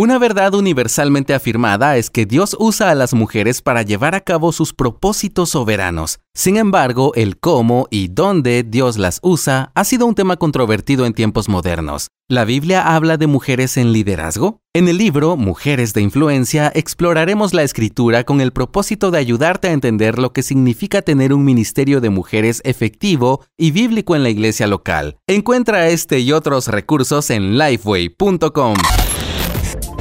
Una 0.00 0.18
verdad 0.18 0.54
universalmente 0.54 1.34
afirmada 1.34 1.98
es 1.98 2.08
que 2.08 2.24
Dios 2.24 2.56
usa 2.58 2.90
a 2.90 2.94
las 2.94 3.12
mujeres 3.12 3.60
para 3.60 3.82
llevar 3.82 4.14
a 4.14 4.22
cabo 4.22 4.50
sus 4.50 4.72
propósitos 4.72 5.50
soberanos. 5.50 6.20
Sin 6.32 6.56
embargo, 6.56 7.12
el 7.16 7.36
cómo 7.36 7.86
y 7.90 8.08
dónde 8.08 8.62
Dios 8.62 8.96
las 8.96 9.20
usa 9.22 9.72
ha 9.74 9.84
sido 9.84 10.06
un 10.06 10.14
tema 10.14 10.38
controvertido 10.38 11.04
en 11.04 11.12
tiempos 11.12 11.50
modernos. 11.50 12.08
¿La 12.30 12.46
Biblia 12.46 12.94
habla 12.96 13.18
de 13.18 13.26
mujeres 13.26 13.76
en 13.76 13.92
liderazgo? 13.92 14.62
En 14.72 14.88
el 14.88 14.96
libro 14.96 15.36
Mujeres 15.36 15.92
de 15.92 16.00
Influencia 16.00 16.72
exploraremos 16.74 17.52
la 17.52 17.62
escritura 17.62 18.24
con 18.24 18.40
el 18.40 18.52
propósito 18.52 19.10
de 19.10 19.18
ayudarte 19.18 19.68
a 19.68 19.72
entender 19.72 20.18
lo 20.18 20.32
que 20.32 20.42
significa 20.42 21.02
tener 21.02 21.34
un 21.34 21.44
ministerio 21.44 22.00
de 22.00 22.08
mujeres 22.08 22.62
efectivo 22.64 23.44
y 23.58 23.70
bíblico 23.70 24.16
en 24.16 24.22
la 24.22 24.30
iglesia 24.30 24.66
local. 24.66 25.18
Encuentra 25.26 25.88
este 25.88 26.20
y 26.20 26.32
otros 26.32 26.68
recursos 26.68 27.28
en 27.28 27.58
lifeway.com. 27.58 28.76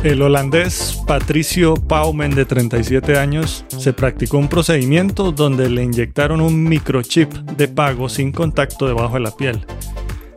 El 0.02 0.22
holandés 0.22 0.98
Patricio 1.06 1.74
Paumen, 1.74 2.34
de 2.34 2.46
37 2.46 3.18
años, 3.18 3.66
se 3.68 3.92
practicó 3.92 4.38
un 4.38 4.48
procedimiento 4.48 5.34
donde 5.34 5.70
le 5.70 5.84
inyectaron 5.84 6.40
un 6.40 6.64
microchip 6.64 7.30
de 7.34 7.68
pago 7.68 8.08
sin 8.08 8.32
contacto 8.32 8.88
debajo 8.88 9.16
de 9.16 9.20
la 9.20 9.36
piel. 9.36 9.66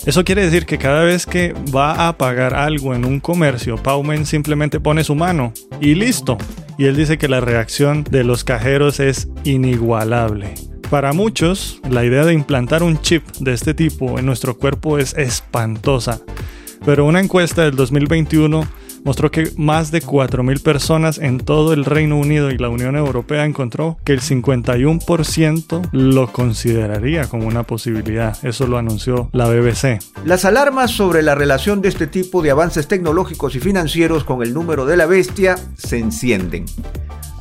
Eso 0.05 0.25
quiere 0.25 0.43
decir 0.43 0.67
que 0.67 0.79
cada 0.79 1.05
vez 1.05 1.27
que 1.27 1.55
va 1.73 2.09
a 2.09 2.19
pagar 2.19 2.55
algo 2.55 2.93
en 2.93 3.05
un 3.05 3.21
comercio, 3.21 3.77
Paumen 3.77 4.27
simplemente 4.27 4.81
pone 4.81 5.05
su 5.05 5.15
mano 5.15 5.53
y 5.81 5.95
listo. 5.95 6.39
Y 6.77 6.87
él 6.87 6.97
dice 6.97 7.17
que 7.17 7.29
la 7.29 7.41
reacción 7.41 8.03
de 8.03 8.25
los 8.25 8.43
cajeros 8.43 8.99
es 8.99 9.29
inigualable. 9.45 10.55
Para 10.91 11.13
muchos, 11.13 11.81
la 11.89 12.05
idea 12.05 12.25
de 12.25 12.35
implantar 12.35 12.83
un 12.83 13.01
chip 13.01 13.25
de 13.39 13.53
este 13.53 13.75
tipo 13.75 14.19
en 14.19 14.27
nuestro 14.27 14.59
cuerpo 14.59 14.99
es 14.99 15.17
espantosa. 15.17 16.21
Pero 16.85 17.07
una 17.07 17.21
encuesta 17.21 17.63
del 17.63 17.77
2021 17.77 18.82
mostró 19.05 19.31
que 19.31 19.51
más 19.57 19.91
de 19.91 20.03
4.000 20.03 20.63
personas 20.63 21.19
en 21.19 21.39
todo 21.39 21.73
el 21.73 21.85
Reino 21.85 22.17
Unido 22.19 22.51
y 22.51 22.59
la 22.59 22.69
Unión 22.69 22.97
Europea 22.97 23.45
encontró 23.45 23.99
que 24.05 24.13
el 24.13 24.21
51% 24.21 25.89
lo 25.93 26.33
consideraría 26.33 27.27
como 27.27 27.47
una 27.47 27.65
posibilidad. 27.65 28.37
Eso 28.45 28.67
lo 28.67 28.79
anunció 28.79 29.29
la 29.33 29.49
BBC. 29.49 30.01
Las 30.25 30.45
alarmas 30.45 30.91
sobre 30.91 31.23
la 31.23 31.35
relación 31.35 31.83
de 31.83 31.89
este 31.89 32.07
tipo 32.07 32.43
de 32.43 32.51
avances 32.51 32.89
tecnológicos 32.89 33.55
y 33.57 33.61
financieros 33.61 34.25
con 34.25 34.43
el 34.43 34.55
número 34.55 34.87
de 34.87 34.97
la 34.97 35.07
bestia 35.07 35.57
se 35.77 35.99
encienden 35.99 36.67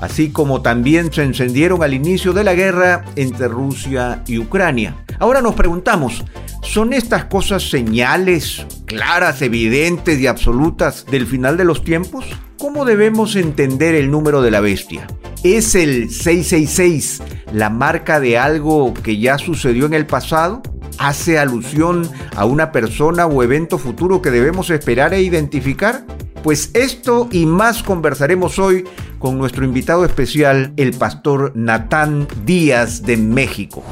así 0.02 0.32
como 0.32 0.62
también 0.62 1.14
se 1.14 1.24
encendieron 1.24 1.84
al 1.84 1.94
inicio 1.94 2.34
de 2.34 2.44
la 2.44 2.56
guerra 2.56 3.06
entre 3.16 3.48
Rusia 3.48 4.24
y 4.28 4.40
Ucrania. 4.40 4.98
Ahora 5.20 5.42
nos 5.42 5.54
preguntamos, 5.54 6.26
¿son 6.64 6.92
estas 6.92 7.26
cosas 7.26 7.70
señales 7.70 8.66
claras, 8.86 9.42
evidentes 9.42 10.20
y 10.20 10.28
absolutas 10.28 11.06
del 11.06 11.28
final 11.28 11.51
de 11.58 11.66
los 11.66 11.84
tiempos? 11.84 12.26
¿Cómo 12.58 12.86
debemos 12.86 13.36
entender 13.36 13.96
el 13.96 14.12
número 14.12 14.42
de 14.42 14.52
la 14.52 14.60
bestia? 14.60 15.08
¿Es 15.44 15.76
el 15.76 16.12
666 16.12 17.22
la 17.54 17.70
marca 17.70 18.20
de 18.20 18.38
algo 18.38 18.94
que 18.94 19.18
ya 19.18 19.38
sucedió 19.38 19.86
en 19.86 19.94
el 19.94 20.06
pasado? 20.06 20.62
¿Hace 20.98 21.40
alusión 21.40 22.08
a 22.36 22.46
una 22.46 22.72
persona 22.72 23.26
o 23.26 23.42
evento 23.42 23.78
futuro 23.78 24.22
que 24.22 24.30
debemos 24.30 24.70
esperar 24.70 25.14
e 25.14 25.22
identificar? 25.22 26.06
Pues 26.44 26.72
esto 26.74 27.28
y 27.32 27.46
más 27.46 27.84
conversaremos 27.84 28.60
hoy 28.60 28.86
con 29.20 29.38
nuestro 29.38 29.66
invitado 29.66 30.06
especial, 30.06 30.74
el 30.78 30.94
pastor 30.94 31.52
Natán 31.56 32.28
Díaz 32.46 33.04
de 33.04 33.18
México. 33.18 33.84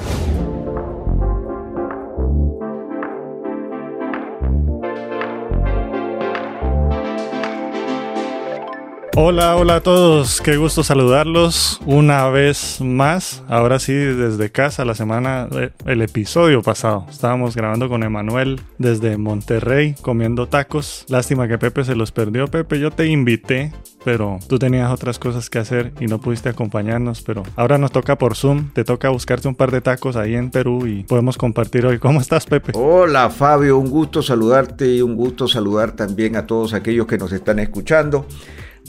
Hola, 9.16 9.56
hola 9.56 9.78
a 9.78 9.82
todos, 9.82 10.40
qué 10.40 10.56
gusto 10.56 10.84
saludarlos 10.84 11.82
una 11.86 12.30
vez 12.30 12.80
más. 12.80 13.44
Ahora 13.50 13.80
sí, 13.80 13.94
desde 13.94 14.52
casa, 14.52 14.86
la 14.86 14.94
semana, 14.94 15.48
el 15.86 16.02
episodio 16.02 16.62
pasado. 16.62 17.06
Estábamos 17.10 17.56
grabando 17.56 17.90
con 17.90 18.04
Emanuel 18.04 18.62
desde 18.78 19.18
Monterrey, 19.18 19.96
comiendo 20.02 20.48
tacos. 20.48 21.06
Lástima 21.10 21.48
que 21.48 21.58
Pepe 21.58 21.84
se 21.84 21.96
los 21.96 22.12
perdió. 22.12 22.48
Pepe, 22.48 22.80
yo 22.80 22.92
te 22.92 23.08
invité, 23.08 23.74
pero 24.06 24.38
tú 24.48 24.60
tenías 24.60 24.92
otras 24.92 25.18
cosas 25.18 25.50
que 25.50 25.58
hacer 25.58 25.92
y 26.00 26.06
no 26.06 26.22
pudiste 26.22 26.50
acompañarnos. 26.50 27.22
Pero 27.24 27.44
ahora 27.56 27.80
nos 27.80 27.92
toca 27.92 28.16
por 28.18 28.36
Zoom, 28.36 28.70
te 28.74 28.84
toca 28.84 29.10
buscarte 29.10 29.48
un 29.48 29.56
par 29.56 29.72
de 29.72 29.82
tacos 29.82 30.16
ahí 30.16 30.36
en 30.36 30.52
Perú 30.52 30.86
y 30.86 31.04
podemos 31.04 31.36
compartir 31.38 31.86
hoy. 31.86 31.98
¿Cómo 31.98 32.22
estás, 32.22 32.46
Pepe? 32.46 32.74
Hola, 32.76 33.32
Fabio, 33.32 33.80
un 33.80 33.90
gusto 33.90 34.22
saludarte 34.22 34.88
y 34.88 35.02
un 35.02 35.16
gusto 35.16 35.48
saludar 35.48 35.94
también 35.94 36.36
a 36.36 36.46
todos 36.46 36.74
aquellos 36.74 37.08
que 37.08 37.18
nos 37.18 37.32
están 37.32 37.58
escuchando. 37.58 38.28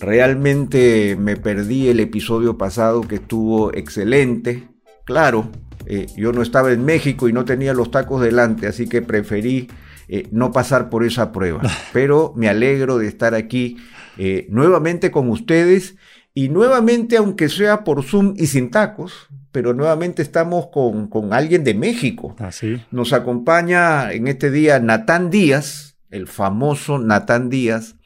Realmente 0.01 1.17
me 1.17 1.37
perdí 1.37 1.89
el 1.89 2.01
episodio 2.01 2.57
pasado 2.57 3.03
que 3.03 3.17
estuvo 3.17 3.73
excelente. 3.75 4.69
Claro, 5.05 5.51
eh, 5.87 6.07
yo 6.17 6.33
no 6.33 6.41
estaba 6.41 6.73
en 6.73 6.85
México 6.85 7.29
y 7.29 7.33
no 7.33 7.45
tenía 7.45 7.75
los 7.75 7.91
tacos 7.91 8.23
delante, 8.23 8.67
así 8.67 8.89
que 8.89 9.03
preferí 9.03 9.69
eh, 10.09 10.27
no 10.31 10.53
pasar 10.53 10.89
por 10.89 11.05
esa 11.05 11.33
prueba. 11.33 11.61
Pero 11.93 12.33
me 12.35 12.49
alegro 12.49 12.97
de 12.97 13.09
estar 13.09 13.35
aquí 13.35 13.77
eh, 14.17 14.47
nuevamente 14.51 15.11
con 15.11 15.29
ustedes 15.29 15.97
y 16.33 16.49
nuevamente, 16.49 17.17
aunque 17.17 17.49
sea 17.49 17.85
por 17.85 18.03
Zoom 18.03 18.35
y 18.37 18.47
sin 18.47 18.71
tacos, 18.71 19.29
pero 19.53 19.75
nuevamente 19.75 20.23
estamos 20.23 20.69
con, 20.69 21.09
con 21.09 21.33
alguien 21.33 21.65
de 21.65 21.75
México. 21.75 22.37
Así. 22.39 22.81
Nos 22.93 23.13
acompaña 23.13 24.13
en 24.13 24.29
este 24.29 24.51
día 24.51 24.79
Natán 24.79 25.29
Díaz, 25.29 25.97
el 26.09 26.29
famoso 26.29 26.99
Natán 26.99 27.51
Díaz, 27.51 27.97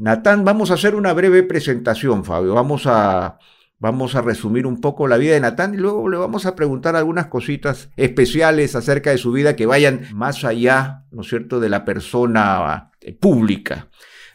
Natán, 0.00 0.46
vamos 0.46 0.70
a 0.70 0.74
hacer 0.74 0.94
una 0.94 1.12
breve 1.12 1.42
presentación, 1.42 2.24
Fabio. 2.24 2.54
Vamos 2.54 2.86
a, 2.86 3.38
vamos 3.78 4.14
a 4.14 4.22
resumir 4.22 4.66
un 4.66 4.80
poco 4.80 5.06
la 5.06 5.18
vida 5.18 5.34
de 5.34 5.40
Natán 5.40 5.74
y 5.74 5.76
luego 5.76 6.08
le 6.08 6.16
vamos 6.16 6.46
a 6.46 6.56
preguntar 6.56 6.96
algunas 6.96 7.26
cositas 7.26 7.90
especiales 7.98 8.74
acerca 8.74 9.10
de 9.10 9.18
su 9.18 9.30
vida 9.30 9.56
que 9.56 9.66
vayan 9.66 10.06
más 10.14 10.42
allá, 10.44 11.04
¿no 11.10 11.20
es 11.20 11.28
cierto?, 11.28 11.60
de 11.60 11.68
la 11.68 11.84
persona 11.84 12.92
eh, 13.02 13.12
pública. 13.12 13.88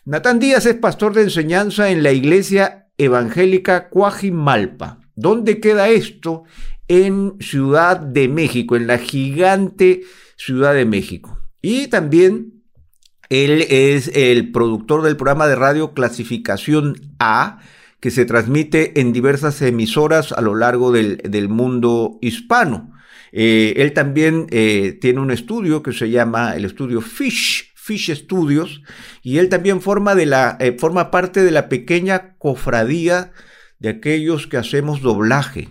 Natán 0.06 0.38
Díaz 0.38 0.68
es 0.68 0.76
pastor 0.76 1.16
de 1.16 1.24
enseñanza 1.24 1.90
en 1.90 2.04
la 2.04 2.12
iglesia 2.12 2.90
evangélica 3.00 3.90
Cuajimalpa. 3.90 5.00
¿Dónde 5.16 5.60
queda 5.60 5.90
esto? 5.90 6.44
En 6.88 7.38
Ciudad 7.40 8.00
de 8.00 8.28
México, 8.28 8.76
en 8.76 8.86
la 8.86 9.00
gigante 9.00 10.04
Ciudad 10.38 10.76
de 10.76 10.86
México. 10.86 11.40
Y 11.60 11.88
también 11.88 12.55
él 13.30 13.66
es 13.70 14.12
el 14.14 14.52
productor 14.52 15.02
del 15.02 15.18
programa 15.18 15.48
de 15.48 15.56
radio 15.56 15.94
Clasificación 15.94 17.16
A, 17.20 17.60
que 18.00 18.12
se 18.12 18.26
transmite 18.26 19.00
en 19.00 19.14
diversas 19.14 19.62
emisoras 19.62 20.32
a 20.32 20.42
lo 20.42 20.56
largo 20.56 20.92
del, 20.92 21.50
mundo 21.50 22.20
hispano. 22.22 22.94
Eh, 23.32 23.74
él 23.78 23.94
también 23.94 24.48
eh, 24.52 24.98
tiene 25.02 25.20
un 25.20 25.32
estudio 25.32 25.82
que 25.82 25.92
se 25.92 26.10
llama 26.10 26.56
el 26.56 26.66
estudio 26.66 27.02
Fish, 27.02 27.74
Fish 27.76 28.14
Studios, 28.14 28.84
y 29.24 29.40
él 29.40 29.50
también 29.50 29.82
forma, 29.82 30.16
de 30.16 30.28
la, 30.28 30.58
eh, 30.60 30.76
forma 30.78 31.10
parte 31.10 31.44
de 31.44 31.52
la 31.52 31.68
pequeña 31.68 32.36
cofradía 32.38 33.32
de 33.80 33.90
aquellos 33.90 34.48
que 34.48 34.58
hacemos 34.58 35.02
doblaje. 35.02 35.70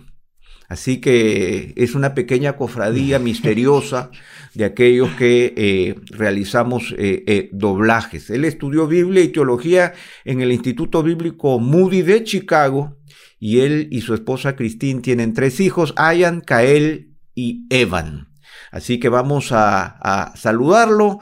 Así 0.67 0.99
que 0.99 1.73
es 1.75 1.95
una 1.95 2.15
pequeña 2.15 2.53
cofradía 2.53 3.19
misteriosa 3.19 4.09
de 4.53 4.65
aquellos 4.65 5.09
que 5.11 5.53
eh, 5.55 5.95
realizamos 6.09 6.93
eh, 6.97 7.23
eh, 7.27 7.49
doblajes. 7.51 8.29
Él 8.29 8.45
estudió 8.45 8.87
Biblia 8.87 9.23
y 9.23 9.27
Teología 9.27 9.93
en 10.23 10.41
el 10.41 10.51
Instituto 10.51 11.03
Bíblico 11.03 11.59
Moody 11.59 12.01
de 12.01 12.23
Chicago 12.23 12.97
y 13.39 13.59
él 13.59 13.89
y 13.91 14.01
su 14.01 14.13
esposa 14.13 14.55
Christine 14.55 15.01
tienen 15.01 15.33
tres 15.33 15.59
hijos, 15.59 15.93
Ayan, 15.97 16.41
Kael 16.41 17.15
y 17.35 17.67
Evan. 17.69 18.29
Así 18.71 18.99
que 18.99 19.09
vamos 19.09 19.51
a, 19.51 19.83
a 20.01 20.35
saludarlo. 20.35 21.19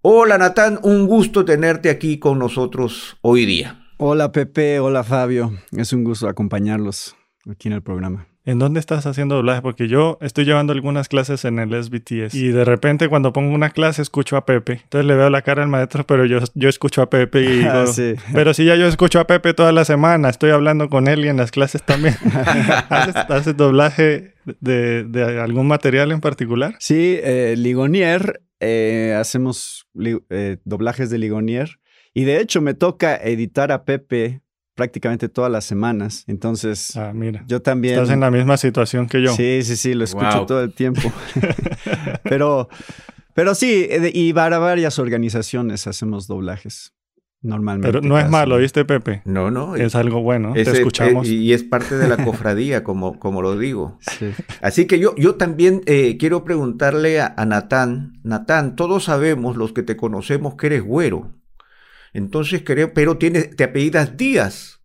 Hola 0.00 0.38
Natán, 0.38 0.78
un 0.82 1.06
gusto 1.06 1.44
tenerte 1.44 1.90
aquí 1.90 2.18
con 2.18 2.38
nosotros 2.38 3.18
hoy 3.20 3.44
día. 3.44 3.84
Hola 3.98 4.30
Pepe, 4.30 4.78
hola 4.78 5.02
Fabio, 5.02 5.52
es 5.72 5.92
un 5.92 6.04
gusto 6.04 6.28
acompañarlos 6.28 7.16
aquí 7.50 7.66
en 7.66 7.74
el 7.74 7.82
programa. 7.82 8.27
¿En 8.48 8.58
dónde 8.58 8.80
estás 8.80 9.04
haciendo 9.04 9.34
doblaje? 9.34 9.60
Porque 9.60 9.88
yo 9.88 10.16
estoy 10.22 10.46
llevando 10.46 10.72
algunas 10.72 11.10
clases 11.10 11.44
en 11.44 11.58
el 11.58 11.68
SBTS 11.84 12.32
y 12.32 12.48
de 12.48 12.64
repente 12.64 13.10
cuando 13.10 13.30
pongo 13.30 13.54
una 13.54 13.68
clase 13.68 14.00
escucho 14.00 14.38
a 14.38 14.46
Pepe. 14.46 14.80
Entonces 14.84 15.04
le 15.04 15.16
veo 15.16 15.28
la 15.28 15.42
cara 15.42 15.62
al 15.62 15.68
maestro, 15.68 16.06
pero 16.06 16.24
yo, 16.24 16.38
yo 16.54 16.70
escucho 16.70 17.02
a 17.02 17.10
Pepe 17.10 17.42
y 17.42 17.46
digo, 17.58 17.86
sí. 17.88 18.14
pero 18.32 18.54
si 18.54 18.64
ya 18.64 18.74
yo 18.76 18.86
escucho 18.86 19.20
a 19.20 19.26
Pepe 19.26 19.52
toda 19.52 19.70
la 19.72 19.84
semana, 19.84 20.30
estoy 20.30 20.48
hablando 20.48 20.88
con 20.88 21.08
él 21.08 21.26
y 21.26 21.28
en 21.28 21.36
las 21.36 21.50
clases 21.50 21.82
también. 21.82 22.14
¿Haces, 22.88 23.54
doblaje 23.54 24.32
de, 24.60 25.38
algún 25.42 25.66
material 25.66 26.10
en 26.10 26.22
particular? 26.22 26.74
Sí, 26.78 27.20
eh, 27.22 27.54
Ligonier, 27.54 28.40
eh, 28.60 29.14
hacemos 29.20 29.86
eh, 30.30 30.56
doblajes 30.64 31.10
de 31.10 31.18
Ligonier. 31.18 31.80
Y 32.14 32.24
de 32.24 32.40
hecho 32.40 32.62
me 32.62 32.72
toca 32.72 33.14
editar 33.14 33.72
a 33.72 33.84
Pepe 33.84 34.40
prácticamente 34.78 35.28
todas 35.28 35.50
las 35.50 35.64
semanas. 35.64 36.22
Entonces, 36.28 36.96
ah, 36.96 37.10
mira, 37.12 37.44
yo 37.48 37.60
también... 37.60 37.94
Estás 37.96 38.10
en 38.10 38.20
la 38.20 38.30
misma 38.30 38.56
situación 38.56 39.08
que 39.08 39.20
yo. 39.20 39.34
Sí, 39.34 39.60
sí, 39.64 39.76
sí, 39.76 39.92
lo 39.92 40.04
escucho 40.04 40.46
todo 40.46 40.62
el 40.62 40.72
tiempo. 40.72 41.02
pero, 42.22 42.68
pero 43.34 43.54
sí, 43.56 43.88
y 44.14 44.32
para 44.32 44.58
varias 44.60 44.98
organizaciones 45.00 45.86
hacemos 45.88 46.28
doblajes. 46.28 46.94
normalmente. 47.42 47.88
Pero 47.88 48.00
no 48.08 48.18
es 48.18 48.30
malo, 48.30 48.58
¿viste, 48.58 48.84
Pepe? 48.84 49.22
No, 49.24 49.50
no. 49.50 49.74
Es 49.76 49.94
algo 49.96 50.22
bueno. 50.22 50.52
Te 50.54 50.60
ese- 50.62 50.72
escuchamos. 50.78 51.26
eh, 51.28 51.32
y 51.32 51.52
es 51.52 51.64
parte 51.64 51.96
de 51.96 52.08
la 52.08 52.16
cofradía, 52.24 52.84
como, 52.84 53.18
como 53.18 53.42
lo 53.42 53.58
digo. 53.58 53.98
Sí. 54.00 54.30
Así 54.62 54.86
que 54.86 54.98
yo, 55.00 55.14
yo 55.16 55.34
también 55.34 55.82
eh, 55.86 56.16
quiero 56.18 56.44
preguntarle 56.44 57.20
a, 57.20 57.34
a 57.36 57.44
Natán. 57.46 58.12
Natán, 58.22 58.76
todos 58.76 59.04
sabemos, 59.04 59.56
los 59.56 59.72
que 59.72 59.82
te 59.82 59.96
conocemos, 59.96 60.54
que 60.54 60.66
eres 60.68 60.82
güero. 60.84 61.34
Entonces, 62.12 62.62
creo, 62.64 62.92
pero 62.94 63.18
tienes, 63.18 63.54
te 63.56 63.64
apellidas 63.64 64.16
Díaz. 64.16 64.80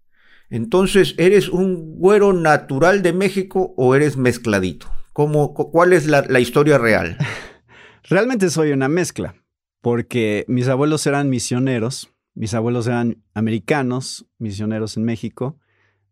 Entonces, 0.49 1.15
¿eres 1.17 1.49
un 1.49 1.95
güero 1.97 2.33
natural 2.33 3.01
de 3.01 3.13
México 3.13 3.73
o 3.77 3.95
eres 3.95 4.17
mezcladito? 4.17 4.87
¿Cómo, 5.13 5.53
cu- 5.53 5.71
¿Cuál 5.71 5.93
es 5.93 6.05
la, 6.07 6.21
la 6.27 6.39
historia 6.39 6.77
real? 6.77 7.17
Realmente 8.03 8.49
soy 8.49 8.71
una 8.71 8.89
mezcla, 8.89 9.35
porque 9.81 10.45
mis 10.47 10.67
abuelos 10.67 11.07
eran 11.07 11.29
misioneros, 11.29 12.11
mis 12.35 12.53
abuelos 12.53 12.87
eran 12.87 13.23
americanos, 13.33 14.27
misioneros 14.37 14.97
en 14.97 15.03
México, 15.05 15.59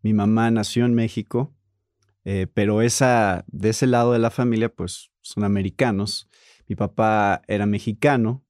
mi 0.02 0.14
mamá 0.14 0.50
nació 0.50 0.86
en 0.86 0.94
México, 0.94 1.54
eh, 2.24 2.48
pero 2.54 2.82
esa, 2.82 3.44
de 3.48 3.70
ese 3.70 3.88
lado 3.88 4.14
de 4.14 4.20
la 4.20 4.30
familia, 4.32 4.70
pues 4.70 5.12
son 5.22 5.44
americanos. 5.44 6.28
Mi 6.68 6.76
papá 6.76 7.42
era 7.48 7.66
mexicano, 7.66 8.44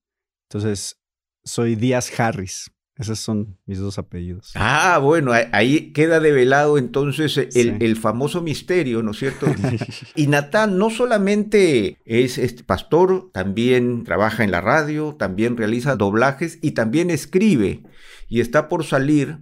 entonces 0.44 1.01
soy 1.44 1.76
Díaz 1.76 2.12
Harris. 2.20 2.72
Esos 2.98 3.20
son 3.20 3.58
mis 3.66 3.80
dos 3.80 3.98
apellidos. 3.98 4.52
Ah, 4.54 5.00
bueno, 5.02 5.32
ahí- 5.54 5.92
queda 5.92 6.20
develado 6.20 6.78
entonces 6.78 7.36
el, 7.38 7.52
Sí. 7.52 7.74
el 7.80 7.96
famoso 7.96 8.42
misterio, 8.42 9.02
¿no 9.02 9.12
es 9.12 9.18
cierto? 9.18 9.48
Y 10.16 10.28
Natán 10.28 10.78
no 10.78 10.90
solamente 10.92 11.98
es 12.06 12.38
este 12.38 12.64
pastor, 12.64 13.32
también 13.34 14.04
trabaja 14.04 14.44
en 14.44 14.52
la 14.52 14.62
radio, 14.62 15.16
también 15.18 15.58
realiza 15.58 15.96
doblajes 15.96 16.60
y 16.62 16.72
también 16.72 17.10
escribe. 17.10 17.82
Y 18.28 18.40
está 18.42 18.70
por 18.70 18.84
salir 18.86 19.40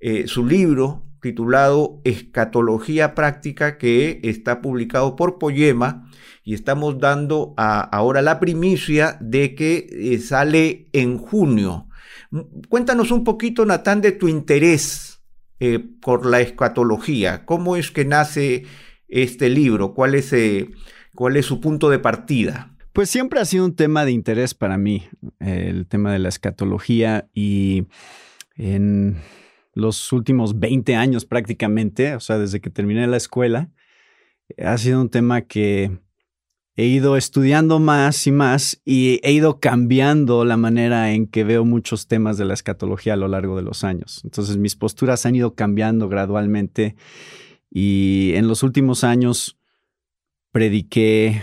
eh, 0.00 0.26
su 0.26 0.46
libro 0.46 1.04
titulado 1.24 2.02
Escatología 2.04 3.14
Práctica, 3.14 3.78
que 3.78 4.20
está 4.22 4.60
publicado 4.60 5.16
por 5.16 5.38
Poema. 5.38 6.06
Y 6.44 6.52
estamos 6.52 6.98
dando 6.98 7.54
ahora 7.56 8.20
la 8.20 8.38
primicia 8.38 9.16
de 9.22 9.54
que 9.54 9.88
eh, 9.90 10.18
sale 10.18 10.88
en 10.92 11.16
junio. 11.16 11.88
M- 12.30 12.44
Cuéntanos 12.68 13.10
un 13.10 13.24
poquito, 13.24 13.64
Natán, 13.64 14.02
de 14.02 14.12
tu 14.12 14.28
interés 14.28 15.22
eh, 15.60 15.78
por 16.02 16.26
la 16.26 16.42
escatología. 16.42 17.46
¿Cómo 17.46 17.76
es 17.76 17.90
que 17.90 18.04
nace 18.04 18.66
este 19.08 19.48
libro? 19.48 19.94
¿Cuál 19.94 20.14
es, 20.14 20.30
eh, 20.34 20.68
cuál 21.14 21.38
es 21.38 21.46
su 21.46 21.58
punto 21.62 21.88
de 21.88 21.98
partida? 21.98 22.76
Pues 22.92 23.08
siempre 23.08 23.40
ha 23.40 23.46
sido 23.46 23.64
un 23.64 23.74
tema 23.74 24.04
de 24.04 24.12
interés 24.12 24.52
para 24.52 24.76
mí, 24.76 25.08
el 25.40 25.86
tema 25.86 26.12
de 26.12 26.18
la 26.18 26.28
escatología 26.28 27.26
y 27.32 27.86
en 28.56 29.16
los 29.74 30.12
últimos 30.12 30.58
20 30.58 30.96
años 30.96 31.24
prácticamente, 31.24 32.14
o 32.14 32.20
sea, 32.20 32.38
desde 32.38 32.60
que 32.60 32.70
terminé 32.70 33.06
la 33.06 33.16
escuela, 33.16 33.70
ha 34.58 34.78
sido 34.78 35.00
un 35.00 35.10
tema 35.10 35.42
que 35.42 35.98
he 36.76 36.86
ido 36.86 37.16
estudiando 37.16 37.78
más 37.78 38.26
y 38.26 38.32
más 38.32 38.80
y 38.84 39.20
he 39.22 39.32
ido 39.32 39.60
cambiando 39.60 40.44
la 40.44 40.56
manera 40.56 41.12
en 41.12 41.26
que 41.26 41.44
veo 41.44 41.64
muchos 41.64 42.08
temas 42.08 42.36
de 42.36 42.44
la 42.44 42.54
escatología 42.54 43.14
a 43.14 43.16
lo 43.16 43.28
largo 43.28 43.56
de 43.56 43.62
los 43.62 43.84
años. 43.84 44.20
Entonces 44.24 44.56
mis 44.56 44.74
posturas 44.74 45.24
han 45.26 45.36
ido 45.36 45.54
cambiando 45.54 46.08
gradualmente 46.08 46.96
y 47.70 48.32
en 48.34 48.48
los 48.48 48.62
últimos 48.62 49.04
años 49.04 49.58
prediqué 50.50 51.42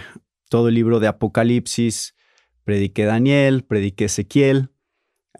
todo 0.49 0.67
el 0.67 0.75
libro 0.75 0.99
de 0.99 1.07
Apocalipsis, 1.07 2.15
prediqué 2.63 3.05
Daniel, 3.05 3.63
prediqué 3.63 4.05
Ezequiel. 4.05 4.70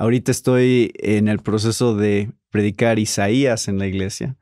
Ahorita 0.02 0.32
estoy 0.32 0.92
en 0.96 1.28
el 1.28 1.44
proceso 1.44 1.96
de 1.96 2.32
predicar 2.50 2.98
Isaías 2.98 3.68
en 3.68 3.78
la 3.78 3.86
iglesia. 3.86 4.36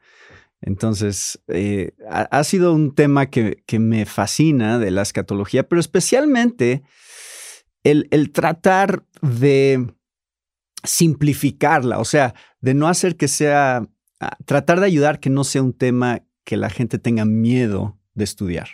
Entonces, 0.62 1.44
eh, 1.50 1.92
ha, 2.10 2.42
sido 2.46 2.74
un 2.74 2.96
tema 2.96 3.26
que, 3.26 3.62
que, 3.66 3.78
me 3.78 4.06
fascina 4.06 4.80
de 4.80 4.90
la 4.90 5.02
escatología, 5.02 5.68
pero 5.68 5.82
especialmente 5.82 6.84
el, 7.84 8.08
el 8.12 8.32
tratar 8.32 9.04
de 9.22 9.94
simplificarla, 10.86 12.00
o 12.00 12.06
sea, 12.06 12.36
de 12.62 12.74
no 12.74 12.88
hacer 12.88 13.18
que 13.18 13.28
sea, 13.28 13.86
tratar 14.46 14.80
de 14.80 14.86
ayudar 14.86 15.20
que 15.20 15.30
no 15.30 15.44
sea 15.44 15.62
un 15.62 15.74
tema 15.74 16.24
que 16.46 16.56
la 16.56 16.70
gente 16.70 17.00
tenga 17.00 17.26
miedo 17.26 18.00
de 18.14 18.24
estudiar. 18.24 18.70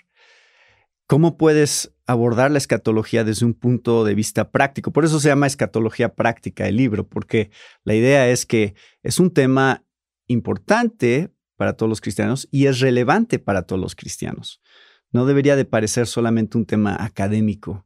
¿Cómo 1.07 1.35
puedes 1.35 1.94
abordar 2.05 2.51
la 2.51 2.57
escatología 2.57 3.23
desde 3.23 3.45
un 3.45 3.53
punto 3.53 4.03
de 4.03 4.15
vista 4.15 4.51
práctico? 4.51 4.91
Por 4.91 5.05
eso 5.05 5.19
se 5.19 5.29
llama 5.29 5.47
escatología 5.47 6.13
práctica 6.13 6.67
el 6.67 6.77
libro, 6.77 7.07
porque 7.07 7.51
la 7.83 7.95
idea 7.95 8.27
es 8.29 8.45
que 8.45 8.75
es 9.03 9.19
un 9.19 9.31
tema 9.31 9.83
importante 10.27 11.31
para 11.55 11.73
todos 11.73 11.89
los 11.89 12.01
cristianos 12.01 12.47
y 12.51 12.67
es 12.67 12.79
relevante 12.79 13.39
para 13.39 13.63
todos 13.63 13.81
los 13.81 13.95
cristianos. 13.95 14.61
No 15.11 15.25
debería 15.25 15.55
de 15.55 15.65
parecer 15.65 16.07
solamente 16.07 16.57
un 16.57 16.65
tema 16.65 16.97
académico, 16.99 17.85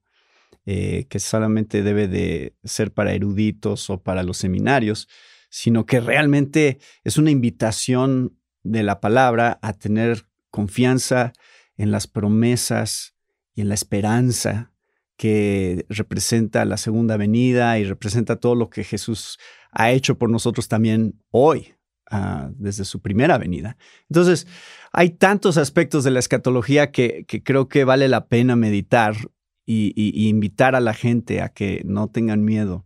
eh, 0.66 1.06
que 1.10 1.20
solamente 1.20 1.84
debe 1.84 2.08
de 2.08 2.56
ser 2.64 2.92
para 2.92 3.14
eruditos 3.14 3.90
o 3.90 4.02
para 4.02 4.24
los 4.24 4.38
seminarios, 4.38 5.08
sino 5.50 5.86
que 5.86 6.00
realmente 6.00 6.80
es 7.04 7.18
una 7.18 7.32
invitación 7.32 8.38
de 8.64 8.84
la 8.84 9.00
palabra 9.00 9.60
a 9.62 9.74
tener 9.74 10.26
confianza 10.52 11.34
en 11.78 11.92
las 11.92 12.08
promesas 12.08 13.16
y 13.60 13.62
en 13.62 13.68
la 13.68 13.76
esperanza 13.76 14.72
que 15.18 15.86
representa 15.90 16.64
la 16.64 16.78
segunda 16.78 17.18
venida 17.18 17.78
y 17.78 17.84
representa 17.84 18.38
todo 18.38 18.56
lo 18.56 18.70
que 18.70 18.86
Jesús 18.86 19.38
ha 19.74 19.92
hecho 19.92 20.18
por 20.18 20.30
nosotros 20.30 20.70
también 20.70 21.22
hoy, 21.30 21.74
uh, 22.10 22.54
desde 22.56 22.86
su 22.86 23.02
primera 23.02 23.38
venida. 23.38 23.76
Entonces, 24.10 24.48
hay 24.94 25.10
tantos 25.10 25.58
aspectos 25.58 26.06
de 26.06 26.12
la 26.12 26.20
escatología 26.20 26.92
que, 26.92 27.26
creo 27.44 27.68
que 27.68 27.84
vale 27.84 28.08
la 28.08 28.28
pena 28.28 28.56
meditar 28.56 29.18
y, 29.66 29.94
invitar 30.30 30.74
a 30.74 30.80
la 30.80 30.94
gente 30.94 31.42
a 31.42 31.50
que 31.50 31.82
no 31.84 32.08
tengan 32.08 32.46
miedo 32.46 32.86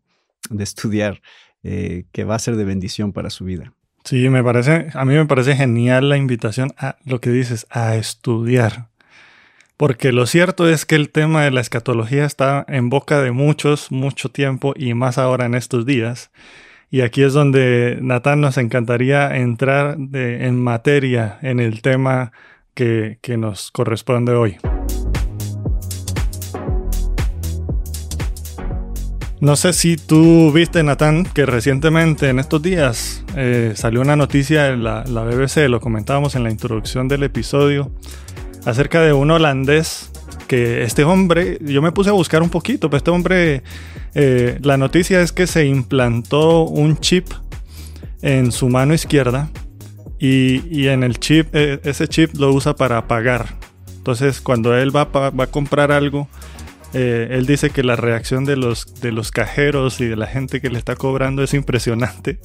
de 0.49 0.63
estudiar, 0.63 1.21
eh, 1.61 2.05
que 2.11 2.23
va 2.23 2.33
a 2.33 2.39
ser 2.39 2.55
de 2.55 2.65
bendición 2.65 3.13
para 3.13 3.29
su 3.29 3.45
vida. 3.45 3.75
Sí, 4.05 4.27
me 4.29 4.43
parece, 4.43 4.87
a 4.95 5.05
mí 5.05 5.13
me 5.13 5.27
parece 5.27 5.55
genial 5.55 6.09
la 6.09 6.17
invitación 6.17 6.73
a 6.79 6.97
lo 7.05 7.21
que 7.21 7.29
dices, 7.29 7.67
a 7.69 7.95
estudiar. 7.95 8.89
Porque 9.77 10.11
lo 10.11 10.25
cierto 10.27 10.69
es 10.69 10.85
que 10.85 10.95
el 10.95 11.09
tema 11.09 11.43
de 11.43 11.51
la 11.51 11.61
escatología 11.61 12.25
está 12.25 12.65
en 12.67 12.89
boca 12.89 13.21
de 13.21 13.31
muchos, 13.31 13.91
mucho 13.91 14.29
tiempo 14.29 14.73
y 14.75 14.93
más 14.93 15.17
ahora 15.17 15.45
en 15.45 15.55
estos 15.55 15.85
días. 15.85 16.31
Y 16.91 17.01
aquí 17.01 17.23
es 17.23 17.33
donde 17.33 17.97
Natán 18.01 18.39
nos 18.39 18.57
encantaría 18.57 19.35
entrar 19.35 19.97
en 20.13 20.61
materia 20.61 21.39
en 21.42 21.59
el 21.59 21.81
tema 21.81 22.31
que, 22.75 23.18
que 23.21 23.35
nos 23.37 23.71
corresponde 23.71 24.33
hoy. 24.33 24.57
No 29.44 29.57
sé 29.57 29.73
si 29.73 29.97
tú 29.97 30.53
viste, 30.53 30.83
Natán, 30.83 31.25
que 31.25 31.45
recientemente 31.45 32.30
en 32.30 32.39
estos 32.39 32.61
días 32.61 33.25
eh, 33.35 33.73
salió 33.75 33.99
una 33.99 34.15
noticia 34.15 34.69
en 34.69 34.85
la, 34.85 35.03
la, 35.03 35.23
BBC, 35.23 35.68
lo 35.68 35.81
comentábamos 35.81 36.35
en 36.35 36.44
la 36.44 36.49
introducción 36.49 37.09
del 37.09 37.23
episodio, 37.23 37.92
acerca 38.65 39.01
de 39.01 39.13
un 39.13 39.31
holandés 39.31 40.11
que 40.47 40.83
este 40.83 41.03
hombre, 41.03 41.57
yo 41.61 41.81
me 41.81 41.91
puse 41.91 42.09
a 42.09 42.13
buscar 42.13 42.41
un 42.43 42.49
poquito, 42.49 42.89
pero 42.89 42.97
este 42.97 43.11
hombre, 43.11 43.63
eh, 44.13 44.59
la 44.61 44.77
noticia 44.77 45.21
es 45.21 45.31
que 45.31 45.47
se 45.47 45.65
implantó 45.65 46.63
un 46.63 46.97
chip 46.97 47.27
en 48.21 48.51
su 48.51 48.69
mano 48.69 48.93
izquierda 48.93 49.49
y, 50.19 50.61
y 50.69 50.87
en 50.87 51.03
el 51.03 51.19
chip, 51.19 51.47
eh, 51.53 51.79
ese 51.83 52.07
chip 52.07 52.35
lo 52.37 52.51
usa 52.51 52.75
para 52.75 53.07
pagar. 53.07 53.57
Entonces 53.97 54.41
cuando 54.41 54.75
él 54.75 54.95
va, 54.95 55.05
va 55.05 55.43
a 55.43 55.47
comprar 55.47 55.91
algo, 55.91 56.27
eh, 56.94 57.30
él 57.31 57.45
dice 57.47 57.71
que 57.71 57.83
la 57.83 57.95
reacción 57.95 58.45
de 58.45 58.56
los, 58.56 59.02
de 59.02 59.12
los 59.12 59.31
cajeros 59.31 60.00
y 60.00 60.06
de 60.06 60.16
la 60.16 60.28
gente 60.28 60.62
que 60.62 60.69
le 60.69 60.78
está 60.78 60.95
cobrando 60.95 61.42
es 61.42 61.54
impresionante 61.56 62.40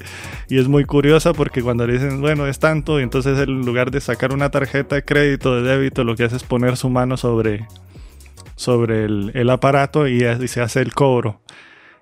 y 0.48 0.58
es 0.58 0.68
muy 0.68 0.84
curiosa 0.84 1.34
porque 1.34 1.62
cuando 1.62 1.86
le 1.86 1.94
dicen, 1.94 2.20
bueno, 2.20 2.46
es 2.46 2.58
tanto, 2.58 2.98
y 2.98 3.02
entonces 3.02 3.38
en 3.38 3.64
lugar 3.66 3.90
de 3.90 4.00
sacar 4.00 4.32
una 4.32 4.50
tarjeta 4.50 4.94
de 4.94 5.04
crédito, 5.04 5.60
de 5.60 5.68
débito, 5.68 6.02
lo 6.02 6.16
que 6.16 6.24
hace 6.24 6.36
es 6.36 6.44
poner 6.44 6.76
su 6.78 6.88
mano 6.88 7.18
sobre, 7.18 7.66
sobre 8.56 9.04
el, 9.04 9.32
el 9.34 9.50
aparato 9.50 10.08
y, 10.08 10.24
y 10.24 10.48
se 10.48 10.62
hace 10.62 10.80
el 10.80 10.94
cobro. 10.94 11.42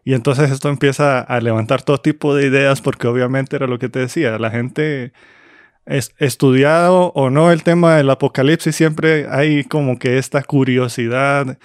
Y 0.05 0.15
entonces 0.15 0.53
esto 0.53 0.69
empieza 0.69 1.19
a 1.19 1.41
levantar 1.41 1.83
todo 1.83 1.99
tipo 1.99 2.33
de 2.37 2.47
ideas 2.47 2.81
porque 2.81 3.09
obviamente 3.09 3.57
era 3.57 3.67
lo 3.67 3.81
que 3.81 3.89
te 3.89 3.99
decía, 3.99 4.39
la 4.39 4.51
gente 4.53 5.13
es, 5.85 6.15
estudiado 6.19 7.13
o 7.15 7.31
no 7.31 7.51
el 7.51 7.65
tema 7.65 7.97
del 7.97 8.11
apocalipsis, 8.11 8.77
siempre 8.77 9.27
hay 9.29 9.65
como 9.65 9.99
que 9.99 10.19
esta 10.19 10.45
curiosidad 10.45 11.59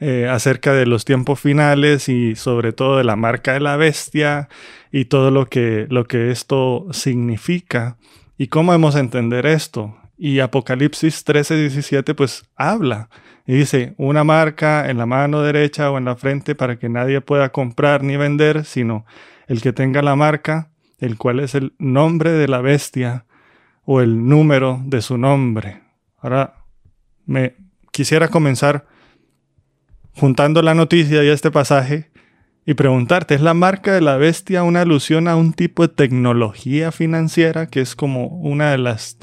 eh, 0.00 0.28
acerca 0.28 0.72
de 0.72 0.86
los 0.86 1.04
tiempos 1.04 1.40
finales 1.40 2.08
y 2.08 2.36
sobre 2.36 2.72
todo 2.72 2.98
de 2.98 3.04
la 3.04 3.16
marca 3.16 3.54
de 3.54 3.60
la 3.60 3.76
bestia 3.76 4.48
y 4.92 5.06
todo 5.06 5.30
lo 5.30 5.46
que, 5.46 5.86
lo 5.90 6.06
que 6.06 6.30
esto 6.30 6.86
significa 6.92 7.96
y 8.36 8.46
cómo 8.46 8.72
hemos 8.74 8.94
de 8.94 9.00
entender 9.00 9.44
esto. 9.44 9.96
Y 10.16 10.40
Apocalipsis 10.40 11.24
13, 11.24 11.56
17 11.56 12.14
pues 12.14 12.44
habla 12.56 13.08
y 13.44 13.54
dice 13.54 13.94
una 13.96 14.24
marca 14.24 14.88
en 14.88 14.98
la 14.98 15.06
mano 15.06 15.42
derecha 15.42 15.90
o 15.90 15.98
en 15.98 16.04
la 16.04 16.16
frente 16.16 16.54
para 16.54 16.78
que 16.78 16.88
nadie 16.88 17.20
pueda 17.20 17.50
comprar 17.50 18.04
ni 18.04 18.16
vender, 18.16 18.64
sino 18.64 19.04
el 19.46 19.62
que 19.62 19.72
tenga 19.72 20.02
la 20.02 20.14
marca, 20.14 20.70
el 21.00 21.16
cual 21.16 21.40
es 21.40 21.54
el 21.54 21.72
nombre 21.78 22.30
de 22.30 22.46
la 22.46 22.60
bestia 22.60 23.24
o 23.84 24.00
el 24.00 24.28
número 24.28 24.80
de 24.84 25.02
su 25.02 25.18
nombre. 25.18 25.80
Ahora 26.18 26.54
me 27.26 27.56
quisiera 27.90 28.28
comenzar 28.28 28.86
juntando 30.18 30.62
la 30.62 30.74
noticia 30.74 31.22
y 31.22 31.28
este 31.28 31.50
pasaje 31.50 32.10
y 32.66 32.74
preguntarte, 32.74 33.34
¿es 33.34 33.40
la 33.40 33.54
marca 33.54 33.94
de 33.94 34.00
la 34.00 34.16
bestia 34.16 34.62
una 34.62 34.82
alusión 34.82 35.28
a 35.28 35.36
un 35.36 35.52
tipo 35.52 35.86
de 35.86 35.94
tecnología 35.94 36.92
financiera 36.92 37.66
que 37.66 37.80
es 37.80 37.94
como 37.94 38.26
una 38.26 38.70
de 38.70 38.78
las 38.78 39.16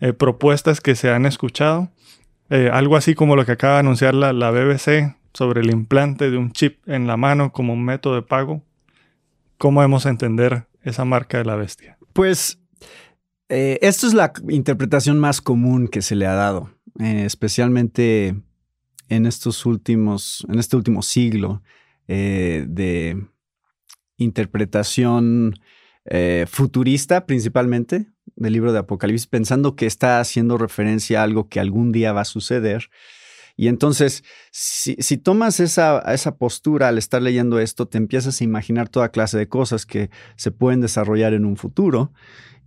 eh, 0.00 0.12
propuestas 0.12 0.80
que 0.80 0.94
se 0.94 1.10
han 1.10 1.24
escuchado? 1.24 1.90
Eh, 2.50 2.68
algo 2.70 2.96
así 2.96 3.14
como 3.14 3.34
lo 3.34 3.46
que 3.46 3.52
acaba 3.52 3.74
de 3.74 3.80
anunciar 3.80 4.14
la, 4.14 4.34
la 4.34 4.50
BBC 4.50 5.16
sobre 5.32 5.62
el 5.62 5.70
implante 5.70 6.30
de 6.30 6.36
un 6.36 6.52
chip 6.52 6.86
en 6.86 7.06
la 7.06 7.16
mano 7.16 7.52
como 7.52 7.72
un 7.72 7.82
método 7.82 8.16
de 8.16 8.22
pago. 8.22 8.62
¿Cómo 9.56 9.80
debemos 9.80 10.04
entender 10.04 10.66
esa 10.82 11.04
marca 11.06 11.38
de 11.38 11.44
la 11.44 11.56
bestia? 11.56 11.96
Pues 12.12 12.58
eh, 13.48 13.78
esto 13.80 14.06
es 14.06 14.12
la 14.12 14.32
interpretación 14.48 15.18
más 15.18 15.40
común 15.40 15.88
que 15.88 16.02
se 16.02 16.14
le 16.14 16.26
ha 16.26 16.34
dado, 16.34 16.70
especialmente 16.98 18.34
en 19.14 19.26
estos 19.26 19.66
últimos, 19.66 20.46
en 20.48 20.58
este 20.58 20.76
último 20.76 21.02
siglo. 21.02 21.62
Eh, 22.08 22.64
de 22.68 23.16
interpretación 24.16 25.54
eh, 26.04 26.46
futurista 26.48 27.26
principalmente 27.26 28.08
del 28.34 28.54
libro 28.54 28.72
de 28.72 28.80
Apocalipsis, 28.80 29.26
pensando 29.26 29.76
que 29.76 29.86
está 29.86 30.18
haciendo 30.18 30.58
referencia 30.58 31.20
a 31.20 31.24
algo 31.24 31.48
que 31.48 31.60
algún 31.60 31.92
día 31.92 32.12
va 32.12 32.22
a 32.22 32.26
suceder. 32.26 32.90
Y 33.54 33.68
entonces, 33.68 34.24
si, 34.50 34.96
tomas 35.18 35.60
esa, 35.60 36.00
esa, 36.12 36.36
postura 36.36 36.88
al 36.88 36.96
estar 36.96 37.20
leyendo 37.20 37.60
esto, 37.60 37.86
te 37.86 37.98
empiezas 37.98 38.40
a 38.40 38.44
imaginar 38.44 38.88
toda 38.88 39.10
clase 39.10 39.36
de 39.36 39.48
cosas 39.48 39.84
que 39.84 40.10
se 40.36 40.50
pueden 40.50 40.80
desarrollar 40.80 41.34
en 41.34 41.44
un 41.44 41.56
futuro 41.56 42.12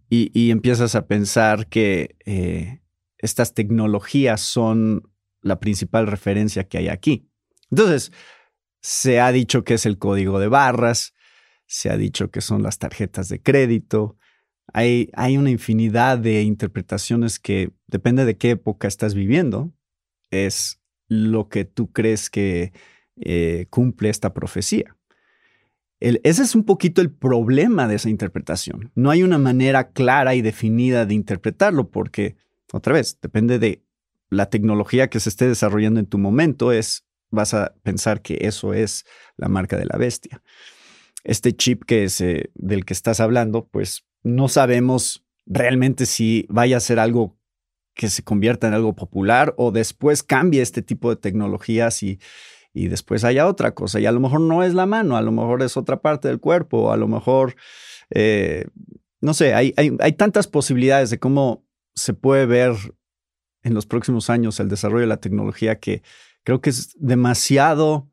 y, 0.10 0.52
empiezas 0.52 0.96
a 0.96 1.08
pensar 1.08 1.68
que 1.68 2.16
eh, 2.25 2.82
estas 3.18 3.54
tecnologías 3.56 4.42
son 4.42 5.10
la 5.46 5.60
principal 5.60 6.08
referencia 6.08 6.68
que 6.68 6.80
hay 6.80 6.90
aquí. 6.90 7.30
Entonces, 7.70 8.12
se 8.82 9.20
ha 9.20 9.32
dicho 9.32 9.64
que 9.64 9.75
es 9.75 9.86
el 9.86 10.00
código 10.00 10.40
de 10.40 10.48
barras, 10.48 11.14
se 11.68 11.92
ha 11.92 11.98
dicho 11.98 12.32
que 12.32 12.42
son 12.42 12.64
las 12.64 12.80
tarjetas 12.80 13.30
de 13.30 13.42
crédito. 13.42 14.18
Hay, 14.74 15.12
hay 15.14 15.38
una 15.38 15.52
infinidad 15.52 16.18
de 16.18 16.42
interpretaciones 16.42 17.40
que 17.40 17.72
depende 17.86 18.25
de 18.25 18.38
qué 18.38 18.52
época 18.52 18.88
estás 18.88 19.14
viviendo, 19.14 19.72
es 20.32 20.82
lo 21.08 21.48
que 21.48 21.64
tú 21.64 21.92
crees 21.92 22.32
que 22.32 22.74
eh, 23.16 23.68
cumple 23.70 24.10
esta 24.10 24.34
profecía. 24.34 24.98
ese 26.00 26.42
es 26.42 26.56
un 26.56 26.64
poquito 26.64 27.02
el 27.02 27.12
problema 27.12 27.88
de 27.88 27.96
esa 27.96 28.10
interpretación. 28.10 28.92
No 28.96 29.12
hay 29.12 29.22
una 29.22 29.38
manera 29.38 29.92
clara 29.92 30.34
y 30.34 30.42
definida 30.42 31.06
de 31.06 31.14
interpretarlo 31.14 31.92
porque, 31.92 32.36
otra 32.74 32.94
vez, 32.94 33.20
depende 33.22 33.60
de 33.60 33.85
la 34.29 34.50
tecnología 34.50 35.10
que 35.10 35.20
se 35.20 35.29
esté 35.29 35.48
desarrollando 35.48 36.00
en 36.00 36.08
tu 36.08 36.17
momento, 36.17 36.72
es 36.72 37.05
vas 37.29 37.53
a 37.53 37.74
pensar 37.84 38.22
que 38.22 38.39
eso 38.41 38.74
es 38.74 39.05
la 39.38 39.50
marca 39.50 39.77
de 39.77 39.86
la 39.86 39.98
bestia. 39.98 40.41
Este 41.24 41.53
chip 41.53 41.84
que 41.86 42.05
es, 42.05 42.20
del 42.20 42.86
que 42.86 42.94
estás 42.94 43.20
hablando, 43.20 43.67
pues 43.67 44.05
no 44.24 44.48
sabemos 44.48 45.25
realmente 45.46 46.05
si 46.05 46.46
vaya 46.50 46.77
a 46.77 46.82
ser 46.82 47.00
algo 47.00 47.38
que 47.94 48.10
se 48.10 48.24
convierta 48.24 48.67
en 48.67 48.74
algo 48.74 48.96
popular 48.96 49.53
o 49.58 49.72
después 49.72 50.22
cambie 50.22 50.62
este 50.62 50.82
tipo 50.82 51.10
de 51.10 51.15
tecnologías 51.15 52.03
y, 52.03 52.20
y 52.74 52.89
después 52.89 53.24
haya 53.24 53.48
otra 53.48 53.74
cosa. 53.74 54.00
Y 54.00 54.05
a 54.05 54.12
lo 54.12 54.20
mejor 54.20 54.41
no 54.41 54.63
es 54.63 54.74
la 54.74 54.86
mano, 54.86 55.15
a 55.15 55.22
lo 55.22 55.32
mejor 55.32 55.63
es 55.63 55.77
otra 55.77 56.01
parte 56.01 56.27
del 56.27 56.39
cuerpo, 56.39 56.91
a 56.91 56.98
lo 56.98 57.08
mejor, 57.08 57.55
eh, 58.10 58.65
no 59.22 59.34
sé, 59.34 59.53
hay, 59.53 59.74
hay, 59.77 59.96
hay 60.00 60.13
tantas 60.13 60.48
posibilidades 60.48 61.10
de 61.10 61.20
cómo 61.20 61.65
se 61.94 62.13
puede 62.13 62.46
ver 62.46 62.75
en 63.65 63.74
los 63.74 63.86
próximos 63.86 64.29
años 64.29 64.62
el 64.62 64.69
desarrollo 64.69 65.01
de 65.01 65.07
la 65.07 65.17
tecnología 65.17 65.79
que 65.79 66.01
Creo 66.45 66.62
que 66.62 66.69
es 66.69 66.95
demasiado 67.00 68.07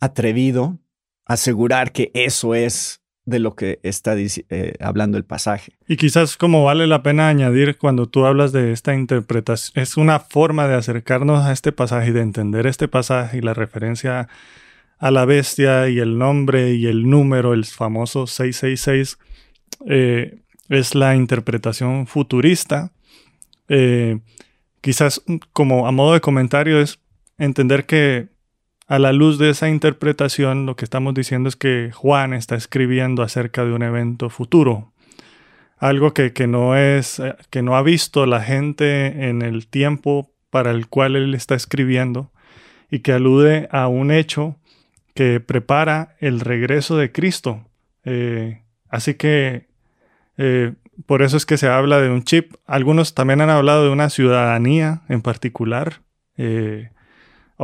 atrevido 0.00 0.78
asegurar 1.26 1.92
que 1.92 2.10
eso 2.14 2.54
es 2.54 3.02
de 3.24 3.38
lo 3.38 3.54
que 3.54 3.78
está 3.82 4.16
eh, 4.16 4.74
hablando 4.80 5.18
el 5.18 5.24
pasaje. 5.24 5.74
Y 5.86 5.96
quizás 5.96 6.36
como 6.36 6.64
vale 6.64 6.86
la 6.86 7.02
pena 7.02 7.28
añadir 7.28 7.76
cuando 7.76 8.08
tú 8.08 8.24
hablas 8.24 8.52
de 8.52 8.72
esta 8.72 8.94
interpretación, 8.94 9.80
es 9.80 9.96
una 9.98 10.18
forma 10.18 10.66
de 10.66 10.74
acercarnos 10.74 11.44
a 11.44 11.52
este 11.52 11.72
pasaje 11.72 12.08
y 12.08 12.12
de 12.12 12.22
entender 12.22 12.66
este 12.66 12.88
pasaje 12.88 13.38
y 13.38 13.42
la 13.42 13.54
referencia 13.54 14.28
a 14.98 15.10
la 15.10 15.26
bestia 15.26 15.88
y 15.90 15.98
el 15.98 16.16
nombre 16.18 16.72
y 16.72 16.86
el 16.86 17.08
número, 17.08 17.52
el 17.52 17.66
famoso 17.66 18.26
666, 18.26 19.18
eh, 19.86 20.40
es 20.70 20.94
la 20.94 21.14
interpretación 21.14 22.06
futurista. 22.06 22.92
Eh, 23.68 24.20
quizás 24.82 25.22
como 25.54 25.86
a 25.86 25.92
modo 25.92 26.12
de 26.12 26.20
comentario 26.20 26.78
es 26.78 27.00
entender 27.38 27.86
que 27.86 28.28
a 28.86 28.98
la 28.98 29.12
luz 29.12 29.38
de 29.38 29.48
esa 29.48 29.70
interpretación 29.70 30.66
lo 30.66 30.76
que 30.76 30.84
estamos 30.84 31.14
diciendo 31.14 31.48
es 31.48 31.56
que 31.56 31.90
Juan 31.94 32.34
está 32.34 32.56
escribiendo 32.56 33.22
acerca 33.22 33.64
de 33.64 33.72
un 33.72 33.82
evento 33.82 34.28
futuro, 34.28 34.92
algo 35.78 36.12
que, 36.12 36.30
no 36.46 36.76
es, 36.76 37.18
eh, 37.18 37.34
que 37.48 37.62
no 37.62 37.76
ha 37.76 37.82
visto 37.82 38.26
la 38.26 38.42
gente 38.42 39.28
en 39.28 39.40
el 39.40 39.66
tiempo 39.66 40.30
para 40.50 40.72
el 40.72 40.88
cual 40.88 41.16
él 41.16 41.34
está 41.34 41.54
escribiendo 41.54 42.30
y 42.90 42.98
que 42.98 43.12
alude 43.12 43.68
a 43.70 43.88
un 43.88 44.10
hecho 44.10 44.56
que 45.14 45.40
prepara 45.40 46.16
el 46.20 46.40
regreso 46.40 46.96
de 46.96 47.10
Cristo. 47.10 47.64
Eh, 48.04 48.62
así 48.90 49.14
que 49.14 49.68
eh, 50.36 50.74
por 51.06 51.22
eso 51.22 51.36
es 51.36 51.46
que 51.46 51.56
se 51.56 51.68
habla 51.68 52.00
de 52.00 52.10
un 52.10 52.22
chip. 52.22 52.54
Algunos 52.66 53.14
también 53.14 53.40
han 53.40 53.50
hablado 53.50 53.84
de 53.84 53.90
una 53.90 54.10
ciudadanía 54.10 55.02
en 55.08 55.22
particular 55.22 56.02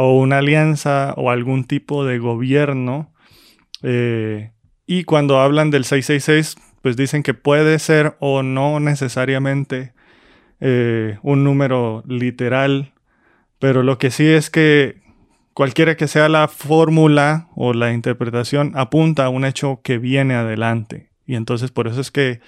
o 0.00 0.16
una 0.16 0.38
alianza 0.38 1.12
o 1.16 1.30
algún 1.30 1.64
tipo 1.64 2.04
de 2.04 2.20
gobierno. 2.20 3.12
Eh, 3.82 4.52
y 4.86 5.02
cuando 5.02 5.40
hablan 5.40 5.70
del 5.70 5.84
666, 5.84 6.56
pues 6.82 6.96
dicen 6.96 7.24
que 7.24 7.34
puede 7.34 7.80
ser 7.80 8.16
o 8.20 8.44
no 8.44 8.78
necesariamente 8.78 9.92
eh, 10.60 11.18
un 11.22 11.42
número 11.42 12.04
literal, 12.06 12.92
pero 13.58 13.82
lo 13.82 13.98
que 13.98 14.12
sí 14.12 14.24
es 14.26 14.50
que 14.50 15.02
cualquiera 15.52 15.96
que 15.96 16.06
sea 16.06 16.28
la 16.28 16.46
fórmula 16.46 17.48
o 17.56 17.72
la 17.72 17.92
interpretación 17.92 18.72
apunta 18.76 19.24
a 19.24 19.30
un 19.30 19.44
hecho 19.44 19.80
que 19.82 19.98
viene 19.98 20.34
adelante. 20.34 21.10
Y 21.26 21.34
entonces 21.34 21.72
por 21.72 21.88
eso 21.88 22.00
es 22.00 22.12
que 22.12 22.40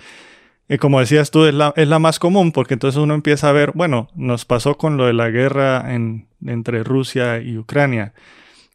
y 0.71 0.79
como 0.79 1.01
decías 1.01 1.33
tú, 1.33 1.47
es 1.47 1.53
la, 1.53 1.75
es 1.75 1.89
la, 1.89 1.99
más 1.99 2.21
común, 2.21 2.53
porque 2.53 2.75
entonces 2.75 3.01
uno 3.01 3.13
empieza 3.13 3.49
a 3.49 3.53
ver, 3.53 3.73
bueno, 3.75 4.09
nos 4.15 4.45
pasó 4.45 4.79
con 4.79 4.97
lo 4.97 5.07
de 5.07 5.13
la 5.13 5.29
guerra 5.29 5.93
en, 5.93 6.29
entre 6.47 6.85
Rusia 6.85 7.41
y 7.41 7.59
Ucrania, 7.59 8.15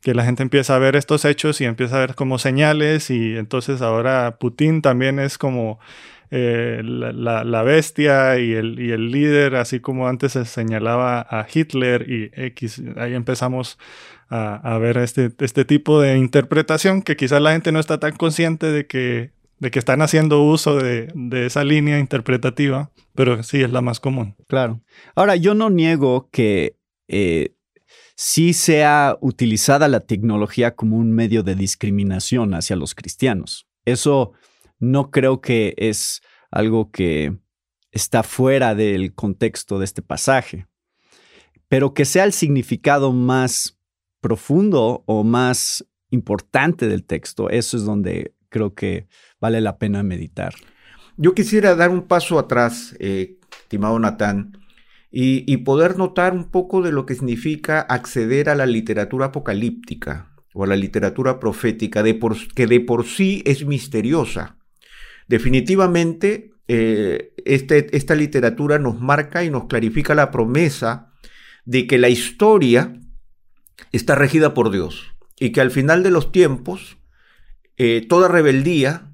que 0.02 0.14
la 0.14 0.26
gente 0.26 0.44
empieza 0.44 0.76
a 0.76 0.80
ver 0.80 0.98
estos 0.98 1.24
hechos 1.24 1.62
y 1.62 1.64
empieza 1.64 1.96
a 1.96 2.00
ver 2.02 2.16
como 2.16 2.38
señales, 2.38 3.10
y 3.10 3.38
entonces 3.38 3.82
ahora 3.82 4.36
Putin 4.42 4.82
también 4.82 5.20
es 5.20 5.38
como 5.38 5.80
eh, 6.32 6.82
la, 6.84 7.46
la, 7.46 7.64
bestia 7.64 8.40
y 8.40 8.52
el, 8.52 8.78
y 8.78 8.92
el, 8.92 9.10
líder, 9.10 9.56
así 9.56 9.80
como 9.80 10.10
antes 10.10 10.34
se 10.34 10.44
señalaba 10.44 11.22
a 11.22 11.48
Hitler 11.52 12.12
y 12.12 12.30
X. 12.34 12.84
Ahí 12.98 13.14
empezamos 13.14 13.80
a, 14.30 14.56
a 14.56 14.78
ver 14.80 14.98
este, 14.98 15.32
este 15.40 15.64
tipo 15.64 16.02
de 16.02 16.18
interpretación 16.18 17.04
que 17.04 17.16
quizás 17.16 17.42
la 17.42 17.54
gente 17.54 17.72
no 17.72 17.80
está 17.80 18.02
tan 18.02 18.18
consciente 18.18 18.70
de 18.70 18.86
que 18.86 19.36
de 19.60 19.72
que 19.72 19.80
están 19.80 20.02
haciendo 20.02 20.44
uso 20.44 20.78
de, 20.78 21.12
esa 21.46 21.64
línea 21.64 22.00
interpretativa, 22.00 22.92
pero 23.14 23.42
sí 23.44 23.62
es 23.62 23.72
la 23.72 23.82
más 23.82 24.00
común. 24.00 24.36
Claro. 24.48 24.82
Ahora, 25.16 25.36
yo 25.36 25.54
no 25.56 25.70
niego 25.70 26.30
que 26.32 26.78
eh, 27.08 27.56
sí 28.16 28.54
sea 28.54 29.18
utilizada 29.22 29.88
la 29.88 30.02
tecnología 30.02 30.76
como 30.76 30.98
un 30.98 31.12
medio 31.12 31.44
de 31.44 31.56
discriminación 31.56 32.54
hacia 32.54 32.76
los 32.76 32.96
cristianos. 32.96 33.68
Eso 33.86 34.34
no 34.80 35.12
creo 35.12 35.42
que 35.42 35.74
es 35.78 36.22
algo 36.52 36.92
que 36.92 37.38
está 37.92 38.24
fuera 38.24 38.76
del 38.76 39.14
contexto 39.14 39.80
de 39.80 39.86
este 39.86 40.02
pasaje, 40.02 40.68
pero 41.70 41.94
que 41.94 42.06
sea 42.06 42.26
el 42.26 42.34
significado 42.34 43.14
más 43.14 43.80
profundo 44.20 45.04
o 45.06 45.24
más 45.24 45.86
importante 46.10 46.88
del 46.88 47.06
texto, 47.06 47.50
eso 47.50 47.78
es 47.78 47.84
donde 47.84 48.35
creo 48.56 48.74
que 48.74 49.10
vale 49.42 49.60
la 49.60 49.78
pena 49.78 50.02
meditar. 50.02 50.54
Yo 51.18 51.34
quisiera 51.34 51.76
dar 51.76 51.90
un 51.90 52.08
paso 52.08 52.40
atrás, 52.40 52.96
eh, 53.00 53.38
estimado 53.64 54.00
Natán, 54.00 54.60
y, 55.12 55.58
poder 55.58 55.98
notar 55.98 56.34
un 56.34 56.52
poco 56.52 56.82
de 56.82 56.92
lo 56.92 57.06
que 57.06 57.16
significa 57.16 57.82
acceder 57.82 58.50
a 58.50 58.56
la 58.56 58.66
literatura 58.66 59.28
apocalíptica 59.28 60.32
o 60.54 60.64
a 60.64 60.68
la 60.68 60.76
literatura 60.76 61.40
profética, 61.40 62.02
que 62.04 62.68
de 62.68 62.80
por 62.82 63.06
sí 63.06 63.42
es 63.46 63.66
misteriosa. 63.66 64.58
Definitivamente, 65.28 66.52
eh, 66.68 67.34
este, 67.46 67.96
esta 67.96 68.16
literatura 68.16 68.78
nos 68.78 69.00
marca 69.02 69.44
y 69.44 69.50
nos 69.50 69.66
clarifica 69.66 70.16
la 70.16 70.32
promesa 70.32 71.14
de 71.66 71.88
que 71.88 71.98
la 71.98 72.10
historia 72.10 73.00
está 73.92 74.16
regida 74.16 74.54
por 74.54 74.70
Dios 74.70 75.16
y 75.40 75.52
que 75.52 75.62
al 75.62 75.72
final 75.72 76.04
de 76.04 76.12
los 76.12 76.32
tiempos, 76.34 76.98
eh, 77.78 78.06
toda 78.08 78.28
rebeldía 78.28 79.12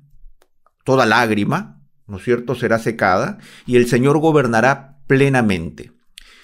toda 0.84 1.06
lágrima, 1.06 1.82
¿no 2.08 2.18
es 2.18 2.24
cierto?, 2.24 2.56
será 2.56 2.80
secada 2.80 3.38
y 3.66 3.78
el 3.78 3.88
Señor 3.88 4.20
gobernará 4.20 5.00
plenamente. 5.08 5.92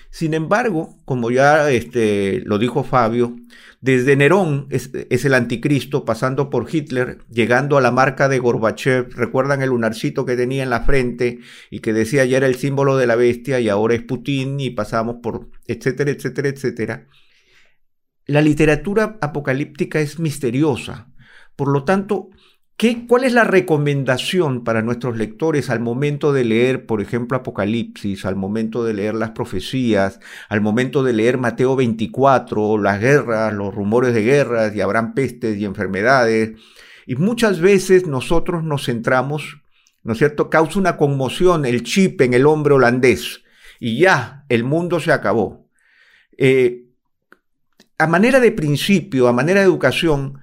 Sin 0.09 0.33
embargo, 0.33 0.97
como 1.05 1.31
ya 1.31 1.69
este, 1.69 2.41
lo 2.45 2.57
dijo 2.57 2.83
Fabio, 2.83 3.35
desde 3.81 4.15
Nerón 4.15 4.67
es, 4.71 4.89
el 4.93 5.33
anticristo, 5.33 6.05
pasando 6.05 6.49
por 6.49 6.67
Hitler, 6.73 7.19
llegando 7.29 7.77
a 7.77 7.81
la 7.81 7.91
marca 7.91 8.27
de 8.27 8.39
Gorbachev, 8.39 9.13
recuerdan 9.13 9.61
el 9.61 9.69
lunarcito 9.69 10.25
que 10.25 10.35
tenía 10.35 10.63
en 10.63 10.69
la 10.69 10.81
frente 10.81 11.39
y 11.69 11.79
que 11.81 11.93
decía 11.93 12.25
ya 12.25 12.37
era 12.37 12.47
el 12.47 12.55
símbolo 12.55 12.97
de 12.97 13.05
la 13.05 13.15
bestia 13.15 13.59
y 13.59 13.69
ahora 13.69 13.95
es 13.95 14.01
Putin 14.01 14.59
y 14.59 14.71
pasamos 14.71 15.17
por 15.21 15.49
etcétera, 15.67 16.09
etcétera, 16.09 16.49
etcétera. 16.49 17.07
La 18.25 18.41
literatura 18.41 19.17
apocalíptica 19.21 19.99
es 19.99 20.19
misteriosa, 20.19 21.06
por 21.57 21.67
lo 21.67 21.83
tanto, 21.83 22.29
¿Qué, 22.77 23.07
¿Cuál 23.07 23.23
es 23.23 23.33
la 23.33 23.43
recomendación 23.43 24.63
para 24.63 24.83
nuestros 24.83 25.17
lectores 25.17 25.71
al 25.71 25.79
momento 25.79 26.31
de 26.31 26.45
leer, 26.45 26.85
por 26.85 27.01
ejemplo, 27.01 27.35
Apocalipsis, 27.35 28.23
al 28.23 28.35
momento 28.35 28.85
de 28.85 28.93
leer 28.93 29.15
las 29.15 29.31
profecías, 29.31 30.19
al 30.47 30.61
momento 30.61 31.01
de 31.01 31.11
leer 31.11 31.39
Mateo 31.39 31.75
24, 31.75 32.77
las 32.77 33.01
guerras, 33.01 33.51
los 33.51 33.73
rumores 33.73 34.13
de 34.13 34.21
guerras, 34.21 34.75
y 34.75 34.81
habrán 34.81 35.15
pestes 35.15 35.57
y 35.57 35.65
enfermedades? 35.65 36.51
Y 37.07 37.15
muchas 37.15 37.59
veces 37.61 38.05
nosotros 38.05 38.63
nos 38.63 38.85
centramos, 38.85 39.57
¿no 40.03 40.13
es 40.13 40.19
cierto? 40.19 40.51
Causa 40.51 40.77
una 40.77 40.97
conmoción 40.97 41.65
el 41.65 41.81
chip 41.81 42.21
en 42.21 42.35
el 42.35 42.45
hombre 42.45 42.75
holandés 42.75 43.41
y 43.79 43.97
ya, 43.97 44.45
el 44.49 44.63
mundo 44.63 44.99
se 44.99 45.11
acabó. 45.11 45.67
Eh, 46.37 46.83
a 47.97 48.05
manera 48.05 48.39
de 48.39 48.51
principio, 48.51 49.27
a 49.27 49.33
manera 49.33 49.61
de 49.61 49.65
educación, 49.65 50.41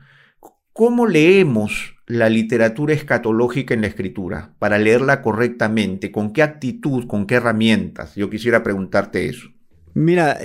¿cómo 0.74 1.06
leemos 1.06 1.94
la 2.06 2.28
literatura 2.28 2.92
escatológica 2.92 3.74
en 3.74 3.80
la 3.80 3.86
escritura, 3.86 4.54
para 4.58 4.78
leerla 4.78 5.22
correctamente, 5.22 6.12
con 6.12 6.32
qué 6.32 6.42
actitud, 6.42 7.06
con 7.06 7.26
qué 7.26 7.36
herramientas. 7.36 8.14
Yo 8.14 8.28
quisiera 8.28 8.62
preguntarte 8.62 9.26
eso. 9.26 9.48
Mira, 9.94 10.38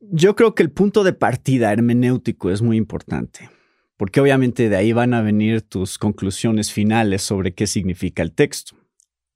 yo 0.00 0.36
creo 0.36 0.54
que 0.54 0.62
el 0.62 0.70
punto 0.70 1.02
de 1.04 1.12
partida 1.12 1.72
hermenéutico 1.72 2.50
es 2.50 2.60
muy 2.60 2.76
importante, 2.76 3.48
porque 3.96 4.20
obviamente 4.20 4.68
de 4.68 4.76
ahí 4.76 4.92
van 4.92 5.14
a 5.14 5.22
venir 5.22 5.62
tus 5.62 5.98
conclusiones 5.98 6.72
finales 6.72 7.22
sobre 7.22 7.54
qué 7.54 7.66
significa 7.66 8.22
el 8.22 8.32
texto. 8.32 8.76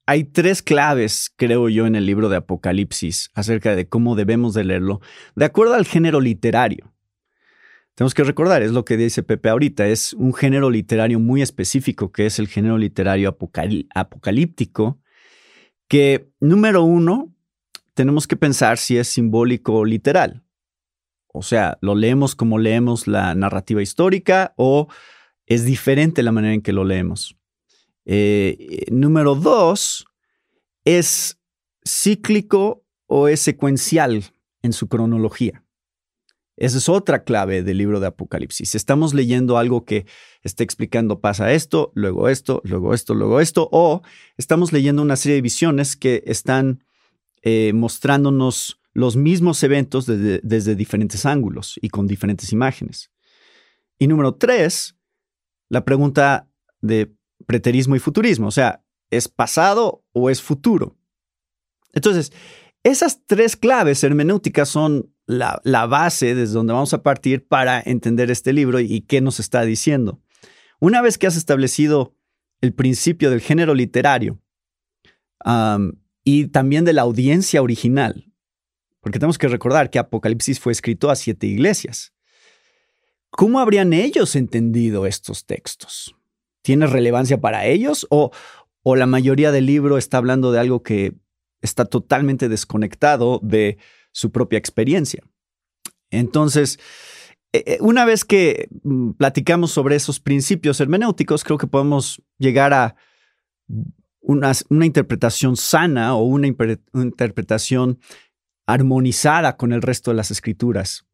Hay 0.05 0.25
tres 0.25 0.63
claves, 0.63 1.31
creo 1.37 1.69
yo, 1.69 1.87
en 1.87 1.95
el 1.95 2.07
libro 2.07 2.29
de 2.29 2.37
Apocalipsis 2.37 3.31
acerca 3.35 3.77
de 3.77 3.89
cómo 3.89 4.15
debemos 4.15 4.55
de 4.55 4.65
leerlo, 4.65 5.01
de 5.37 5.45
acuerdo 5.45 5.75
al 5.75 5.85
género 5.85 6.21
literario. 6.21 6.93
Tenemos 7.99 8.15
que 8.15 8.23
recordar, 8.23 8.63
es 8.63 8.71
lo 8.71 8.85
que 8.85 8.97
dice 8.97 9.25
Pepe 9.25 9.49
ahorita, 9.49 9.89
es 9.89 10.13
un 10.13 10.33
género 10.33 10.71
literario 10.71 11.19
muy 11.19 11.43
específico, 11.43 12.13
que 12.13 12.27
es 12.27 12.39
el 12.39 12.47
género 12.47 12.79
literario 12.79 13.37
apocalíptico, 13.93 15.01
que 15.89 16.31
número 16.39 16.85
uno, 16.85 17.35
tenemos 17.95 18.29
que 18.29 18.37
pensar 18.37 18.79
si 18.79 18.97
es 18.97 19.09
simbólico 19.09 19.79
o 19.79 19.85
literal. 19.85 20.45
O 21.27 21.43
sea, 21.43 21.77
lo 21.81 21.97
leemos 21.97 22.37
como 22.37 22.61
leemos 22.61 23.09
la 23.09 23.35
narrativa 23.35 23.83
histórica 23.83 24.55
o 24.57 24.87
es 25.47 25.65
diferente 25.65 26.23
la 26.23 26.31
manera 26.31 26.55
en 26.55 26.63
que 26.63 26.73
lo 26.73 26.85
leemos. 26.85 27.37
Eh, 28.05 28.85
número 28.93 29.35
dos, 29.35 30.07
es 30.85 31.41
cíclico 31.85 32.85
o 33.07 33.27
es 33.27 33.41
secuencial 33.41 34.23
en 34.63 34.73
su 34.73 34.87
cronología. 34.87 35.65
Esa 36.59 36.79
es 36.79 36.89
otra 36.89 37.23
clave 37.23 37.63
del 37.63 37.79
libro 37.79 38.01
de 38.01 38.09
Apocalipsis. 38.09 38.75
Estamos 38.75 39.15
leyendo 39.15 39.59
algo 39.59 39.85
que 39.85 40.07
está 40.43 40.65
explicando 40.65 41.21
pasa 41.21 41.53
esto, 41.53 41.93
luego 41.95 42.29
esto, 42.29 42.61
luego 42.65 42.95
esto, 42.95 43.15
luego 43.15 43.41
esto, 43.41 43.69
o 43.71 44.03
estamos 44.37 44.73
leyendo 44.73 45.03
una 45.03 45.17
serie 45.17 45.37
de 45.37 45.43
visiones 45.43 45.97
que 45.97 46.25
están 46.27 46.83
eh, 47.43 47.73
mostrándonos 47.75 48.81
los 48.93 49.15
mismos 49.15 49.63
eventos 49.63 50.07
desde, 50.07 50.75
diferentes 50.75 51.25
ángulos 51.25 51.79
y 51.81 51.91
con 51.91 52.09
diferentes 52.09 52.53
imágenes. 52.53 53.13
Y 53.97 54.09
número 54.09 54.35
tres, 54.35 54.97
la 55.69 55.85
pregunta 55.85 56.49
de 56.81 57.15
preterismo 57.47 57.95
y 57.95 58.01
futurismo, 58.01 58.49
o 58.49 58.51
sea, 58.51 58.83
¿es 59.11 59.29
pasado 59.29 60.03
o 60.13 60.31
es 60.31 60.43
futuro? 60.43 60.97
Entonces, 61.93 62.33
esas 62.83 63.25
tres 63.27 63.57
claves 63.57 64.03
hermenéuticas 64.03 64.69
son 64.69 65.13
la, 65.29 65.87
base 65.87 66.35
desde 66.35 66.55
donde 66.55 66.73
vamos 66.73 66.95
a 66.95 67.03
partir 67.03 67.47
para 67.47 67.81
entender 67.85 68.31
este 68.31 68.53
libro 68.53 68.81
y, 68.81 69.03
qué 69.03 69.21
nos 69.21 69.39
está 69.39 69.63
diciendo. 69.63 70.21
Una 70.81 71.03
vez 71.03 71.19
que 71.19 71.27
has 71.27 71.37
establecido 71.37 72.17
el 72.61 72.73
principio 72.73 73.31
del 73.31 73.41
género 73.41 73.75
literario 73.75 74.41
y 76.25 76.47
también 76.49 76.85
de 76.85 76.95
la 76.95 77.03
audiencia 77.03 77.63
original, 77.63 78.33
porque 79.01 79.19
tenemos 79.19 79.39
que 79.39 79.49
recordar 79.49 79.91
que 79.91 79.99
Apocalipsis 79.99 80.59
fue 80.59 80.73
escrito 80.73 81.11
a 81.11 81.17
siete 81.17 81.47
iglesias. 81.47 82.13
¿Cómo 83.31 83.61
habrían 83.61 83.93
ellos 83.93 84.35
entendido 84.35 85.07
estos 85.07 85.45
textos? 85.45 86.17
¿Tiene 86.63 86.87
relevancia 86.87 87.39
para 87.39 87.67
ellos 87.67 88.07
o, 88.11 88.31
o 88.83 88.97
la 88.97 89.07
mayoría 89.07 89.53
del 89.53 89.67
libro 89.67 89.99
está 89.99 90.17
hablando 90.17 90.53
de 90.53 90.59
algo 90.59 90.83
que 90.83 91.15
está 91.61 91.85
totalmente 91.85 92.49
desconectado 92.49 93.41
de 93.43 93.79
su 94.13 94.31
propia 94.33 94.59
experiencia. 94.59 95.23
Entonces, 96.11 96.79
eh, 97.53 97.65
eh, 97.67 97.79
una 97.81 98.05
vez 98.05 98.25
que 98.25 98.69
mm, 98.83 99.13
platicamos 99.13 99.71
sobre 99.71 99.97
esos 99.97 100.21
principios 100.21 100.81
hermenéuticos, 100.81 101.45
creo 101.45 101.59
que 101.59 101.67
podemos 101.67 102.23
llegar 102.39 102.75
a 102.75 102.97
una, 104.21 104.53
interpretación 104.85 105.57
sana 105.57 106.15
o 106.15 106.23
una, 106.25 106.47
interpretación 106.47 107.99
armonizada 108.67 109.57
con 109.57 109.73
el 109.73 109.81
resto 109.81 110.11
de 110.11 110.17
las 110.17 110.31
escrituras 110.31 111.07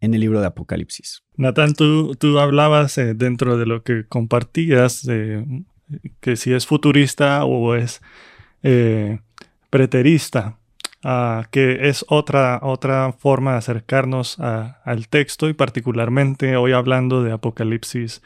en 0.00 0.14
el 0.14 0.20
libro 0.20 0.40
de 0.40 0.46
Apocalipsis. 0.46 1.22
Natán, 1.36 1.74
tú, 1.74 2.16
tú 2.16 2.40
hablabas 2.40 2.98
eh, 2.98 3.14
dentro 3.14 3.56
de 3.56 3.66
lo 3.66 3.84
que 3.84 4.06
compartías, 4.08 5.04
de, 5.04 5.64
que 6.20 6.34
si 6.34 6.52
es 6.52 6.66
futurista 6.66 7.44
o 7.44 7.76
es 7.76 8.00
preterista. 9.70 10.61
Ah, 11.04 11.48
que 11.50 11.88
es 11.88 12.04
otra, 12.08 12.60
otra 12.62 13.12
forma 13.12 13.52
de 13.52 13.58
acercarnos 13.58 14.38
al 14.38 15.08
texto 15.08 15.48
y 15.48 15.52
particularmente 15.52 16.56
hoy 16.56 16.72
hablando 16.72 17.24
de 17.24 17.32
Apocalipsis 17.32 18.22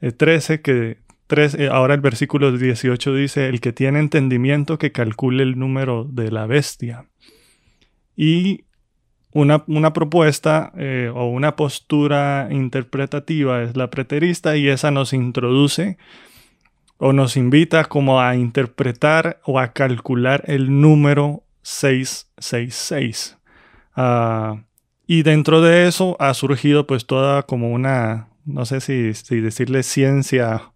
13, 0.00 0.54
eh, 0.54 0.60
que 0.60 0.98
eh, 1.30 1.68
ahora 1.70 1.94
el 1.94 2.00
versículo 2.00 2.50
18 2.50 3.14
dice, 3.14 3.48
el 3.48 3.60
que 3.60 3.72
tiene 3.72 4.00
entendimiento 4.00 4.78
que 4.78 4.90
calcule 4.90 5.44
el 5.44 5.60
número 5.60 6.04
de 6.10 6.32
la 6.32 6.46
bestia. 6.46 7.06
Y 8.16 8.64
una, 9.32 9.62
una 9.68 9.92
propuesta 9.92 10.72
eh, 10.76 11.12
o 11.14 11.26
una 11.26 11.54
postura 11.54 12.48
interpretativa 12.50 13.62
es 13.62 13.76
la 13.76 13.90
preterista 13.90 14.56
y 14.56 14.66
esa 14.66 14.90
nos 14.90 15.12
introduce 15.12 15.98
o 16.96 17.12
nos 17.12 17.36
invita 17.36 17.84
como 17.84 18.20
a 18.20 18.34
interpretar 18.34 19.38
o 19.44 19.60
a 19.60 19.72
calcular 19.72 20.42
el 20.48 20.80
número 20.80 21.44
666. 21.62 23.36
Ah, 23.96 24.62
y 25.06 25.22
dentro 25.22 25.60
de 25.60 25.88
eso 25.88 26.16
ha 26.20 26.34
surgido 26.34 26.86
pues 26.86 27.06
toda 27.06 27.42
como 27.44 27.72
una, 27.72 28.28
no 28.44 28.66
sé 28.66 28.80
si, 28.80 29.12
decirle 29.40 29.82
ciencia 29.82 30.72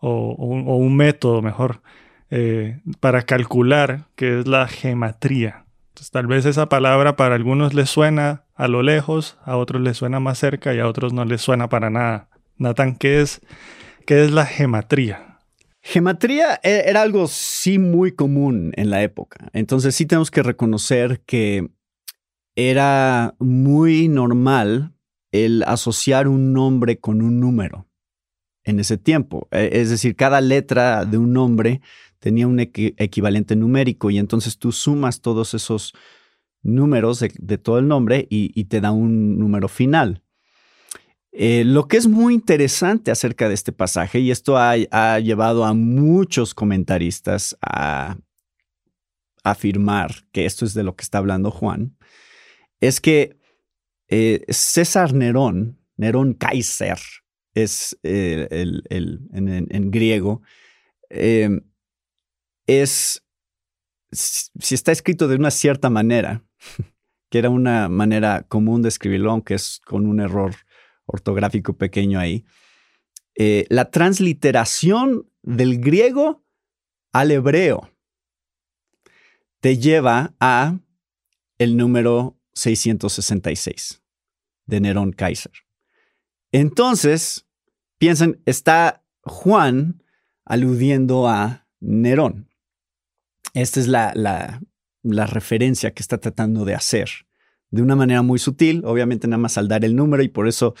o, 0.00 0.34
un 0.34 0.96
método 0.96 1.42
mejor, 1.42 1.80
eh, 2.30 2.80
para 3.00 3.22
calcular 3.22 4.06
qué 4.16 4.40
es 4.40 4.46
la 4.46 4.66
gematría. 4.68 5.64
Tal 6.12 6.26
vez 6.26 6.46
esa 6.46 6.68
palabra 6.68 7.16
para 7.16 7.34
algunos 7.34 7.74
les 7.74 7.90
suena 7.90 8.44
a 8.54 8.68
lo 8.68 8.82
lejos, 8.82 9.38
a 9.44 9.56
otros 9.56 9.82
les 9.82 9.96
suena 9.96 10.20
más 10.20 10.38
cerca 10.38 10.74
y 10.74 10.80
a 10.80 10.88
otros 10.88 11.12
no 11.12 11.24
les 11.24 11.40
suena 11.40 11.68
para 11.68 11.90
nada. 11.90 12.28
Nathan, 12.56 12.96
¿qué 12.96 13.20
es, 13.20 13.40
qué 14.06 14.24
es 14.24 14.30
la 14.32 14.46
gematría? 14.46 15.27
Gematría 15.82 16.60
e-, 16.62 16.84
era 16.86 17.02
algo 17.02 17.26
sí 17.28 17.78
muy 17.78 18.12
común 18.12 18.72
en 18.76 18.90
la 18.90 19.02
época. 19.02 19.48
Entonces 19.52 19.94
sí 19.94 20.06
tenemos 20.06 20.30
que 20.30 20.42
reconocer 20.42 21.22
que 21.26 21.70
era 22.56 23.34
muy 23.38 24.08
normal 24.08 24.94
el 25.30 25.62
asociar 25.64 26.28
un 26.28 26.52
nombre 26.52 26.98
con 26.98 27.22
un 27.22 27.40
número 27.40 27.86
en 28.64 28.80
ese 28.80 28.98
tiempo. 28.98 29.48
E-, 29.50 29.70
es 29.72 29.90
decir, 29.90 30.16
cada 30.16 30.40
letra 30.40 31.04
de 31.04 31.18
un 31.18 31.32
nombre 31.32 31.80
tenía 32.18 32.46
un 32.48 32.58
equivalente 32.58 33.54
numérico 33.54 34.10
y 34.10 34.18
entonces 34.18 34.58
tú 34.58 34.72
sumas 34.72 35.20
todos 35.20 35.54
esos 35.54 35.94
números 36.62 37.20
de, 37.20 37.58
todo 37.58 37.78
el 37.78 37.86
nombre 37.86 38.26
y 38.28 38.64
te 38.64 38.80
da 38.80 38.90
un 38.90 39.38
número 39.38 39.68
final. 39.68 40.24
Eh, 41.40 41.62
lo 41.64 41.86
que 41.86 41.98
es 41.98 42.08
muy 42.08 42.34
interesante 42.34 43.12
acerca 43.12 43.46
de 43.46 43.54
este 43.54 43.70
pasaje, 43.70 44.18
y 44.18 44.32
esto 44.32 44.58
ha, 44.58 45.20
llevado 45.20 45.64
a 45.64 45.72
muchos 45.72 46.52
comentaristas 46.52 47.56
a 47.62 48.18
afirmar 49.44 50.26
que 50.32 50.46
esto 50.46 50.64
es 50.64 50.74
de 50.74 50.82
lo 50.82 50.96
que 50.96 51.04
está 51.04 51.18
hablando 51.18 51.52
Juan, 51.52 51.96
es 52.80 53.00
que 53.00 53.38
eh, 54.08 54.44
César 54.48 55.14
Nerón, 55.14 55.78
Nerón 55.96 56.34
Kaiser, 56.34 56.98
es 57.54 57.96
eh, 58.02 58.48
el, 58.50 58.82
en, 59.30 59.90
griego, 59.92 60.42
em, 61.08 61.60
es, 62.66 63.24
si 64.10 64.74
está 64.74 64.90
escrito 64.90 65.28
de 65.28 65.36
una 65.36 65.52
cierta 65.52 65.88
manera, 65.88 66.42
que 67.30 67.38
era 67.38 67.48
una 67.48 67.88
manera 67.88 68.42
común 68.42 68.82
de 68.82 68.88
escribirlo, 68.88 69.30
aunque 69.30 69.54
es 69.54 69.80
con 69.84 70.04
un 70.04 70.18
error 70.18 70.56
ortográfico 71.08 71.76
pequeño 71.76 72.20
ahí, 72.20 72.44
eh, 73.34 73.66
la 73.68 73.90
transliteración 73.90 75.28
del 75.42 75.80
griego 75.80 76.44
al 77.12 77.30
hebreo 77.30 77.90
te 79.60 79.78
lleva 79.78 80.34
a 80.38 80.78
el 81.58 81.76
número 81.76 82.38
666 82.54 84.02
de 84.66 84.80
Nerón 84.80 85.12
Kaiser. 85.12 85.52
Entonces, 86.52 87.46
piensan, 87.98 88.40
está 88.46 89.04
Juan 89.22 90.02
aludiendo 90.44 91.28
a 91.28 91.66
Nerón. 91.80 92.48
Esta 93.54 93.80
es 93.80 93.88
la, 93.88 94.12
la, 94.14 95.26
referencia 95.26 95.92
que 95.92 96.02
está 96.02 96.18
tratando 96.18 96.64
de 96.64 96.74
hacer 96.74 97.27
de 97.70 97.82
una 97.82 97.96
manera 97.96 98.22
muy 98.22 98.38
sutil, 98.38 98.82
obviamente 98.84 99.28
nada 99.28 99.38
más 99.38 99.58
al 99.58 99.68
dar 99.68 99.84
el 99.84 99.96
número 99.96 100.22
y 100.22 100.28
por 100.28 100.48
eso 100.48 100.74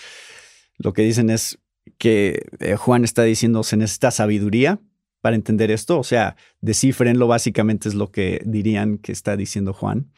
lo 0.78 0.92
que 0.92 1.02
dicen 1.02 1.30
es 1.30 1.58
que 1.98 2.46
eh, 2.60 2.76
Juan 2.76 3.04
está 3.04 3.22
diciendo 3.22 3.62
se 3.62 3.76
necesita 3.76 4.10
sabiduría 4.10 4.80
para 5.20 5.36
entender 5.36 5.70
esto, 5.70 5.98
o 5.98 6.04
sea, 6.04 6.36
descifrenlo 6.60 7.26
básicamente 7.26 7.88
es 7.88 7.94
lo 7.94 8.10
que 8.10 8.40
dirían 8.44 8.98
que 8.98 9.12
está 9.12 9.36
diciendo 9.36 9.72
Juan. 9.72 10.12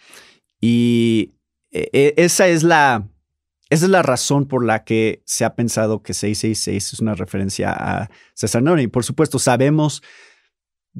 Y 0.60 1.32
eh, 1.70 1.88
eh, 1.92 2.14
esa 2.16 2.48
es 2.48 2.62
la 2.62 3.08
esa 3.70 3.84
es 3.84 3.90
la 3.90 4.02
razón 4.02 4.46
por 4.46 4.64
la 4.64 4.82
que 4.82 5.22
se 5.24 5.44
ha 5.44 5.54
pensado 5.54 6.02
que 6.02 6.12
666 6.12 6.92
es 6.92 7.00
una 7.00 7.14
referencia 7.14 7.72
a 7.72 8.10
César 8.34 8.64
Nerón. 8.64 8.80
Y 8.80 8.88
por 8.88 9.04
supuesto, 9.04 9.38
sabemos 9.38 10.02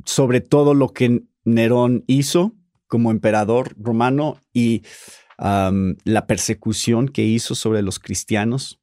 sobre 0.05 0.41
todo 0.41 0.73
lo 0.73 0.93
que 0.93 1.25
Nerón 1.45 2.05
hizo 2.07 2.55
como 2.87 3.11
emperador 3.11 3.75
romano 3.77 4.41
y 4.53 4.83
la 5.41 6.27
persecución 6.27 7.09
que 7.09 7.23
hizo 7.23 7.55
sobre 7.55 7.83
los 7.83 7.99
cristianos, 7.99 8.81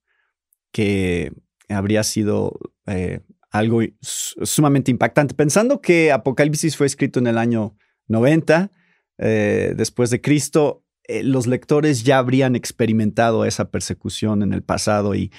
que 0.71 1.31
habría 1.69 2.03
sido 2.03 2.57
eh, 2.87 3.21
algo 3.51 3.81
sumamente 4.01 4.91
impactante. 4.91 5.35
Pensando 5.35 5.81
que 5.81 6.11
Apocalipsis 6.11 6.75
fue 6.75 6.87
escrito 6.87 7.19
en 7.19 7.27
el 7.27 7.37
año 7.37 7.77
90 8.07 8.71
eh, 9.17 9.73
después 9.75 10.09
de 10.09 10.21
Cristo, 10.21 10.83
eh, 11.03 11.23
los 11.23 11.47
lectores 11.47 12.03
ya 12.03 12.17
habrían 12.17 12.55
experimentado 12.55 13.45
esa 13.45 13.71
persecución 13.71 14.43
en 14.43 14.53
el 14.53 14.63
pasado 14.63 15.15
y, 15.15 15.31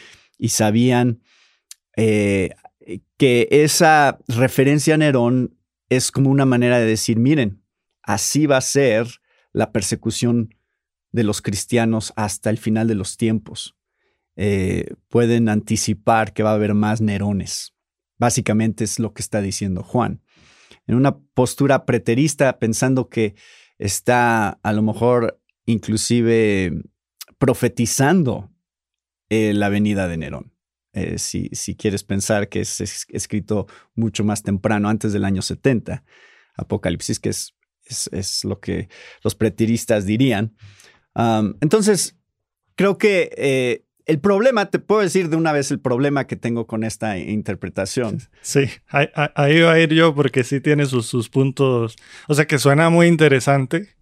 sabían 0.48 1.20
eh, 1.96 2.50
que 3.16 3.48
esa 3.50 4.18
referencia 4.28 4.94
a 4.94 4.98
Nerón 4.98 5.58
es 5.88 6.12
como 6.12 6.30
una 6.30 6.44
manera 6.44 6.78
de 6.78 6.86
decir, 6.86 7.18
miren, 7.18 7.60
así 8.02 8.46
va 8.46 8.58
a 8.58 8.62
ser 8.62 9.08
la 9.52 9.72
persecución 9.72 10.54
de 11.18 11.24
los 11.24 11.42
cristianos 11.42 12.12
hasta 12.14 12.48
el 12.48 12.58
final 12.58 12.86
de 12.86 12.94
los 12.94 13.16
tiempos. 13.16 13.76
Eh, 14.36 14.94
pueden 15.08 15.48
anticipar 15.48 16.32
que 16.32 16.44
va 16.44 16.52
a 16.52 16.54
haber 16.54 16.74
más 16.74 17.00
Nerones. 17.00 17.74
Básicamente 18.18 18.84
es 18.84 19.00
lo 19.00 19.12
que 19.12 19.20
está 19.20 19.42
diciendo 19.42 19.82
Juan. 19.82 20.22
En 20.86 20.94
una 20.94 21.18
postura 21.18 21.84
preterista, 21.86 22.60
pensando 22.60 23.08
que 23.08 23.34
está 23.78 24.60
a 24.62 24.72
lo 24.72 24.82
mejor 24.82 25.40
inclusive 25.66 26.72
profetizando 27.38 28.48
eh, 29.28 29.52
la 29.54 29.70
venida 29.70 30.06
de 30.06 30.18
Nerón. 30.18 30.52
Eh, 30.92 31.18
si, 31.18 31.48
si, 31.52 31.74
quieres 31.74 32.04
pensar 32.04 32.48
que 32.48 32.60
es, 32.60 32.80
escrito 33.08 33.66
mucho 33.96 34.22
más 34.22 34.44
temprano, 34.44 34.88
antes 34.88 35.12
del 35.12 35.24
año 35.24 35.42
70, 35.42 36.04
Apocalipsis, 36.54 37.18
que 37.18 37.30
es, 37.30 37.54
es, 38.12 38.44
lo 38.44 38.60
que 38.60 38.88
los 39.22 39.34
preteristas 39.34 40.06
dirían. 40.06 40.56
Entonces, 41.60 42.16
creo 42.76 42.96
que 42.96 43.30
eh, 43.36 43.84
el 44.06 44.20
problema, 44.20 44.70
te 44.70 44.78
puedo 44.78 45.00
decir 45.00 45.28
de 45.28 45.36
una 45.36 45.52
vez 45.52 45.70
el 45.70 45.80
problema 45.80 46.26
que 46.26 46.36
tengo 46.36 46.66
con 46.66 46.84
esta 46.84 47.18
interpretación. 47.18 48.20
Sí, 48.40 48.66
ahí 48.88 49.60
va 49.60 49.72
a 49.72 49.80
ir 49.80 49.92
yo 49.92 50.14
porque 50.14 50.44
sí 50.44 50.60
tiene 50.60 50.86
sus, 50.86 51.06
sus 51.06 51.28
puntos, 51.28 51.96
o 52.26 52.34
sea 52.34 52.46
que 52.46 52.58
suena 52.58 52.88
muy 52.88 53.06
interesante, 53.06 53.96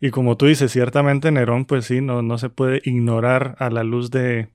y 0.00 0.10
como 0.10 0.36
tú 0.36 0.46
dices, 0.46 0.72
ciertamente 0.72 1.30
Nerón, 1.30 1.66
pues 1.66 1.84
sí, 1.84 2.00
no, 2.00 2.22
no 2.22 2.38
se 2.38 2.48
puede 2.48 2.80
ignorar 2.84 3.54
a 3.58 3.68
la 3.68 3.84
luz 3.84 4.10
de, 4.10 4.48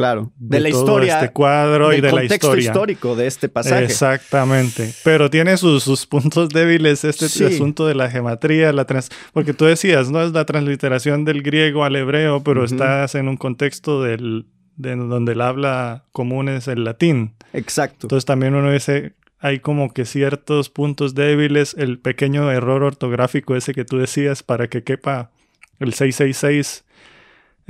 Claro, 0.00 0.32
de, 0.38 0.60
la 0.60 0.68
historia. 0.70 1.20
Este 1.20 1.30
cuadro 1.30 1.92
y 1.92 2.00
de 2.00 2.10
la 2.10 2.24
historia. 2.24 2.64
histórico 2.64 3.14
de 3.14 3.26
este 3.26 3.50
pasaje. 3.50 3.84
Exactamente. 3.84 4.94
Pero 5.04 5.28
tiene 5.28 5.58
sus, 5.58 5.84
sus 5.84 6.06
puntos 6.06 6.48
débiles 6.48 7.04
este 7.04 7.26
asunto 7.44 7.86
de 7.86 7.94
la 7.94 8.08
gematría, 8.10 8.72
la 8.72 8.86
trans 8.86 9.10
porque 9.34 9.52
tú 9.52 9.66
decías, 9.66 10.10
¿no? 10.10 10.22
Es 10.22 10.32
la 10.32 10.46
transliteración 10.46 11.26
del 11.26 11.42
griego 11.42 11.84
al 11.84 11.96
hebreo, 11.96 12.42
pero 12.42 12.64
estás 12.64 13.14
en 13.14 13.28
un 13.28 13.36
contexto 13.36 14.02
del, 14.02 14.46
de 14.76 14.96
donde 14.96 15.32
el 15.32 15.42
habla 15.42 16.06
común 16.12 16.48
es 16.48 16.66
el 16.66 16.84
latín. 16.84 17.34
Exacto. 17.52 18.06
Entonces 18.06 18.24
también 18.24 18.54
uno 18.54 18.72
dice, 18.72 19.16
hay 19.38 19.58
como 19.58 19.92
que 19.92 20.06
ciertos 20.06 20.70
puntos 20.70 21.14
débiles, 21.14 21.74
el 21.76 21.98
pequeño 21.98 22.50
error 22.50 22.82
ortográfico 22.84 23.54
ese 23.54 23.74
que 23.74 23.84
tú 23.84 23.98
decías 23.98 24.42
para 24.42 24.68
que 24.68 24.82
quepa 24.82 25.30
el 25.78 25.92
666 25.92 26.84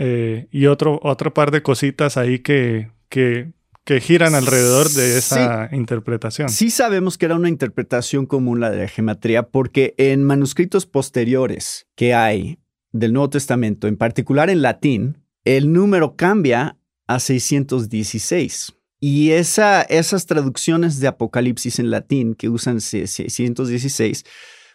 eh, 0.02 0.48
y 0.50 0.64
otro, 0.64 0.98
otro 1.02 1.34
par 1.34 1.50
de 1.50 1.62
cositas 1.62 2.16
ahí 2.16 2.38
que, 2.38 2.90
que, 3.10 3.52
que 3.84 4.00
giran 4.00 4.34
alrededor 4.34 4.88
de 4.88 5.18
esa 5.18 5.68
interpretación. 5.72 6.48
Sí 6.48 6.70
sabemos 6.70 7.18
que 7.18 7.26
era 7.26 7.36
una 7.36 7.50
interpretación 7.50 8.24
común 8.24 8.60
la 8.60 8.70
de 8.70 8.78
la 8.78 8.88
gematría 8.88 9.48
porque 9.48 9.94
en 9.98 10.24
manuscritos 10.24 10.86
posteriores 10.86 11.86
que 11.96 12.14
hay 12.14 12.58
del 12.92 13.12
Nuevo 13.12 13.28
Testamento, 13.28 13.88
en 13.88 13.98
particular 13.98 14.48
en 14.48 14.62
latín, 14.62 15.18
el 15.44 15.70
número 15.70 16.16
cambia 16.16 16.78
a 17.06 17.20
616. 17.20 18.72
Y 19.00 19.32
esa, 19.32 19.82
esas 19.82 20.24
traducciones 20.24 20.98
de 20.98 21.08
Apocalipsis 21.08 21.78
en 21.78 21.90
latín 21.90 22.34
que 22.34 22.48
usan 22.48 22.80
616, 22.80 24.24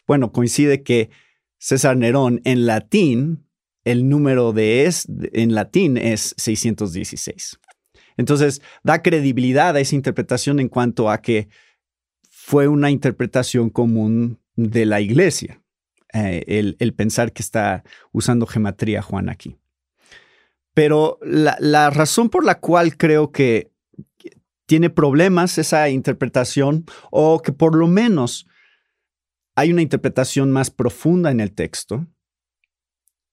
bueno, 0.06 0.32
coincide 0.32 0.84
que 0.84 1.10
César 1.58 1.98
Nerón 1.98 2.42
en 2.44 2.68
latín, 2.68 3.45
el 3.86 4.10
número 4.10 4.52
de 4.52 4.86
es 4.86 5.08
en 5.32 5.56
latín 5.56 5.98
es 5.98 6.34
616. 6.38 7.60
Entonces, 8.18 8.62
da 8.84 9.02
credibilidad 9.02 9.76
a 9.76 9.80
esa 9.80 9.96
interpretación 9.96 10.60
en 10.60 10.70
cuanto 10.70 11.10
a 11.10 11.22
que 11.22 11.48
fue 12.30 12.68
una 12.68 12.90
interpretación 12.90 13.70
común 13.70 14.40
de 14.56 14.86
la 14.86 15.02
iglesia, 15.02 15.62
eh, 16.14 16.44
el, 16.48 16.78
el, 16.80 16.94
pensar 16.94 17.32
que 17.34 17.42
está 17.42 17.84
usando 18.12 18.46
gematría 18.46 19.02
Juan 19.02 19.30
aquí. 19.30 19.58
Pero 20.74 21.20
la, 21.22 21.58
la 21.60 21.90
razón 21.90 22.30
por 22.30 22.46
la 22.46 22.60
cual 22.60 22.98
creo 22.98 23.32
que 23.32 23.72
tiene 24.66 24.90
problemas 24.90 25.58
esa 25.58 25.90
interpretación 25.90 26.86
o 27.12 27.42
que 27.42 27.52
por 27.52 27.76
lo 27.76 27.88
menos 27.88 28.48
hay 29.56 29.72
una 29.72 29.82
interpretación 29.82 30.52
más 30.52 30.70
profunda 30.70 31.32
en 31.32 31.40
el 31.40 31.54
texto, 31.54 32.08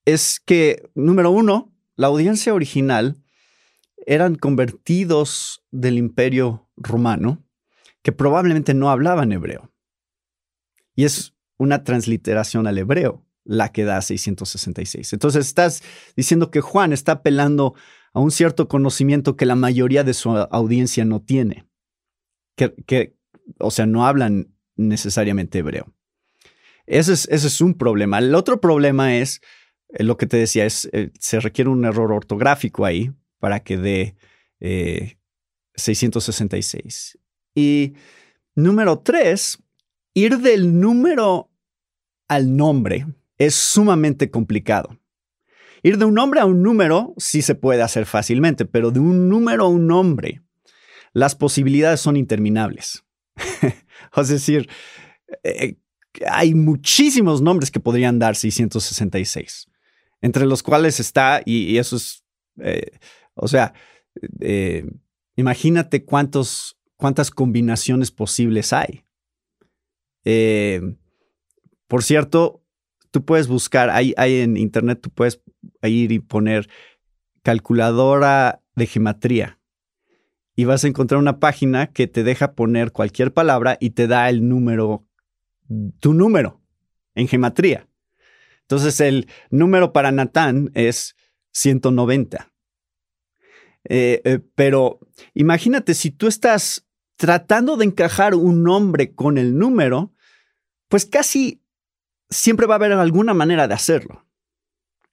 es 0.05 0.39
que, 0.39 0.89
número 0.95 1.31
uno, 1.31 1.73
la 1.95 2.07
audiencia 2.07 2.53
original 2.53 3.23
eran 4.05 4.35
convertidos 4.35 5.63
del 5.71 5.97
imperio 5.97 6.69
romano 6.75 7.43
que 8.01 8.11
probablemente 8.11 8.73
no 8.73 8.89
hablaban 8.89 9.31
hebreo. 9.31 9.71
Y 10.95 11.05
es 11.05 11.33
una 11.57 11.83
transliteración 11.83 12.67
al 12.67 12.77
hebreo 12.77 13.25
la 13.45 13.71
que 13.71 13.83
da 13.83 14.01
666. 14.01 15.13
Entonces 15.13 15.47
estás 15.47 15.83
diciendo 16.15 16.51
que 16.51 16.61
Juan 16.61 16.93
está 16.93 17.13
apelando 17.13 17.75
a 18.13 18.19
un 18.19 18.31
cierto 18.31 18.67
conocimiento 18.67 19.35
que 19.35 19.45
la 19.45 19.55
mayoría 19.55 20.03
de 20.03 20.13
su 20.13 20.29
audiencia 20.29 21.03
no 21.03 21.21
tiene, 21.21 21.67
que, 22.55 23.15
o 23.59 23.71
sea, 23.71 23.85
no 23.85 24.05
hablan 24.05 24.53
necesariamente 24.75 25.59
hebreo. 25.59 25.93
Ese 26.85 27.13
es, 27.13 27.27
ese 27.29 27.47
es 27.47 27.61
un 27.61 27.75
problema. 27.75 28.19
El 28.19 28.35
otro 28.35 28.61
problema 28.61 29.15
es, 29.15 29.41
eh, 29.93 30.03
lo 30.03 30.17
que 30.17 30.27
te 30.27 30.37
decía, 30.37 30.65
es, 30.65 30.89
eh, 30.91 31.11
se 31.19 31.39
requiere 31.39 31.69
un 31.69 31.85
error 31.85 32.11
ortográfico 32.11 32.85
ahí 32.85 33.11
para 33.39 33.61
que 33.61 33.77
dé 33.77 34.15
666. 35.75 37.17
Eh, 37.55 37.59
y 37.59 37.93
número 38.55 38.99
tres, 38.99 39.59
ir 40.13 40.39
del 40.39 40.79
número 40.79 41.49
al 42.27 42.55
nombre 42.55 43.05
es 43.37 43.55
sumamente 43.55 44.29
complicado. 44.31 44.97
Ir 45.83 45.97
de 45.97 46.05
un 46.05 46.13
nombre 46.13 46.39
a 46.39 46.45
un 46.45 46.63
número 46.63 47.13
sí 47.17 47.41
se 47.41 47.55
puede 47.55 47.81
hacer 47.81 48.05
fácilmente, 48.05 48.65
pero 48.65 48.91
de 48.91 48.99
un 48.99 49.27
número 49.27 49.65
a 49.65 49.67
un 49.67 49.85
nombre, 49.85 50.41
las 51.11 51.35
posibilidades 51.35 51.99
son 51.99 52.15
interminables. 52.15 53.03
es 54.15 54.27
decir, 54.29 54.69
eh, 55.43 55.75
hay 56.29 56.53
muchísimos 56.53 57.41
nombres 57.41 57.69
que 57.69 57.79
podrían 57.79 58.17
dar 58.17 58.35
666, 58.35 59.67
entre 60.23 60.45
los 60.45 60.63
cuales 60.63 61.01
está, 61.01 61.41
y, 61.45 61.77
eso 61.77 61.97
es, 61.97 62.23
eh, 62.61 62.97
o 63.33 63.49
sea, 63.49 63.73
eh, 64.39 64.89
imagínate 65.35 66.05
cuántos, 66.05 66.79
cuántas 66.95 67.29
combinaciones 67.29 68.09
posibles 68.09 68.71
hay 68.71 69.03
Eh, 70.23 70.95
por 71.87 72.03
cierto, 72.03 72.63
tú 73.11 73.25
puedes 73.25 73.47
buscar, 73.47 73.89
hay, 73.89 74.13
en 74.17 74.55
internet, 74.55 75.01
tú 75.01 75.09
puedes 75.09 75.41
ir 75.81 76.13
y 76.13 76.19
poner 76.19 76.69
calculadora 77.41 78.63
de 78.75 78.87
gematría 78.87 79.59
y 80.55 80.63
vas 80.63 80.85
a 80.85 80.87
encontrar 80.87 81.19
una 81.19 81.39
página 81.41 81.87
que 81.87 82.07
te 82.07 82.23
deja 82.23 82.53
poner 82.53 82.93
cualquier 82.93 83.33
palabra 83.33 83.77
y 83.81 83.89
te 83.89 84.07
da 84.07 84.29
el 84.29 84.47
número, 84.47 85.05
tu 85.99 86.13
número 86.13 86.61
en 87.13 87.27
gematría. 87.27 87.89
Entonces 88.73 88.99
el 89.01 89.27
número 89.51 89.93
para 89.93 90.11
Natán 90.11 90.71
es 90.73 91.15
190. 91.51 92.51
Eh, 93.83 94.19
eh, 94.23 94.39
pero 94.55 94.99
imagínate, 95.35 95.93
si 95.93 96.09
tú 96.09 96.25
estás 96.25 96.87
tratando 97.15 97.77
de 97.77 97.85
encajar 97.85 98.33
un 98.33 98.63
nombre 98.63 99.13
con 99.13 99.37
el 99.37 99.59
número, 99.59 100.11
pues 100.87 101.05
casi 101.05 101.61
siempre 102.31 102.65
va 102.65 102.73
a 102.73 102.77
haber 102.77 102.93
alguna 102.93 103.35
manera 103.35 103.67
de 103.67 103.75
hacerlo. 103.75 104.25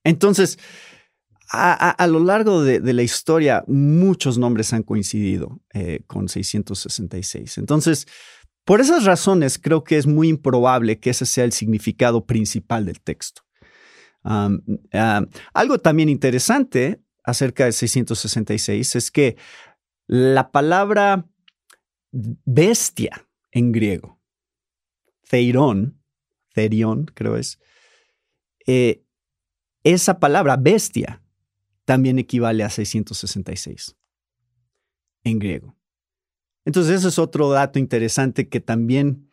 Entonces, 0.04 0.58
a, 1.52 2.06
lo 2.06 2.20
largo 2.20 2.62
de, 2.62 2.80
la 2.94 3.02
historia, 3.02 3.62
muchos 3.66 4.38
nombres 4.38 4.72
han 4.72 4.84
coincidido 4.84 5.60
eh, 5.74 6.00
con 6.06 6.30
666. 6.30 7.58
Entonces, 7.58 8.06
por 8.64 8.80
esas 8.80 9.04
razones, 9.04 9.58
creo 9.58 9.84
que 9.84 9.98
es 9.98 10.06
muy 10.06 10.28
improbable 10.28 10.98
que 10.98 11.10
ese 11.10 11.26
sea 11.26 11.44
el 11.44 11.52
significado 11.52 12.24
principal 12.24 12.86
del 12.86 13.02
texto. 13.02 13.42
Algo 14.22 15.78
también 15.78 16.08
interesante 16.08 17.00
acerca 17.24 17.64
de 17.64 17.72
666 17.72 18.96
es 18.96 19.10
que 19.10 19.36
la 20.06 20.50
palabra 20.50 21.26
bestia 22.12 23.28
en 23.52 23.72
griego, 23.72 24.20
theirón, 25.28 26.00
therión 26.52 27.06
creo 27.14 27.36
es, 27.36 27.60
eh, 28.66 29.04
esa 29.84 30.18
palabra 30.18 30.56
bestia 30.56 31.22
también 31.84 32.18
equivale 32.18 32.62
a 32.62 32.70
666 32.70 33.96
en 35.24 35.38
griego. 35.38 35.76
Entonces, 36.64 36.98
eso 36.98 37.08
es 37.08 37.18
otro 37.18 37.50
dato 37.50 37.78
interesante 37.78 38.48
que 38.48 38.60
también 38.60 39.30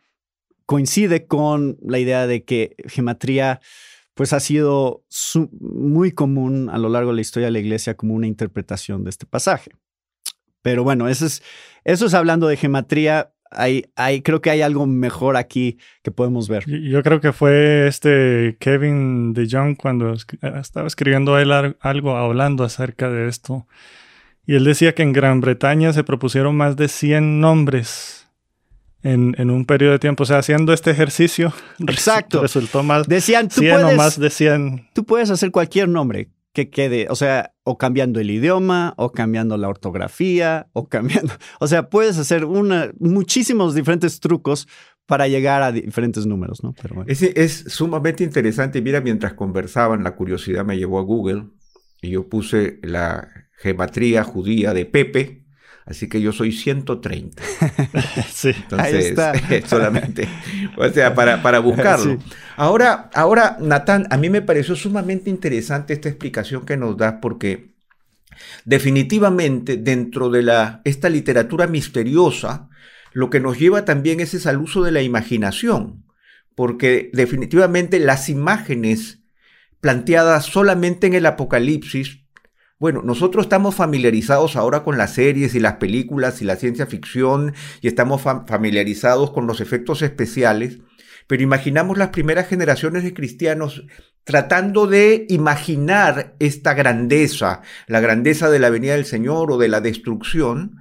coincide 0.66 1.26
con 1.26 1.78
la 1.82 1.98
idea 1.98 2.26
de 2.26 2.44
que 2.44 2.74
gematría 2.86 3.60
pues 4.18 4.32
ha 4.32 4.40
sido 4.40 5.04
muy 5.60 6.10
común 6.10 6.70
a 6.70 6.78
lo 6.78 6.88
largo 6.88 7.10
de 7.10 7.14
la 7.14 7.20
historia 7.20 7.46
de 7.46 7.52
la 7.52 7.60
iglesia 7.60 7.96
como 7.96 8.14
una 8.14 8.26
interpretación 8.26 9.04
de 9.04 9.10
este 9.10 9.26
pasaje. 9.26 9.70
Pero 10.60 10.82
bueno, 10.82 11.08
eso 11.08 11.24
es, 11.24 11.40
eso 11.84 12.06
es 12.06 12.14
hablando 12.14 12.48
de 12.48 12.56
gematría 12.56 13.32
hay, 13.52 13.84
hay, 13.94 14.22
creo 14.22 14.42
que 14.42 14.50
hay 14.50 14.60
algo 14.60 14.86
mejor 14.86 15.36
aquí 15.36 15.78
que 16.02 16.10
podemos 16.10 16.48
ver. 16.48 16.64
Yo 16.66 17.00
creo 17.04 17.20
que 17.20 17.32
fue 17.32 17.86
este 17.86 18.56
Kevin 18.58 19.34
de 19.34 19.46
Jong 19.48 19.76
cuando 19.76 20.12
estaba 20.12 20.88
escribiendo 20.88 21.38
él 21.38 21.52
algo 21.78 22.16
hablando 22.16 22.64
acerca 22.64 23.08
de 23.10 23.28
esto. 23.28 23.68
Y 24.46 24.56
él 24.56 24.64
decía 24.64 24.96
que 24.96 25.04
en 25.04 25.12
Gran 25.12 25.40
Bretaña 25.40 25.92
se 25.92 26.02
propusieron 26.02 26.56
más 26.56 26.74
de 26.74 26.88
100 26.88 27.40
nombres 27.40 28.27
en, 29.02 29.34
en 29.38 29.50
un 29.50 29.64
periodo 29.64 29.92
de 29.92 29.98
tiempo. 29.98 30.22
O 30.22 30.26
sea, 30.26 30.38
haciendo 30.38 30.72
este 30.72 30.90
ejercicio. 30.90 31.52
Exacto. 31.80 32.42
Resultó 32.42 32.82
más. 32.82 33.06
Decían, 33.06 33.48
tú 33.48 33.60
100 33.60 33.80
puedes, 33.80 33.94
o 33.94 33.96
más 33.96 34.18
de 34.20 34.30
100. 34.30 34.88
Tú 34.94 35.04
puedes 35.04 35.30
hacer 35.30 35.50
cualquier 35.50 35.88
nombre 35.88 36.30
que 36.52 36.70
quede, 36.70 37.06
o 37.08 37.14
sea, 37.14 37.52
o 37.62 37.78
cambiando 37.78 38.18
el 38.18 38.30
idioma, 38.30 38.94
o 38.96 39.12
cambiando 39.12 39.56
la 39.56 39.68
ortografía, 39.68 40.66
o 40.72 40.88
cambiando, 40.88 41.32
o 41.60 41.68
sea, 41.68 41.88
puedes 41.88 42.18
hacer 42.18 42.44
una, 42.44 42.90
muchísimos 42.98 43.76
diferentes 43.76 44.18
trucos 44.18 44.66
para 45.06 45.28
llegar 45.28 45.62
a 45.62 45.70
diferentes 45.70 46.26
números, 46.26 46.64
¿no? 46.64 46.74
Pero 46.82 47.04
es, 47.06 47.22
es 47.22 47.64
sumamente 47.68 48.24
interesante. 48.24 48.82
Mira, 48.82 49.00
mientras 49.00 49.34
conversaban, 49.34 50.02
la 50.02 50.16
curiosidad 50.16 50.64
me 50.64 50.76
llevó 50.76 50.98
a 50.98 51.02
Google 51.02 51.44
y 52.02 52.10
yo 52.10 52.28
puse 52.28 52.78
la 52.82 53.28
gematría 53.58 54.24
judía 54.24 54.74
de 54.74 54.84
Pepe, 54.84 55.46
Así 55.88 56.06
que 56.06 56.20
yo 56.20 56.32
soy 56.32 56.52
130. 56.52 57.42
sí, 58.30 58.50
Entonces, 58.50 59.14
solamente, 59.66 60.28
o 60.76 60.86
sea, 60.90 61.14
para, 61.14 61.42
para 61.42 61.60
buscarlo. 61.60 62.18
Ahora, 62.56 63.08
ahora, 63.14 63.56
Natán, 63.58 64.06
a 64.10 64.18
mí 64.18 64.28
me 64.28 64.42
pareció 64.42 64.76
sumamente 64.76 65.30
interesante 65.30 65.94
esta 65.94 66.10
explicación 66.10 66.66
que 66.66 66.76
nos 66.76 66.98
das 66.98 67.14
porque 67.22 67.74
definitivamente 68.66 69.78
dentro 69.78 70.28
de 70.28 70.42
la, 70.42 70.82
esta 70.84 71.08
literatura 71.08 71.66
misteriosa, 71.66 72.68
lo 73.14 73.30
que 73.30 73.40
nos 73.40 73.58
lleva 73.58 73.86
también 73.86 74.20
es 74.20 74.46
al 74.46 74.58
uso 74.58 74.82
de 74.84 74.92
la 74.92 75.00
imaginación, 75.00 76.04
porque 76.54 77.08
definitivamente 77.14 77.98
las 77.98 78.28
imágenes 78.28 79.22
planteadas 79.80 80.44
solamente 80.44 81.06
en 81.06 81.14
el 81.14 81.24
Apocalipsis 81.24 82.26
bueno, 82.78 83.02
nosotros 83.02 83.46
estamos 83.46 83.74
familiarizados 83.74 84.54
ahora 84.54 84.84
con 84.84 84.98
las 84.98 85.14
series 85.14 85.54
y 85.54 85.60
las 85.60 85.74
películas 85.74 86.40
y 86.40 86.44
la 86.44 86.56
ciencia 86.56 86.86
ficción 86.86 87.54
y 87.80 87.88
estamos 87.88 88.22
familiarizados 88.22 89.32
con 89.32 89.48
los 89.48 89.60
efectos 89.60 90.02
especiales, 90.02 90.78
pero 91.26 91.42
imaginamos 91.42 91.98
las 91.98 92.10
primeras 92.10 92.46
generaciones 92.46 93.02
de 93.02 93.14
cristianos 93.14 93.84
tratando 94.22 94.86
de 94.86 95.26
imaginar 95.28 96.36
esta 96.38 96.74
grandeza, 96.74 97.62
la 97.86 98.00
grandeza 98.00 98.48
de 98.48 98.58
la 98.60 98.70
venida 98.70 98.92
del 98.92 99.06
Señor 99.06 99.50
o 99.50 99.58
de 99.58 99.68
la 99.68 99.80
destrucción, 99.80 100.76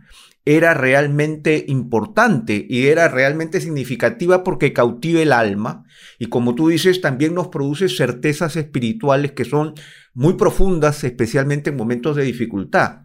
era 0.48 0.74
realmente 0.74 1.66
importante 1.68 2.66
y 2.70 2.88
era 2.88 3.10
realmente 3.10 3.60
significativa 3.60 4.46
porque 4.46 4.72
cautiva 4.72 5.20
el 5.20 5.34
alma 5.34 5.84
y 6.20 6.28
como 6.28 6.56
tú 6.56 6.70
dices 6.70 7.02
también 7.02 7.34
nos 7.34 7.50
produce 7.50 7.90
certezas 7.90 8.56
espirituales 8.56 9.34
que 9.34 9.44
son 9.44 9.74
muy 10.17 10.34
profundas, 10.34 11.03
especialmente 11.03 11.69
en 11.69 11.77
momentos 11.77 12.15
de 12.15 12.23
dificultad. 12.23 13.03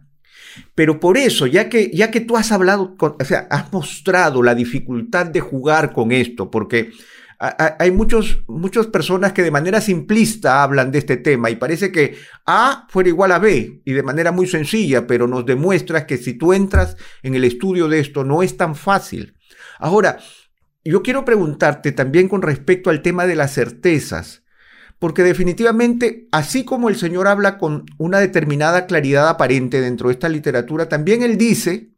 Pero 0.73 0.99
por 0.99 1.15
eso, 1.15 1.45
ya 1.45 1.69
que, 1.69 1.91
ya 1.93 2.09
que 2.09 2.21
tú 2.21 2.37
has 2.37 2.51
hablado, 2.51 2.95
o 2.99 3.23
sea, 3.23 3.47
has 3.51 3.71
mostrado 3.71 4.41
la 4.41 4.55
dificultad 4.55 5.27
de 5.27 5.39
jugar 5.39 5.93
con 5.93 6.11
esto, 6.11 6.49
porque 6.49 6.89
hay 7.37 7.91
muchos, 7.91 8.43
muchas 8.47 8.87
personas 8.87 9.31
que 9.31 9.43
de 9.43 9.51
manera 9.51 9.79
simplista 9.79 10.63
hablan 10.63 10.91
de 10.91 10.99
este 10.99 11.17
tema 11.17 11.51
y 11.51 11.55
parece 11.55 11.91
que 11.91 12.15
A 12.47 12.87
fuera 12.89 13.09
igual 13.09 13.31
a 13.31 13.37
B 13.37 13.81
y 13.85 13.93
de 13.93 14.01
manera 14.01 14.31
muy 14.31 14.47
sencilla, 14.47 15.05
pero 15.05 15.27
nos 15.27 15.45
demuestra 15.45 16.07
que 16.07 16.17
si 16.17 16.33
tú 16.33 16.51
entras 16.51 16.97
en 17.21 17.35
el 17.35 17.43
estudio 17.43 17.87
de 17.89 17.99
esto 17.99 18.23
no 18.23 18.41
es 18.41 18.57
tan 18.57 18.75
fácil. 18.75 19.35
Ahora, 19.77 20.17
yo 20.83 21.03
quiero 21.03 21.25
preguntarte 21.25 21.91
también 21.91 22.27
con 22.27 22.41
respecto 22.41 22.89
al 22.89 23.03
tema 23.03 23.27
de 23.27 23.35
las 23.35 23.53
certezas 23.53 24.42
porque 25.03 25.23
definitivamente, 25.23 26.29
así 26.31 26.63
como 26.63 26.87
el 26.87 26.95
Señor 26.95 27.27
habla 27.27 27.57
con 27.57 27.83
una 27.97 28.21
determinada 28.21 28.85
claridad 28.85 29.27
aparente 29.27 29.81
dentro 29.81 30.07
de 30.07 30.13
esta 30.13 30.29
literatura, 30.29 30.87
también 30.87 31.23
Él 31.23 31.37
dice 31.37 31.89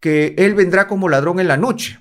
que 0.00 0.34
Él 0.36 0.56
vendrá 0.56 0.88
como 0.88 1.08
ladrón 1.08 1.38
en 1.38 1.46
la 1.46 1.56
noche, 1.56 2.00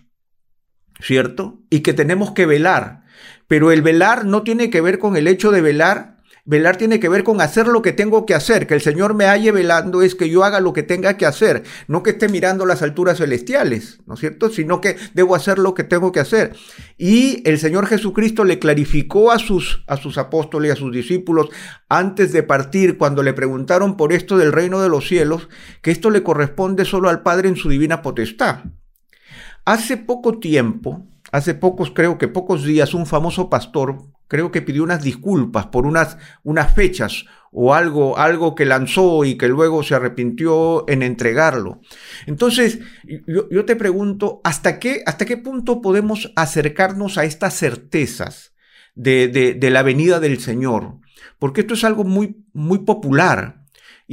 ¿cierto? 0.99 1.61
Y 1.69 1.81
que 1.81 1.93
tenemos 1.93 2.31
que 2.31 2.47
velar. 2.47 3.03
Pero 3.45 3.71
el 3.71 3.83
velar 3.83 4.25
no 4.25 4.41
tiene 4.41 4.71
que 4.71 4.81
ver 4.81 4.97
con 4.97 5.15
el 5.17 5.27
hecho 5.27 5.51
de 5.51 5.61
velar 5.61 6.12
Velar 6.45 6.75
tiene 6.75 6.99
que 6.99 7.07
ver 7.07 7.23
con 7.23 7.39
hacer 7.39 7.67
lo 7.67 7.81
que 7.81 7.93
tengo 7.93 8.25
que 8.25 8.33
hacer. 8.33 8.67
Que 8.67 8.73
el 8.73 8.81
Señor 8.81 9.13
me 9.13 9.25
halle 9.25 9.53
velando 9.53 10.01
es 10.01 10.13
que 10.13 10.29
yo 10.29 10.43
haga 10.43 10.59
lo 10.59 10.73
que 10.73 10.83
tenga 10.83 11.15
que 11.15 11.25
hacer. 11.25 11.63
No 11.87 12.03
que 12.03 12.11
esté 12.11 12.27
mirando 12.27 12.65
las 12.65 12.81
alturas 12.81 13.19
celestiales, 13.19 14.01
¿no 14.05 14.15
es 14.15 14.19
cierto? 14.19 14.49
Sino 14.49 14.81
que 14.81 14.97
debo 15.13 15.35
hacer 15.35 15.57
lo 15.57 15.73
que 15.73 15.85
tengo 15.85 16.11
que 16.11 16.19
hacer. 16.19 16.53
Y 16.97 17.41
el 17.47 17.59
Señor 17.59 17.87
Jesucristo 17.87 18.43
le 18.43 18.59
clarificó 18.59 19.31
a 19.31 19.39
sus, 19.39 19.85
a 19.87 19.95
sus 19.95 20.17
apóstoles 20.17 20.73
a 20.73 20.75
sus 20.75 20.91
discípulos 20.91 21.49
antes 21.87 22.33
de 22.33 22.43
partir, 22.43 22.97
cuando 22.97 23.23
le 23.23 23.33
preguntaron 23.33 23.95
por 23.95 24.11
esto 24.11 24.37
del 24.37 24.51
reino 24.51 24.81
de 24.81 24.89
los 24.89 25.07
cielos, 25.07 25.47
que 25.81 25.91
esto 25.91 26.09
le 26.09 26.23
corresponde 26.23 26.83
solo 26.83 27.07
al 27.07 27.21
Padre 27.21 27.47
en 27.47 27.55
su 27.55 27.69
divina 27.69 28.01
potestad. 28.01 28.65
Hace 29.65 29.95
poco 29.95 30.39
tiempo, 30.39 31.07
hace 31.33 31.55
pocos, 31.55 31.89
creo 31.89 32.19
que 32.19 32.27
pocos 32.27 32.63
días, 32.63 32.93
un 32.93 33.07
famoso 33.07 33.49
pastor 33.49 33.97
creo 34.27 34.51
que 34.51 34.61
pidió 34.61 34.83
unas 34.83 35.03
disculpas 35.03 35.65
por 35.65 35.87
unas, 35.87 36.17
unas 36.43 36.73
fechas 36.75 37.25
o 37.51 37.73
algo, 37.73 38.19
algo 38.19 38.53
que 38.53 38.65
lanzó 38.65 39.25
y 39.25 39.35
que 39.35 39.47
luego 39.47 39.81
se 39.81 39.95
arrepintió 39.95 40.87
en 40.87 41.01
entregarlo. 41.01 41.81
Entonces, 42.27 42.79
yo, 43.25 43.65
te 43.65 43.75
pregunto, 43.75 44.41
¿hasta 44.43 44.77
qué, 44.77 45.01
¿hasta 45.07 45.25
qué 45.25 45.37
punto 45.37 45.81
podemos 45.81 46.31
acercarnos 46.35 47.17
a 47.17 47.23
estas 47.23 47.55
certezas 47.55 48.53
de, 48.93 49.27
de 49.27 49.69
la 49.71 49.81
venida 49.81 50.19
del 50.19 50.39
Señor? 50.39 50.99
Porque 51.39 51.61
esto 51.61 51.73
es 51.73 51.83
algo 51.83 52.03
muy, 52.03 52.45
muy 52.53 52.79
popular 52.79 53.62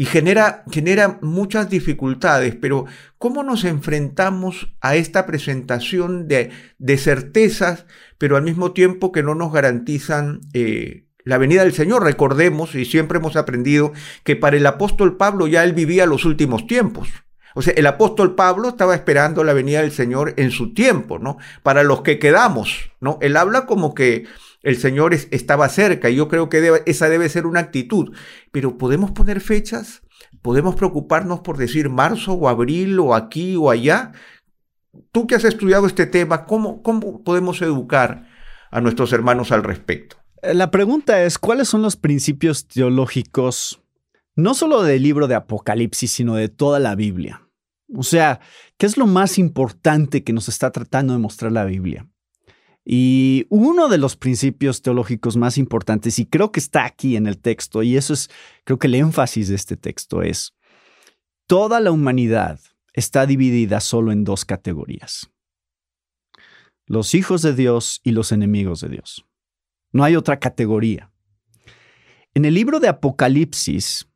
y 0.00 0.06
genera, 0.06 0.64
genera 0.70 1.18
muchas 1.20 1.68
dificultades, 1.68 2.56
pero 2.58 2.86
¿cómo 3.18 3.42
nos 3.42 3.64
enfrentamos 3.64 4.72
a 4.80 4.96
esta 4.96 5.26
presentación 5.26 6.26
de, 6.26 6.52
de 6.78 6.96
certezas, 6.96 7.84
pero 8.16 8.38
al 8.38 8.42
mismo 8.42 8.72
tiempo 8.72 9.12
que 9.12 9.22
no 9.22 9.34
nos 9.34 9.52
garantizan 9.52 10.40
eh, 10.54 11.04
la 11.22 11.36
venida 11.36 11.64
del 11.64 11.74
Señor? 11.74 12.02
Recordemos, 12.02 12.74
y 12.74 12.86
siempre 12.86 13.18
hemos 13.18 13.36
aprendido, 13.36 13.92
que 14.24 14.36
para 14.36 14.56
el 14.56 14.64
apóstol 14.64 15.18
Pablo 15.18 15.46
ya 15.46 15.64
él 15.64 15.74
vivía 15.74 16.06
los 16.06 16.24
últimos 16.24 16.66
tiempos. 16.66 17.10
O 17.54 17.60
sea, 17.60 17.74
el 17.76 17.86
apóstol 17.86 18.34
Pablo 18.34 18.70
estaba 18.70 18.94
esperando 18.94 19.44
la 19.44 19.52
venida 19.52 19.82
del 19.82 19.92
Señor 19.92 20.32
en 20.38 20.50
su 20.50 20.72
tiempo, 20.72 21.18
¿no? 21.18 21.36
Para 21.62 21.82
los 21.82 22.00
que 22.00 22.18
quedamos, 22.18 22.90
¿no? 23.00 23.18
Él 23.20 23.36
habla 23.36 23.66
como 23.66 23.92
que 23.92 24.24
el 24.62 24.77
Señor 24.77 25.14
estaba 25.14 25.68
cerca 25.68 26.11
y 26.11 26.16
yo 26.16 26.29
creo 26.29 26.49
que 26.49 26.83
esa 26.87 27.09
debe 27.09 27.29
ser 27.29 27.46
una 27.46 27.61
actitud. 27.61 28.14
Pero 28.53 28.79
¿podemos 28.79 29.11
poner 29.12 29.40
fechas? 29.40 30.03
¿Podemos 30.42 30.75
preocuparnos 30.75 31.40
por 31.40 31.57
decir 31.57 31.88
marzo 31.88 32.35
o 32.35 32.49
abril 32.49 32.99
o 32.99 33.14
aquí 33.14 33.57
o 33.57 33.70
allá? 33.70 34.12
Tú 35.12 35.27
que 35.27 35.35
has 35.35 35.44
estudiado 35.44 35.87
este 35.87 36.07
tema, 36.07 36.46
¿cómo, 36.46 36.83
cómo 36.83 37.23
podemos 37.23 37.62
educar 37.62 38.27
a 38.70 38.81
nuestros 38.81 39.12
hermanos 39.12 39.53
al 39.53 39.64
respecto? 39.64 40.16
Eh, 40.42 40.55
la 40.55 40.70
pregunta 40.70 41.23
es, 41.23 41.38
¿cuáles 41.38 41.68
son 41.68 41.83
los 41.83 41.96
principios 41.96 42.66
teológicos, 42.66 43.83
no 44.35 44.55
solo 44.55 44.83
del 44.83 45.03
libro 45.03 45.29
de 45.29 45.37
Apocalipsis, 45.37 46.11
sino 46.11 46.35
de 46.35 46.49
toda 46.49 46.79
la 46.79 46.94
Biblia? 46.94 47.46
O 47.94 48.03
sea, 48.03 48.40
¿qué 48.79 48.87
es 48.87 48.96
lo 48.96 49.07
más 49.07 49.38
importante 49.38 50.23
que 50.23 50.33
nos 50.33 50.49
está 50.49 50.70
tratando 50.70 51.12
de 51.12 51.18
mostrar 51.18 51.53
la 51.53 51.64
Biblia? 51.64 52.10
Y 52.92 53.46
uno 53.50 53.88
de 53.88 53.98
los 53.98 54.16
principios 54.16 54.83
teológicos 54.83 55.37
más 55.37 55.59
importantes, 55.59 56.18
y 56.18 56.26
creo 56.26 56.50
que 56.50 56.59
está 56.59 56.85
aquí 56.85 57.14
en 57.14 57.29
el 57.29 57.38
texto, 57.38 57.85
y 57.85 57.96
eso 57.96 58.12
es, 58.12 58.29
creo 58.64 58.81
que 58.81 58.88
el 58.88 58.96
énfasis 58.96 59.46
de 59.46 59.55
este 59.55 59.76
texto 59.76 60.22
es, 60.22 60.57
toda 61.46 61.79
la 61.79 61.92
humanidad 61.92 62.59
está 62.92 63.26
dividida 63.26 63.79
solo 63.79 64.11
en 64.11 64.24
dos 64.24 64.44
categorías, 64.44 65.31
los 66.85 67.14
hijos 67.14 67.42
de 67.42 67.55
Dios 67.55 68.00
y 68.03 68.11
los 68.11 68.33
enemigos 68.33 68.81
de 68.81 68.88
Dios. 68.88 69.24
No 69.92 70.03
hay 70.03 70.16
otra 70.16 70.40
categoría. 70.40 71.12
En 72.35 72.44
el 72.44 72.55
libro 72.55 72.81
de 72.81 72.88
Apocalipsis, 72.88 74.09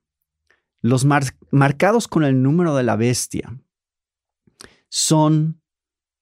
los 0.81 1.05
marcados 1.05 2.09
con 2.09 2.25
el 2.25 2.43
número 2.43 2.75
de 2.75 2.83
la 2.83 2.97
bestia 2.97 3.57
son 4.89 5.61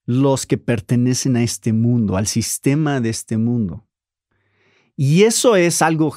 los 0.04 0.46
que 0.46 0.58
pertenecen 0.58 1.36
a 1.36 1.42
este 1.42 1.72
mundo, 1.72 2.16
al 2.16 2.26
sistema 2.26 3.00
de 3.00 3.10
este 3.10 3.36
mundo. 3.36 3.86
Y 4.96 5.22
eso 5.22 5.56
es 5.56 5.82
algo 5.82 6.16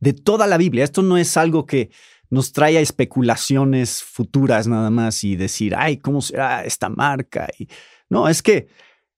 de 0.00 0.12
toda 0.12 0.46
la 0.46 0.58
Biblia. 0.58 0.84
Esto 0.84 1.02
no 1.02 1.16
es 1.16 1.36
algo 1.36 1.66
que 1.66 1.90
nos 2.30 2.52
trae 2.52 2.78
a 2.78 2.80
especulaciones 2.80 4.02
futuras 4.02 4.66
nada 4.66 4.90
más 4.90 5.22
y 5.22 5.36
decir, 5.36 5.74
ay, 5.76 5.98
¿cómo 5.98 6.20
será 6.20 6.64
esta 6.64 6.88
marca? 6.88 7.48
Y, 7.58 7.68
no, 8.08 8.28
es 8.28 8.42
que 8.42 8.68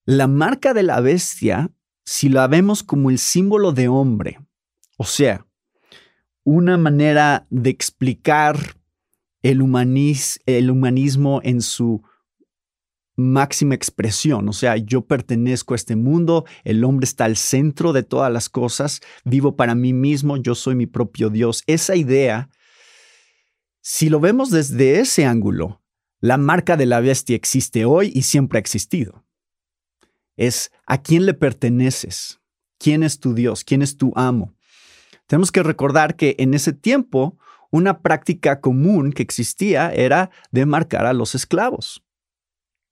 la 0.04 0.26
marca 0.26 0.74
de 0.74 0.82
la 0.82 1.00
bestia, 1.00 1.70
si 2.04 2.28
la 2.28 2.46
vemos 2.46 2.82
como 2.82 3.10
el 3.10 3.18
símbolo 3.18 3.72
de 3.72 3.88
hombre, 3.88 4.40
o 4.96 5.04
sea, 5.04 5.46
una 6.44 6.76
manera 6.76 7.46
de 7.50 7.70
explicar 7.70 8.76
el, 9.42 9.62
el 10.46 10.70
humanismo 10.70 11.40
en 11.42 11.62
su 11.62 12.02
máxima 13.16 13.74
expresión, 13.74 14.48
o 14.48 14.52
sea, 14.52 14.76
yo 14.76 15.02
pertenezco 15.06 15.74
a 15.74 15.76
este 15.76 15.96
mundo, 15.96 16.44
el 16.64 16.82
hombre 16.84 17.04
está 17.04 17.24
al 17.26 17.36
centro 17.36 17.92
de 17.92 18.02
todas 18.02 18.32
las 18.32 18.48
cosas, 18.48 19.00
vivo 19.24 19.56
para 19.56 19.74
mí 19.74 19.92
mismo, 19.92 20.36
yo 20.36 20.54
soy 20.54 20.74
mi 20.74 20.86
propio 20.86 21.30
Dios. 21.30 21.62
Esa 21.66 21.96
idea, 21.96 22.50
si 23.80 24.08
lo 24.08 24.20
vemos 24.20 24.50
desde 24.50 25.00
ese 25.00 25.24
ángulo, 25.24 25.80
la 26.20 26.38
marca 26.38 26.76
de 26.76 26.86
la 26.86 27.00
bestia 27.00 27.36
existe 27.36 27.84
hoy 27.84 28.10
y 28.14 28.22
siempre 28.22 28.58
ha 28.58 28.60
existido. 28.60 29.24
Es 30.36 30.72
a 30.86 31.02
quién 31.02 31.26
le 31.26 31.34
perteneces, 31.34 32.40
quién 32.78 33.02
es 33.02 33.20
tu 33.20 33.34
Dios, 33.34 33.62
quién 33.62 33.82
es 33.82 33.96
tu 33.96 34.12
amo. 34.16 34.54
Tenemos 35.26 35.52
que 35.52 35.62
recordar 35.62 36.16
que 36.16 36.34
en 36.38 36.54
ese 36.54 36.72
tiempo 36.72 37.38
una 37.70 38.00
práctica 38.00 38.60
común 38.60 39.12
que 39.12 39.22
existía 39.22 39.92
era 39.92 40.30
de 40.50 40.66
marcar 40.66 41.06
a 41.06 41.12
los 41.12 41.34
esclavos 41.34 42.04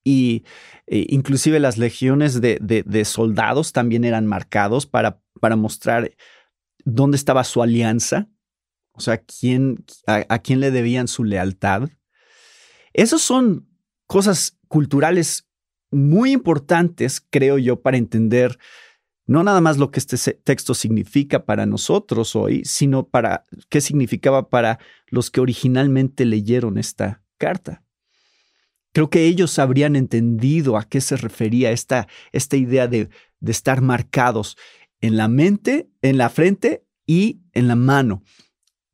y 0.05 0.45
e, 0.87 1.07
inclusive 1.09 1.61
las 1.61 1.79
legiones 1.79 2.41
de, 2.41 3.05
soldados 3.05 3.73
también 3.73 4.05
eran 4.05 4.27
marcados 4.27 4.87
para, 4.87 5.21
mostrar 5.57 6.13
dónde 6.85 7.17
estaba 7.17 7.45
su 7.45 7.63
alianza, 7.63 8.29
o 8.93 9.01
sea, 9.01 9.19
quién, 9.19 9.85
a, 10.07 10.39
quién 10.41 10.61
le 10.61 10.71
debían 10.71 11.09
su 11.09 11.25
lealtad. 11.25 11.89
Esas 12.93 13.23
son 13.23 13.69
cosas 14.07 14.59
culturales 14.69 15.49
muy 15.91 16.33
importantes, 16.33 17.21
creo 17.21 17.59
yo, 17.59 17.81
para 17.81 17.97
entender 17.97 18.59
no 19.27 19.43
nada 19.45 19.61
más 19.61 19.79
lo 19.79 19.91
que 19.91 20.01
este 20.01 20.17
texto 20.35 20.75
significa 20.75 21.45
para 21.45 21.65
nosotros 21.65 22.35
hoy, 22.35 22.65
sino 22.65 23.09
para 23.09 23.45
qué 23.69 23.81
significaba 23.81 24.49
para 24.51 24.79
los 25.07 25.31
que 25.31 25.41
originalmente 25.41 26.25
leyeron 26.25 26.77
esta 26.77 27.23
carta. 27.39 27.83
Creo 28.93 29.11
que 29.11 29.27
ellos 29.27 29.59
habrían 29.59 29.97
entendido 29.97 30.77
a 30.77 30.85
qué 30.85 31.01
se 31.01 31.17
refería 31.17 31.71
esta, 31.71 32.09
esta 32.33 32.57
idea 32.57 32.89
de, 32.89 33.09
de 33.41 33.53
estar 33.53 33.81
marcados 33.81 34.57
en 35.01 35.17
la 35.17 35.29
mente, 35.29 35.91
en 36.03 36.19
la 36.19 36.31
frente 36.31 36.85
y 37.07 37.41
en 37.53 37.69
la 37.69 37.77
mano. 37.77 38.23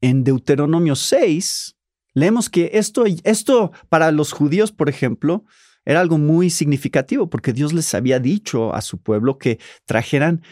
En 0.00 0.24
Deuteronomio 0.24 0.96
6 0.96 1.76
leemos 2.14 2.48
que 2.48 2.70
esto, 2.74 3.04
esto 3.24 3.72
para 3.88 4.10
los 4.12 4.32
judíos, 4.32 4.72
por 4.72 4.88
ejemplo, 4.88 5.44
era 5.84 6.00
algo 6.00 6.18
muy 6.18 6.50
significativo 6.50 7.30
porque 7.30 7.52
Dios 7.52 7.72
les 7.72 7.94
había 7.94 8.20
dicho 8.20 8.74
a 8.74 8.80
su 8.80 8.98
pueblo 8.98 9.38
que 9.38 9.58
trajeran 9.84 10.42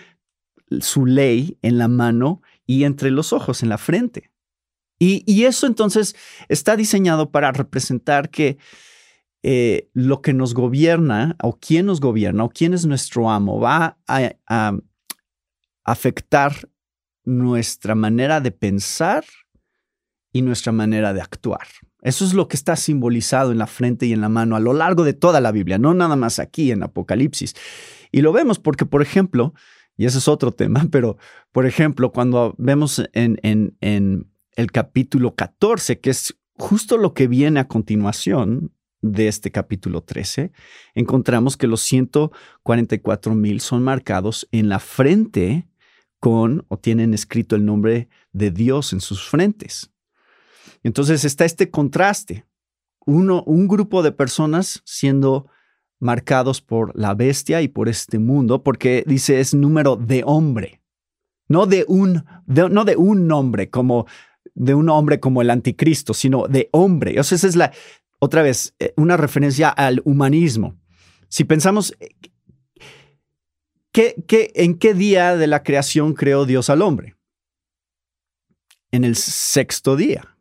su 0.81 1.07
ley 1.07 1.59
en 1.63 1.79
la 1.79 1.89
mano 1.89 2.43
y 2.67 2.85
entre 2.85 3.11
los 3.11 3.33
ojos, 3.33 3.63
en 3.63 3.69
la 3.69 3.79
frente. 3.79 4.31
Y, 4.99 5.23
y 5.27 5.45
eso 5.45 5.67
entonces 5.67 6.17
está 6.49 6.77
diseñado 6.77 7.31
para 7.31 7.53
representar 7.53 8.31
que 8.31 8.57
eh, 9.49 9.89
lo 9.93 10.23
que 10.23 10.33
nos 10.33 10.55
gobierna 10.55 11.37
o 11.41 11.57
quién 11.61 11.87
nos 11.87 12.01
gobierna 12.01 12.43
o 12.43 12.49
quién 12.49 12.75
es 12.75 12.85
nuestro 12.85 13.31
amo 13.31 13.61
va 13.61 13.97
a, 14.09 14.77
afectar 15.85 16.69
nuestra 17.23 17.95
manera 17.95 18.41
de 18.41 18.51
pensar 18.51 19.25
y 20.33 20.43
nuestra 20.43 20.73
manera 20.73 21.15
de 21.15 21.21
actuar. 21.21 21.69
Eso 22.03 22.25
es 22.25 22.35
lo 22.35 22.49
que 22.49 22.57
está 22.57 22.75
simbolizado 22.75 23.53
en 23.53 23.59
la 23.59 23.69
frente 23.69 24.07
y 24.07 24.13
en 24.13 24.21
la 24.21 24.29
mano 24.29 24.57
a 24.57 24.61
lo 24.61 24.73
largo 24.73 25.05
de 25.05 25.13
toda 25.13 25.41
la 25.41 25.53
Biblia, 25.53 25.79
no 25.79 25.95
nada 25.95 26.17
más 26.17 26.41
aquí 26.41 26.73
en 26.73 26.83
Apocalipsis. 26.83 27.55
Y 28.11 28.23
lo 28.23 28.33
vemos 28.33 28.59
porque, 28.59 28.85
por 28.85 29.01
ejemplo, 29.01 29.55
y 29.97 30.07
ese 30.07 30.19
es 30.19 30.27
otro 30.27 30.51
tema, 30.51 30.89
pero 30.91 31.19
por 31.53 31.67
ejemplo, 31.67 32.11
cuando 32.11 32.57
vemos 32.59 33.01
en, 33.13 33.39
el 33.81 34.73
capítulo 34.73 35.37
14, 35.37 36.01
que 36.01 36.11
es 36.11 36.37
justo 36.59 36.99
lo 36.99 37.15
que 37.15 37.29
viene 37.29 37.61
a 37.61 37.69
continuación, 37.69 38.73
de 39.13 39.29
este 39.29 39.51
capítulo 39.51 40.03
13, 40.03 40.53
encontramos 40.95 41.57
que 41.57 41.67
los 41.67 41.83
144 41.83 43.35
mil 43.35 43.61
son 43.61 43.83
marcados 43.83 44.49
en 44.53 44.69
la 44.69 44.79
frente 44.79 45.69
con 46.21 46.65
o 46.69 46.79
tienen 46.79 47.15
escrito 47.15 47.57
el 47.57 47.65
nombre 47.65 48.09
de 48.33 48.51
Dios 48.51 48.93
en 48.93 49.01
sus 49.01 49.29
frentes. 49.29 49.91
Entonces 50.83 51.25
está 51.25 51.45
este 51.45 51.71
contraste. 51.71 52.47
Uno, 53.05 53.43
un 53.45 53.69
grupo 53.69 54.03
de 54.03 54.13
personas 54.13 54.83
siendo 54.85 55.49
marcados 55.99 56.61
por 56.61 56.99
la 56.99 57.15
bestia 57.15 57.63
y 57.63 57.69
por 57.69 57.89
este 57.89 58.19
mundo, 58.19 58.63
porque 58.63 59.05
dice 59.07 59.41
es 59.41 59.55
número 59.55 59.97
de 59.97 60.23
hombre, 60.25 60.83
no 61.49 61.67
de 61.67 61.85
un, 61.89 62.25
no 62.47 62.85
de 62.85 62.97
un 62.97 63.27
nombre 63.27 63.71
como 63.71 64.07
de 64.55 64.75
un 64.75 64.89
hombre 64.89 65.21
como 65.21 65.43
el 65.43 65.51
anticristo, 65.51 66.15
sino 66.15 66.49
de 66.49 66.69
hombre. 66.73 67.21
O 67.21 67.25
sea, 67.25 67.37
esa 67.37 67.47
es 67.47 67.57
la, 67.57 67.73
otra 68.19 68.43
vez, 68.43 68.75
eh, 68.79 68.93
una 68.97 69.17
referencia 69.17 69.69
al 69.69 70.01
humanismo. 70.05 70.79
Si 71.29 71.45
pensamos, 71.45 71.95
eh, 72.01 72.09
¿qué, 73.93 74.17
en 74.55 74.79
qué 74.79 74.95
día 74.95 75.37
de 75.37 75.47
la 75.47 75.63
creación 75.63 76.15
creó 76.15 76.47
Dios 76.47 76.71
al 76.71 76.83
hombre? 76.83 77.17
En 78.91 79.05
el 79.05 79.17
sexto 79.17 79.97
día. 79.97 80.37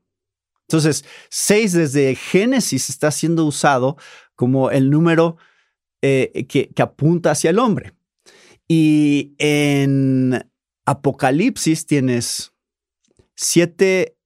Entonces, 0.62 1.06
seis 1.30 1.74
desde 1.74 2.16
Génesis 2.16 2.90
está 2.90 3.12
siendo 3.12 3.46
usado 3.46 3.98
como 4.36 4.72
el 4.72 4.90
número 4.90 5.38
eh, 6.02 6.46
que, 6.48 6.70
que 6.70 6.82
apunta 6.82 7.32
hacia 7.32 7.50
el 7.50 7.60
hombre. 7.60 7.94
Y 8.68 9.36
en 9.38 10.50
Apocalipsis 10.86 11.86
tienes 11.86 12.54
siete 13.36 14.18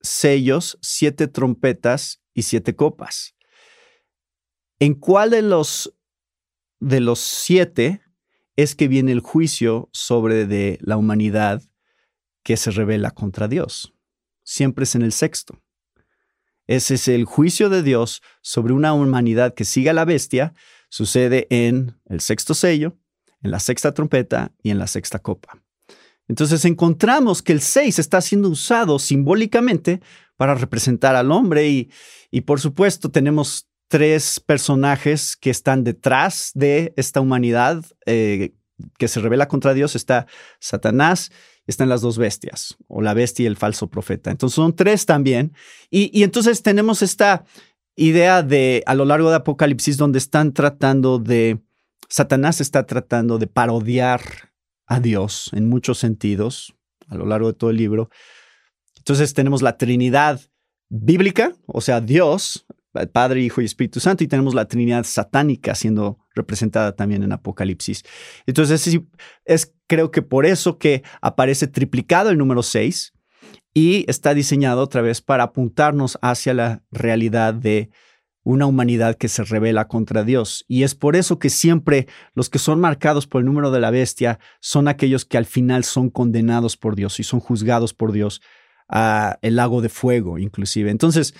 sellos, 0.00 0.78
siete 0.80 1.28
trompetas 1.28 2.21
y 2.34 2.42
siete 2.42 2.74
copas. 2.74 3.34
¿En 4.78 4.94
cuál 4.94 5.30
de 5.30 5.42
los, 5.42 5.94
de 6.80 7.00
los 7.00 7.20
siete 7.20 8.02
es 8.56 8.74
que 8.74 8.88
viene 8.88 9.12
el 9.12 9.20
juicio 9.20 9.88
sobre 9.92 10.46
de 10.46 10.78
la 10.80 10.96
humanidad 10.96 11.62
que 12.42 12.56
se 12.56 12.70
revela 12.70 13.10
contra 13.10 13.48
Dios? 13.48 13.94
Siempre 14.42 14.84
es 14.84 14.94
en 14.94 15.02
el 15.02 15.12
sexto. 15.12 15.62
Ese 16.66 16.94
es 16.94 17.08
el 17.08 17.24
juicio 17.24 17.68
de 17.68 17.82
Dios 17.82 18.22
sobre 18.40 18.72
una 18.72 18.92
humanidad 18.92 19.54
que 19.54 19.64
sigue 19.64 19.90
a 19.90 19.94
la 19.94 20.04
bestia. 20.04 20.54
Sucede 20.88 21.46
en 21.50 22.00
el 22.06 22.20
sexto 22.20 22.54
sello, 22.54 22.96
en 23.42 23.50
la 23.50 23.60
sexta 23.60 23.92
trompeta 23.92 24.52
y 24.62 24.70
en 24.70 24.78
la 24.78 24.86
sexta 24.86 25.18
copa. 25.18 25.62
Entonces 26.28 26.64
encontramos 26.64 27.42
que 27.42 27.52
el 27.52 27.60
seis 27.60 27.98
está 27.98 28.20
siendo 28.20 28.48
usado 28.48 28.98
simbólicamente 28.98 30.00
para 30.42 30.56
representar 30.56 31.14
al 31.14 31.30
hombre 31.30 31.68
y, 31.68 31.88
y 32.32 32.40
por 32.40 32.58
supuesto 32.58 33.12
tenemos 33.12 33.68
tres 33.86 34.40
personajes 34.40 35.36
que 35.36 35.50
están 35.50 35.84
detrás 35.84 36.50
de 36.56 36.92
esta 36.96 37.20
humanidad 37.20 37.84
eh, 38.06 38.52
que 38.98 39.06
se 39.06 39.20
revela 39.20 39.46
contra 39.46 39.72
Dios. 39.72 39.94
Está 39.94 40.26
Satanás, 40.58 41.30
están 41.68 41.88
las 41.88 42.00
dos 42.00 42.18
bestias, 42.18 42.76
o 42.88 43.02
la 43.02 43.14
bestia 43.14 43.44
y 43.44 43.46
el 43.46 43.56
falso 43.56 43.88
profeta. 43.88 44.32
Entonces 44.32 44.56
son 44.56 44.74
tres 44.74 45.06
también. 45.06 45.52
Y, 45.92 46.10
y 46.12 46.24
entonces 46.24 46.60
tenemos 46.64 47.02
esta 47.02 47.44
idea 47.94 48.42
de 48.42 48.82
a 48.86 48.96
lo 48.96 49.04
largo 49.04 49.30
de 49.30 49.36
Apocalipsis 49.36 49.96
donde 49.96 50.18
están 50.18 50.54
tratando 50.54 51.20
de, 51.20 51.60
Satanás 52.08 52.60
está 52.60 52.84
tratando 52.84 53.38
de 53.38 53.46
parodiar 53.46 54.22
a 54.88 54.98
Dios 54.98 55.50
en 55.52 55.68
muchos 55.68 55.98
sentidos 55.98 56.74
a 57.06 57.14
lo 57.14 57.26
largo 57.26 57.46
de 57.46 57.54
todo 57.54 57.70
el 57.70 57.76
libro. 57.76 58.10
Entonces 59.02 59.34
tenemos 59.34 59.62
la 59.62 59.76
Trinidad 59.76 60.40
bíblica, 60.88 61.54
o 61.66 61.80
sea, 61.80 62.00
Dios, 62.00 62.66
Padre, 63.12 63.40
Hijo 63.40 63.60
y 63.60 63.64
Espíritu 63.64 63.98
Santo, 63.98 64.22
y 64.22 64.28
tenemos 64.28 64.54
la 64.54 64.68
Trinidad 64.68 65.02
satánica 65.02 65.74
siendo 65.74 66.18
representada 66.36 66.94
también 66.94 67.24
en 67.24 67.32
Apocalipsis. 67.32 68.04
Entonces, 68.46 68.86
es, 68.86 69.00
es 69.44 69.74
creo 69.88 70.12
que 70.12 70.22
por 70.22 70.46
eso 70.46 70.78
que 70.78 71.02
aparece 71.20 71.66
triplicado 71.66 72.30
el 72.30 72.38
número 72.38 72.62
6 72.62 73.12
y 73.74 74.04
está 74.08 74.34
diseñado 74.34 74.80
otra 74.82 75.02
vez 75.02 75.20
para 75.20 75.42
apuntarnos 75.44 76.16
hacia 76.22 76.54
la 76.54 76.84
realidad 76.92 77.54
de 77.54 77.90
una 78.44 78.66
humanidad 78.66 79.16
que 79.16 79.28
se 79.28 79.42
revela 79.42 79.88
contra 79.88 80.22
Dios. 80.22 80.64
Y 80.68 80.84
es 80.84 80.94
por 80.94 81.16
eso 81.16 81.40
que 81.40 81.50
siempre 81.50 82.06
los 82.34 82.50
que 82.50 82.60
son 82.60 82.78
marcados 82.78 83.26
por 83.26 83.40
el 83.40 83.46
número 83.46 83.72
de 83.72 83.80
la 83.80 83.90
bestia 83.90 84.38
son 84.60 84.86
aquellos 84.86 85.24
que 85.24 85.38
al 85.38 85.46
final 85.46 85.82
son 85.82 86.08
condenados 86.08 86.76
por 86.76 86.94
Dios 86.94 87.18
y 87.18 87.24
son 87.24 87.40
juzgados 87.40 87.94
por 87.94 88.12
Dios 88.12 88.42
a 88.92 89.38
el 89.42 89.56
lago 89.56 89.80
de 89.80 89.88
fuego, 89.88 90.38
inclusive. 90.38 90.90
Entonces, 90.90 91.34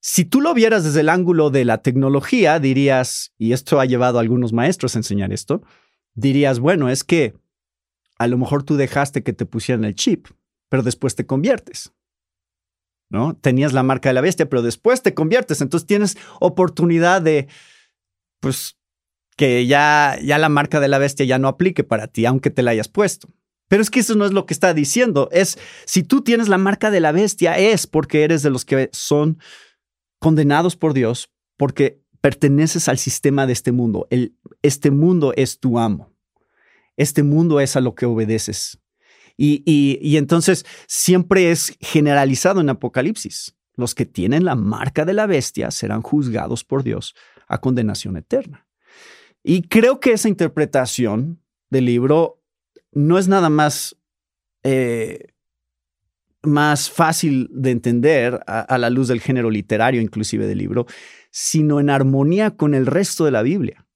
si 0.00 0.24
tú 0.24 0.40
lo 0.40 0.54
vieras 0.54 0.84
desde 0.84 1.00
el 1.00 1.08
ángulo 1.08 1.50
de 1.50 1.64
la 1.64 1.78
tecnología, 1.78 2.60
dirías, 2.60 3.32
y 3.38 3.52
esto 3.52 3.80
ha 3.80 3.86
llevado 3.86 4.18
a 4.18 4.20
algunos 4.20 4.52
maestros 4.52 4.94
a 4.94 4.98
enseñar 4.98 5.32
esto, 5.32 5.62
dirías, 6.14 6.60
bueno, 6.60 6.88
es 6.88 7.02
que 7.02 7.34
a 8.18 8.26
lo 8.26 8.36
mejor 8.36 8.62
tú 8.62 8.76
dejaste 8.76 9.22
que 9.22 9.32
te 9.32 9.46
pusieran 9.46 9.84
el 9.84 9.94
chip, 9.94 10.28
pero 10.68 10.82
después 10.82 11.16
te 11.16 11.26
conviertes. 11.26 11.92
¿No? 13.08 13.34
Tenías 13.34 13.72
la 13.72 13.82
marca 13.82 14.10
de 14.10 14.14
la 14.14 14.20
bestia, 14.20 14.48
pero 14.48 14.62
después 14.62 15.02
te 15.02 15.14
conviertes, 15.14 15.60
entonces 15.60 15.86
tienes 15.86 16.16
oportunidad 16.38 17.20
de, 17.20 17.48
pues, 18.38 18.76
que 19.36 19.66
ya, 19.66 20.16
ya 20.22 20.38
la 20.38 20.48
marca 20.48 20.78
de 20.78 20.88
la 20.88 20.98
bestia 20.98 21.26
ya 21.26 21.38
no 21.38 21.48
aplique 21.48 21.82
para 21.82 22.06
ti, 22.06 22.26
aunque 22.26 22.50
te 22.50 22.62
la 22.62 22.70
hayas 22.70 22.88
puesto. 22.88 23.28
Pero 23.70 23.82
es 23.82 23.90
que 23.90 24.00
eso 24.00 24.16
no 24.16 24.24
es 24.24 24.32
lo 24.32 24.46
que 24.46 24.52
está 24.52 24.74
diciendo. 24.74 25.28
Es 25.30 25.56
si 25.84 26.02
tú 26.02 26.22
tienes 26.22 26.48
la 26.48 26.58
marca 26.58 26.90
de 26.90 26.98
la 26.98 27.12
bestia, 27.12 27.56
es 27.56 27.86
porque 27.86 28.24
eres 28.24 28.42
de 28.42 28.50
los 28.50 28.64
que 28.64 28.90
son 28.92 29.38
condenados 30.18 30.74
por 30.74 30.92
Dios 30.92 31.30
porque 31.56 32.02
perteneces 32.20 32.88
al 32.88 32.98
sistema 32.98 33.46
de 33.46 33.52
este 33.52 33.70
mundo. 33.70 34.08
El, 34.10 34.34
este 34.62 34.90
mundo 34.90 35.32
es 35.36 35.60
tu 35.60 35.78
amo. 35.78 36.12
Este 36.96 37.22
mundo 37.22 37.60
es 37.60 37.76
a 37.76 37.80
lo 37.80 37.94
que 37.94 38.06
obedeces. 38.06 38.80
Y, 39.36 39.62
y, 39.64 40.16
entonces 40.16 40.66
siempre 40.88 41.52
es 41.52 41.76
generalizado 41.80 42.60
en 42.60 42.70
Apocalipsis. 42.70 43.54
Los 43.76 43.94
que 43.94 44.04
tienen 44.04 44.44
la 44.44 44.56
marca 44.56 45.04
de 45.04 45.14
la 45.14 45.26
bestia 45.26 45.70
serán 45.70 46.02
juzgados 46.02 46.64
por 46.64 46.82
Dios 46.82 47.14
a 47.46 47.60
condenación 47.60 48.16
eterna. 48.16 48.66
Y 49.44 49.62
creo 49.62 50.00
que 50.00 50.10
esa 50.10 50.28
interpretación 50.28 51.40
del 51.70 51.84
libro 51.84 52.39
no 52.92 53.18
es 53.18 53.28
nada 53.28 53.48
más 53.50 53.96
eh, 54.62 55.30
más 56.42 56.90
fácil 56.90 57.48
de 57.52 57.70
entender 57.70 58.40
a, 58.46 58.78
la 58.78 58.90
luz 58.90 59.08
del 59.08 59.20
género 59.20 59.50
literario, 59.50 60.00
inclusive 60.00 60.46
del 60.46 60.58
libro, 60.58 60.86
sino 61.30 61.80
en 61.80 61.90
armonía 61.90 62.52
con 62.52 62.74
el 62.74 62.86
resto 62.86 63.24
de 63.24 63.30
la 63.30 63.42
Biblia. 63.42 63.86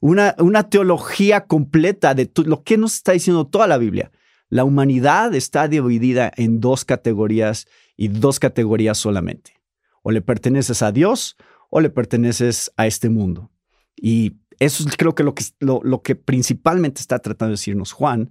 Una, 0.00 0.34
una 0.38 0.68
teología 0.68 1.46
completa 1.46 2.14
de 2.14 2.30
lo 2.44 2.62
que 2.62 2.76
nos 2.76 2.94
está 2.94 3.12
diciendo 3.12 3.46
toda 3.46 3.66
la 3.66 3.78
Biblia. 3.78 4.12
La 4.48 4.64
humanidad 4.64 5.34
está 5.34 5.66
dividida 5.66 6.30
en 6.36 6.60
dos 6.60 6.84
categorías 6.84 7.66
y 7.96 8.08
dos 8.08 8.38
categorías 8.38 8.98
solamente. 8.98 9.54
O 10.02 10.10
le 10.10 10.20
perteneces 10.20 10.82
a 10.82 10.92
Dios 10.92 11.36
o 11.70 11.80
le 11.80 11.90
perteneces 11.90 12.70
a 12.76 12.86
este 12.86 13.08
mundo. 13.08 13.50
Y 13.96 14.36
eso 14.58 14.88
es 14.88 14.96
creo 14.96 15.14
que 15.14 15.22
lo 15.22 15.34
que, 15.34 15.44
lo 15.60 16.02
que 16.02 16.16
principalmente 16.16 17.00
está 17.00 17.18
tratando 17.18 17.50
de 17.50 17.54
decirnos 17.54 17.92
Juan 17.92 18.30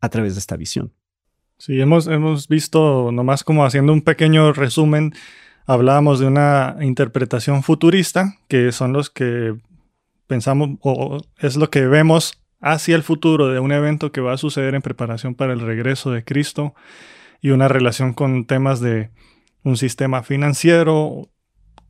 a 0.00 0.08
través 0.08 0.34
de 0.34 0.40
esta 0.40 0.56
visión. 0.56 0.92
Sí, 1.58 1.80
hemos, 1.80 2.06
hemos 2.06 2.48
visto, 2.48 3.10
nomás 3.12 3.42
como 3.42 3.64
haciendo 3.64 3.92
un 3.92 4.02
pequeño 4.02 4.52
resumen, 4.52 5.14
hablábamos 5.66 6.20
de 6.20 6.26
una 6.26 6.76
interpretación 6.80 7.62
futurista, 7.62 8.36
que 8.46 8.72
son 8.72 8.92
los 8.92 9.08
que 9.08 9.56
pensamos, 10.26 10.78
o 10.82 11.22
es 11.38 11.56
lo 11.56 11.70
que 11.70 11.86
vemos 11.86 12.42
hacia 12.60 12.96
el 12.96 13.02
futuro 13.02 13.48
de 13.48 13.58
un 13.58 13.72
evento 13.72 14.12
que 14.12 14.20
va 14.20 14.34
a 14.34 14.38
suceder 14.38 14.74
en 14.74 14.82
preparación 14.82 15.34
para 15.34 15.54
el 15.54 15.60
regreso 15.60 16.10
de 16.10 16.24
Cristo 16.24 16.74
y 17.40 17.50
una 17.50 17.68
relación 17.68 18.12
con 18.12 18.44
temas 18.44 18.80
de 18.80 19.10
un 19.62 19.76
sistema 19.76 20.22
financiero 20.22 21.30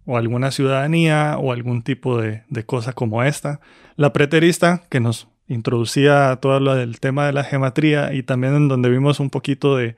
o 0.06 0.16
alguna 0.16 0.50
ciudadanía 0.50 1.36
o 1.38 1.52
algún 1.52 1.82
tipo 1.82 2.20
de, 2.20 2.44
de 2.48 2.64
cosa 2.64 2.92
como 2.92 3.22
esta. 3.22 3.60
La 3.96 4.12
preterista, 4.12 4.82
que 4.88 5.00
nos 5.00 5.28
introducía 5.48 6.38
todo 6.40 6.58
lo 6.60 6.74
del 6.74 7.00
tema 7.00 7.26
de 7.26 7.32
la 7.32 7.44
geometría 7.44 8.12
y 8.14 8.22
también 8.22 8.54
en 8.54 8.68
donde 8.68 8.88
vimos 8.88 9.20
un 9.20 9.30
poquito 9.30 9.76
de 9.76 9.96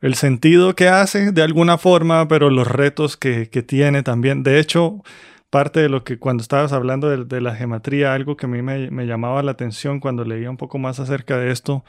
el 0.00 0.14
sentido 0.14 0.74
que 0.74 0.88
hace 0.88 1.32
de 1.32 1.42
alguna 1.42 1.78
forma, 1.78 2.28
pero 2.28 2.50
los 2.50 2.68
retos 2.68 3.16
que, 3.16 3.46
tiene 3.46 4.02
también. 4.02 4.42
De 4.42 4.58
hecho, 4.58 5.02
parte 5.50 5.80
de 5.80 5.88
lo 5.88 6.04
que 6.04 6.18
cuando 6.18 6.42
estabas 6.42 6.72
hablando 6.72 7.24
de, 7.24 7.40
la 7.40 7.54
geometría, 7.54 8.14
algo 8.14 8.36
que 8.36 8.46
a 8.46 8.48
mí 8.48 8.62
me, 8.62 9.06
llamaba 9.06 9.42
la 9.42 9.52
atención 9.52 10.00
cuando 10.00 10.24
leía 10.24 10.50
un 10.50 10.56
poco 10.56 10.78
más 10.78 11.00
acerca 11.00 11.38
de 11.38 11.50
esto, 11.50 11.84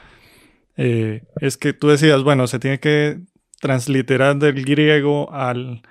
eh, 0.76 1.22
es 1.40 1.56
que 1.56 1.72
tú 1.72 1.88
decías, 1.88 2.22
bueno, 2.22 2.46
se 2.46 2.58
tiene 2.58 2.80
que 2.80 3.20
transliterar 3.60 4.36
del 4.36 4.64
griego 4.64 5.32
al, 5.32 5.82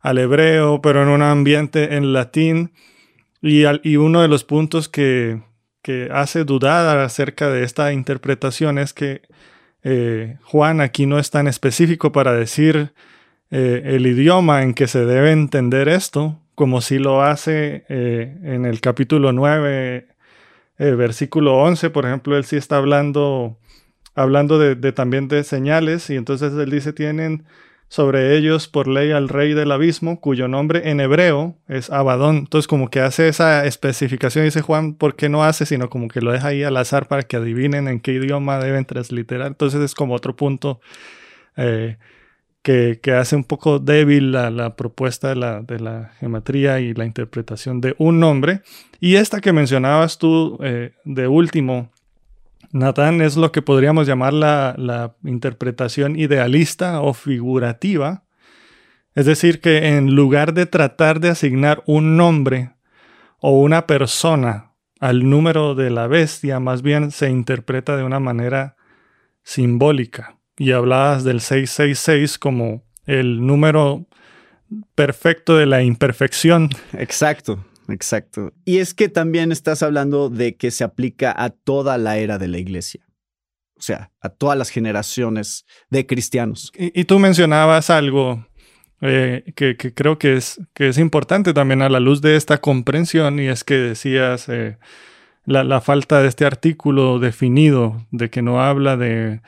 al 0.00 0.18
hebreo, 0.18 0.80
pero 0.82 1.02
en 1.02 1.08
un 1.08 1.22
ambiente 1.22 1.96
en 1.96 2.12
latín. 2.12 2.72
Y, 3.42 3.64
uno 3.96 4.20
de 4.22 4.28
los 4.28 4.44
puntos 4.44 4.88
que, 4.88 5.40
que 5.82 6.08
hace 6.12 6.44
dudar 6.44 6.98
acerca 6.98 7.48
de 7.48 7.64
esta 7.64 7.92
interpretación 7.92 8.78
es 8.78 8.92
que 8.92 9.22
eh, 9.82 10.36
Juan 10.42 10.80
aquí 10.80 11.06
no 11.06 11.18
es 11.18 11.30
tan 11.30 11.46
específico 11.46 12.12
para 12.12 12.34
decir 12.34 12.92
eh, 13.50 13.82
el 13.84 14.06
idioma 14.06 14.62
en 14.62 14.74
que 14.74 14.86
se 14.86 15.06
debe 15.06 15.32
entender 15.32 15.88
esto, 15.88 16.38
como 16.54 16.82
si 16.82 16.98
lo 16.98 17.22
hace 17.22 17.84
eh, 17.88 18.36
en 18.42 18.66
el 18.66 18.80
capítulo 18.80 19.32
9, 19.32 20.06
versículo 20.78 21.58
11, 21.58 21.90
por 21.90 22.06
ejemplo, 22.06 22.38
él 22.38 22.44
sí 22.44 22.56
está 22.56 22.78
hablando, 22.78 23.58
hablando 24.14 24.58
de, 24.58 24.76
de, 24.76 24.92
también 24.92 25.28
de 25.28 25.44
señales 25.44 26.08
y 26.08 26.16
entonces 26.16 26.54
él 26.54 26.70
dice 26.70 26.94
tienen 26.94 27.44
sobre 27.90 28.36
ellos 28.36 28.68
por 28.68 28.86
ley 28.86 29.10
al 29.10 29.28
rey 29.28 29.52
del 29.52 29.72
abismo, 29.72 30.20
cuyo 30.20 30.46
nombre 30.46 30.90
en 30.90 31.00
hebreo 31.00 31.56
es 31.66 31.90
Abadón. 31.90 32.36
Entonces 32.36 32.68
como 32.68 32.88
que 32.88 33.00
hace 33.00 33.26
esa 33.26 33.66
especificación, 33.66 34.44
dice 34.44 34.62
Juan, 34.62 34.94
¿por 34.94 35.16
qué 35.16 35.28
no 35.28 35.42
hace? 35.42 35.66
Sino 35.66 35.90
como 35.90 36.06
que 36.06 36.20
lo 36.20 36.30
deja 36.30 36.48
ahí 36.48 36.62
al 36.62 36.76
azar 36.76 37.08
para 37.08 37.24
que 37.24 37.36
adivinen 37.36 37.88
en 37.88 37.98
qué 37.98 38.12
idioma 38.12 38.60
deben 38.60 38.84
transliterar. 38.84 39.48
Entonces 39.48 39.80
es 39.80 39.96
como 39.96 40.14
otro 40.14 40.36
punto 40.36 40.80
eh, 41.56 41.98
que, 42.62 43.00
hace 43.12 43.34
un 43.34 43.42
poco 43.42 43.80
débil 43.80 44.30
la, 44.30 44.76
propuesta 44.76 45.30
de 45.30 45.34
la, 45.34 45.60
de 45.62 45.80
la, 45.80 46.12
geometría 46.20 46.78
y 46.78 46.94
la 46.94 47.06
interpretación 47.06 47.80
de 47.80 47.96
un 47.98 48.20
nombre. 48.20 48.60
Y 49.00 49.16
esta 49.16 49.40
que 49.40 49.52
mencionabas 49.52 50.16
tú 50.16 50.58
eh, 50.62 50.92
de 51.04 51.26
último, 51.26 51.90
Natán 52.72 53.20
es 53.20 53.36
lo 53.36 53.50
que 53.50 53.62
podríamos 53.62 54.06
llamar 54.06 54.32
la, 54.32 55.14
interpretación 55.24 56.18
idealista 56.18 57.00
o 57.00 57.14
figurativa. 57.14 58.24
Es 59.14 59.26
decir, 59.26 59.60
que 59.60 59.88
en 59.96 60.14
lugar 60.14 60.54
de 60.54 60.66
tratar 60.66 61.20
de 61.20 61.30
asignar 61.30 61.82
un 61.86 62.16
nombre 62.16 62.74
o 63.38 63.58
una 63.60 63.86
persona 63.86 64.72
al 65.00 65.28
número 65.28 65.74
de 65.74 65.90
la 65.90 66.06
bestia, 66.06 66.60
más 66.60 66.82
bien 66.82 67.10
se 67.10 67.28
interpreta 67.28 67.96
de 67.96 68.04
una 68.04 68.20
manera 68.20 68.76
simbólica. 69.42 70.36
Y 70.56 70.72
hablabas 70.72 71.24
del 71.24 71.40
666 71.40 72.38
como 72.38 72.84
el 73.06 73.44
número 73.44 74.06
perfecto 74.94 75.56
de 75.56 75.66
la 75.66 75.82
imperfección. 75.82 76.68
Exacto. 76.92 77.64
Exacto. 77.92 78.52
Y 78.64 78.78
es 78.78 78.94
que 78.94 79.08
también 79.08 79.52
estás 79.52 79.82
hablando 79.82 80.30
de 80.30 80.56
que 80.56 80.70
se 80.70 80.84
aplica 80.84 81.34
a 81.36 81.50
toda 81.50 81.98
la 81.98 82.18
era 82.18 82.38
de 82.38 82.48
la 82.48 82.58
iglesia. 82.58 83.04
O 83.76 83.82
sea, 83.82 84.12
a 84.20 84.28
todas 84.28 84.58
las 84.58 84.68
generaciones 84.68 85.64
de 85.88 86.06
cristianos. 86.06 86.70
Y, 86.76 87.04
tú 87.04 87.18
mencionabas 87.18 87.88
algo 87.88 88.46
eh, 89.00 89.52
que, 89.56 89.76
creo 89.76 90.18
que 90.18 90.36
es, 90.36 90.60
que 90.74 90.88
es 90.88 90.98
importante 90.98 91.54
también 91.54 91.80
a 91.80 91.88
la 91.88 91.98
luz 91.98 92.20
de 92.20 92.36
esta 92.36 92.58
comprensión 92.58 93.40
y 93.40 93.48
es 93.48 93.64
que 93.64 93.76
decías 93.76 94.50
eh, 94.50 94.76
la, 95.46 95.64
la, 95.64 95.80
falta 95.80 96.20
de 96.20 96.28
este 96.28 96.44
artículo 96.44 97.18
definido, 97.18 98.06
de 98.10 98.28
que 98.28 98.42
no 98.42 98.60
habla 98.60 98.98
de 98.98 99.40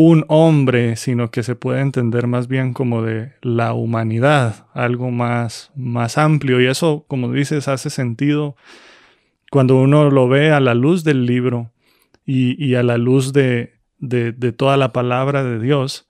un 0.00 0.24
hombre, 0.28 0.94
sino 0.94 1.32
que 1.32 1.42
se 1.42 1.56
puede 1.56 1.80
entender 1.80 2.28
más 2.28 2.46
bien 2.46 2.72
como 2.72 3.02
de 3.02 3.32
la 3.42 3.72
humanidad, 3.72 4.68
algo 4.72 5.10
más, 5.10 5.72
más 5.74 6.18
amplio. 6.18 6.60
Y 6.60 6.66
eso, 6.66 7.04
como 7.08 7.32
dices, 7.32 7.66
hace 7.66 7.90
sentido 7.90 8.54
cuando 9.50 9.74
uno 9.74 10.08
lo 10.08 10.28
ve 10.28 10.52
a 10.52 10.60
la 10.60 10.74
luz 10.74 11.02
del 11.02 11.26
libro 11.26 11.72
y, 12.24 12.76
a 12.76 12.84
la 12.84 12.96
luz 12.96 13.32
de, 13.32 13.80
de, 13.98 14.52
toda 14.52 14.76
la 14.76 14.92
palabra 14.92 15.42
de 15.42 15.58
Dios. 15.58 16.08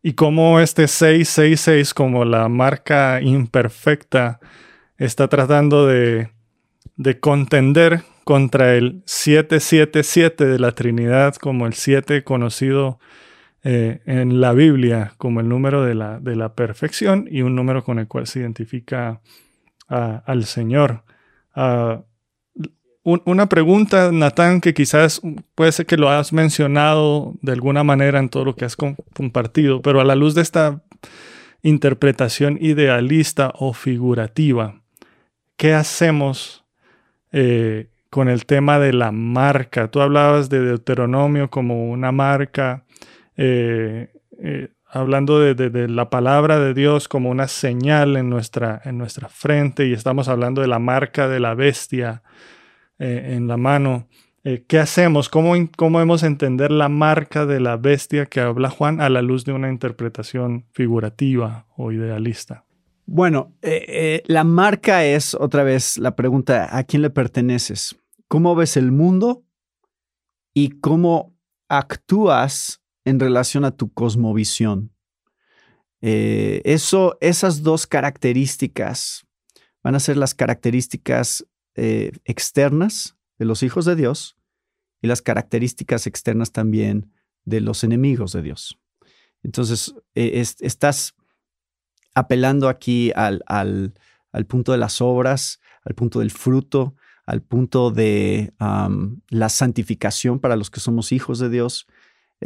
Y 0.00 0.12
como 0.12 0.60
este 0.60 0.86
666, 0.86 1.92
como 1.92 2.24
la 2.24 2.48
marca 2.48 3.20
imperfecta, 3.20 4.38
está 4.96 5.26
tratando 5.26 5.88
de, 5.88 6.30
de 6.94 7.18
contender 7.18 8.02
contra 8.22 8.76
el 8.76 9.02
777 9.06 10.44
de 10.44 10.58
la 10.60 10.70
Trinidad, 10.70 11.34
como 11.34 11.66
el 11.66 11.72
7 11.72 12.22
conocido 12.22 13.00
eh, 13.64 14.02
en 14.06 14.40
la 14.40 14.52
Biblia 14.52 15.14
como 15.16 15.40
el 15.40 15.48
número 15.48 15.82
de 15.82 15.94
la, 15.94 16.20
de 16.20 16.36
la, 16.36 16.54
perfección 16.54 17.26
y 17.30 17.42
un 17.42 17.56
número 17.56 17.82
con 17.82 17.98
el 17.98 18.06
cual 18.06 18.26
se 18.26 18.40
identifica 18.40 19.20
al 19.88 20.44
Señor. 20.44 21.04
Ah, 21.54 22.02
una 23.04 23.48
pregunta, 23.50 24.10
Natán, 24.12 24.62
que 24.62 24.72
quizás 24.72 25.20
puede 25.54 25.72
ser 25.72 25.84
que 25.84 25.98
lo 25.98 26.08
has 26.08 26.32
mencionado 26.32 27.34
de 27.42 27.52
alguna 27.52 27.84
manera 27.84 28.18
en 28.18 28.30
todo 28.30 28.46
lo 28.46 28.56
que 28.56 28.64
has 28.64 28.76
compartido, 28.76 29.82
pero 29.82 30.00
a 30.00 30.04
la 30.04 30.14
luz 30.14 30.34
de 30.34 30.40
esta 30.40 30.82
interpretación 31.62 32.56
idealista 32.60 33.52
o 33.58 33.74
figurativa, 33.74 34.80
¿qué 35.58 35.74
hacemos 35.74 36.64
eh, 37.32 37.88
con 38.08 38.28
el 38.28 38.46
tema 38.46 38.78
de 38.78 38.94
la 38.94 39.12
marca? 39.12 39.88
Tú 39.88 40.00
hablabas 40.00 40.48
de 40.48 40.60
Deuteronomio 40.60 41.50
como 41.50 41.90
una 41.90 42.10
marca, 42.10 42.84
eh, 43.36 44.12
eh, 44.38 44.68
hablando 44.86 45.40
de, 45.40 45.88
la 45.88 46.08
palabra 46.08 46.60
de 46.60 46.72
Dios 46.72 47.08
como 47.08 47.30
una 47.30 47.48
señal 47.48 48.16
en 48.16 48.30
nuestra, 48.30 48.80
en 48.84 48.96
nuestra 48.96 49.28
frente 49.28 49.86
y 49.86 49.92
estamos 49.92 50.28
hablando 50.28 50.60
de 50.60 50.68
la 50.68 50.78
marca 50.78 51.28
de 51.28 51.40
la 51.40 51.54
bestia 51.54 52.22
eh, 52.98 53.32
en 53.34 53.48
la 53.48 53.56
mano. 53.56 54.08
¿Qué 54.68 54.78
hacemos? 54.78 55.30
¿Cómo, 55.30 55.54
¿Cómo 55.74 56.02
hemos 56.02 56.22
entender 56.22 56.70
la 56.70 56.90
marca 56.90 57.46
de 57.46 57.60
la 57.60 57.78
bestia 57.78 58.26
que 58.26 58.40
habla 58.40 58.68
Juan 58.68 59.00
a 59.00 59.08
la 59.08 59.22
luz 59.22 59.46
de 59.46 59.52
una 59.52 59.70
interpretación 59.70 60.66
figurativa 60.72 61.64
o 61.78 61.92
idealista? 61.92 62.66
Bueno, 63.06 63.54
la 64.26 64.44
marca 64.44 65.06
es 65.06 65.32
otra 65.32 65.62
vez 65.62 65.96
la 65.96 66.14
pregunta, 66.14 66.76
¿a 66.76 66.84
quién 66.84 67.00
le 67.00 67.08
perteneces? 67.08 67.96
¿Cómo 68.28 68.54
ves 68.54 68.76
el 68.76 68.92
mundo 68.92 69.44
y 70.52 70.78
cómo 70.78 71.34
actúas 71.70 72.83
en 73.04 73.20
relación 73.20 73.64
a 73.64 73.76
tu 73.76 73.92
cosmovisión? 73.92 74.90
eso, 76.06 77.16
esas 77.22 77.62
dos 77.62 77.86
características 77.86 79.24
van 79.82 79.94
a 79.94 80.00
ser 80.00 80.16
las 80.16 80.34
características 80.34 81.46
eh, 81.76 82.12
externas 82.24 83.16
de 83.38 83.44
los 83.44 83.62
hijos 83.62 83.84
de 83.84 83.96
Dios 83.96 84.36
y 85.02 85.06
las 85.06 85.22
características 85.22 86.06
externas 86.06 86.52
también 86.52 87.12
de 87.44 87.60
los 87.60 87.84
enemigos 87.84 88.32
de 88.32 88.42
Dios. 88.42 88.78
Entonces, 89.42 89.94
eh, 90.14 90.42
estás 90.60 91.14
apelando 92.14 92.68
aquí 92.68 93.12
al, 93.14 93.42
al, 93.46 94.46
punto 94.46 94.72
de 94.72 94.78
las 94.78 95.02
obras, 95.02 95.60
al 95.82 95.94
punto 95.94 96.20
del 96.20 96.30
fruto, 96.30 96.94
al 97.26 97.42
punto 97.42 97.90
de 97.90 98.54
la 99.28 99.48
santificación 99.48 100.38
para 100.38 100.56
los 100.56 100.70
que 100.70 100.80
somos 100.80 101.12
hijos 101.12 101.38
de 101.38 101.50
Dios. 101.50 101.86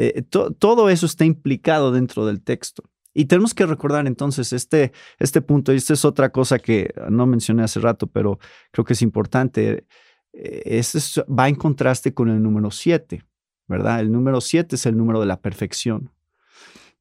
Eh, 0.01 0.23
todo 0.23 0.89
eso 0.91 1.07
está 1.07 1.25
implicado 1.25 1.93
dentro 1.93 2.25
del 2.25 2.41
texto. 2.41 2.85
Y 3.13 3.25
tenemos 3.25 3.53
que 3.53 3.67
recordar 3.67 4.07
entonces 4.07 4.53
este, 4.53 4.93
este 5.19 5.41
punto, 5.41 5.73
y 5.73 5.77
esta 5.77 5.93
es 5.93 6.05
otra 6.05 6.31
cosa 6.31 6.59
que 6.59 6.95
no 7.11 7.27
mencioné 7.27 7.65
hace 7.65 7.81
rato, 7.81 8.07
pero 8.07 8.39
creo 8.71 8.85
que 8.85 8.93
es 8.93 9.03
importante. 9.03 9.87
Este 10.33 10.99
va 11.25 11.49
en 11.49 11.57
contraste 11.57 12.15
con 12.15 12.29
el 12.29 12.41
número 12.41 12.71
7, 12.71 13.25
¿verdad? 13.67 14.01
El 14.01 14.13
número 14.13 14.41
7 14.41 14.77
es 14.77 14.87
el 14.87 14.97
número 14.97 15.19
de 15.21 15.27
la 15.27 15.41
perfección. 15.41 16.13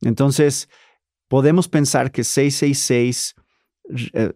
Entonces, 0.01 0.69
podemos 1.27 1.67
pensar 1.67 2.11
que 2.11 2.23
666 2.23 3.35
eh, 4.13 4.33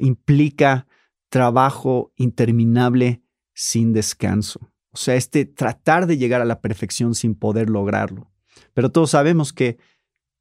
implica 0.00 0.86
trabajo 1.28 2.12
interminable 2.16 3.22
sin 3.54 3.92
descanso. 3.92 4.69
O 4.92 4.96
sea, 4.96 5.14
este 5.14 5.44
tratar 5.44 6.06
de 6.06 6.16
llegar 6.16 6.40
a 6.40 6.44
la 6.44 6.60
perfección 6.60 7.14
sin 7.14 7.34
poder 7.34 7.70
lograrlo. 7.70 8.30
Pero 8.74 8.90
todos 8.90 9.10
sabemos 9.10 9.52
que 9.52 9.78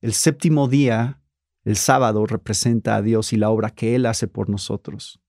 el 0.01 0.13
séptimo 0.13 0.67
día, 0.67 1.21
el 1.63 1.75
sábado, 1.75 2.25
representa 2.25 2.95
a 2.95 3.01
Dios 3.01 3.33
y 3.33 3.37
la 3.37 3.49
obra 3.49 3.69
que 3.69 3.95
Él 3.95 4.05
hace 4.05 4.27
por 4.27 4.49
nosotros. 4.49 5.21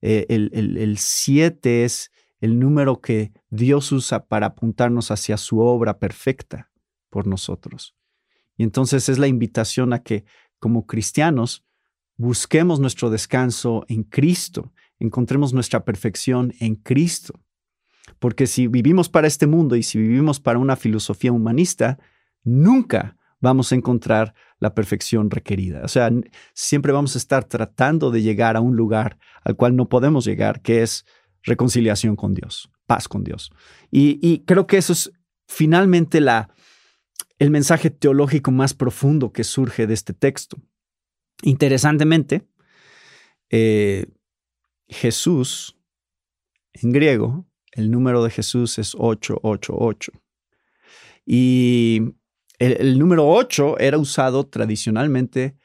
Eh, 0.00 0.26
el, 0.28 0.98
siete 0.98 1.84
es 1.84 2.12
el 2.40 2.58
número 2.58 3.00
que 3.00 3.32
Dios 3.50 3.90
usa 3.90 4.26
para 4.26 4.46
apuntarnos 4.46 5.10
hacia 5.10 5.36
su 5.36 5.58
obra 5.58 5.98
perfecta 5.98 6.70
por 7.10 7.26
nosotros. 7.26 7.96
Y 8.56 8.62
entonces 8.62 9.08
es 9.08 9.18
la 9.18 9.26
invitación 9.26 9.92
a 9.92 10.02
que 10.02 10.24
como 10.60 10.86
cristianos 10.86 11.64
busquemos 12.16 12.80
nuestro 12.80 13.10
descanso 13.10 13.84
en 13.88 14.02
Cristo, 14.04 14.72
encontremos 14.98 15.52
nuestra 15.52 15.84
perfección 15.84 16.52
en 16.60 16.74
Cristo. 16.76 17.40
Porque 18.18 18.46
si 18.46 18.66
vivimos 18.66 19.08
para 19.08 19.26
este 19.26 19.46
mundo 19.46 19.76
y 19.76 19.82
si 19.82 19.98
vivimos 19.98 20.40
para 20.40 20.58
una 20.58 20.76
filosofía 20.76 21.32
humanista, 21.32 21.98
nunca 22.44 23.16
vamos 23.40 23.72
a 23.72 23.74
encontrar 23.74 24.34
la 24.58 24.74
perfección 24.74 25.30
requerida. 25.30 25.82
O 25.84 25.88
sea, 25.88 26.10
siempre 26.54 26.92
vamos 26.92 27.14
a 27.14 27.18
estar 27.18 27.44
tratando 27.44 28.10
de 28.10 28.22
llegar 28.22 28.56
a 28.56 28.60
un 28.60 28.76
lugar 28.76 29.18
al 29.44 29.56
cual 29.56 29.76
no 29.76 29.88
podemos 29.88 30.24
llegar, 30.24 30.60
que 30.60 30.82
es 30.82 31.06
reconciliación 31.42 32.16
con 32.16 32.34
Dios, 32.34 32.70
paz 32.86 33.08
con 33.08 33.24
Dios. 33.24 33.50
Y, 33.90 34.40
creo 34.40 34.66
que 34.66 34.78
eso 34.78 34.92
es 34.92 35.12
finalmente 35.46 36.20
la, 36.20 36.50
el 37.38 37.50
mensaje 37.50 37.90
teológico 37.90 38.50
más 38.50 38.74
profundo 38.74 39.32
que 39.32 39.44
surge 39.44 39.86
de 39.86 39.94
este 39.94 40.12
texto. 40.12 40.58
Interesantemente, 41.42 42.46
eh, 43.50 44.06
Jesús, 44.88 45.78
en 46.72 46.92
griego, 46.92 47.47
el 47.78 47.90
número 47.90 48.24
de 48.24 48.30
Jesús 48.30 48.78
es 48.78 48.94
888. 48.96 50.12
Y 51.24 52.14
el, 52.58 52.98
número 52.98 53.28
8 53.28 53.78
era 53.78 53.98
usado 53.98 54.46
tradicionalmente 54.46 55.56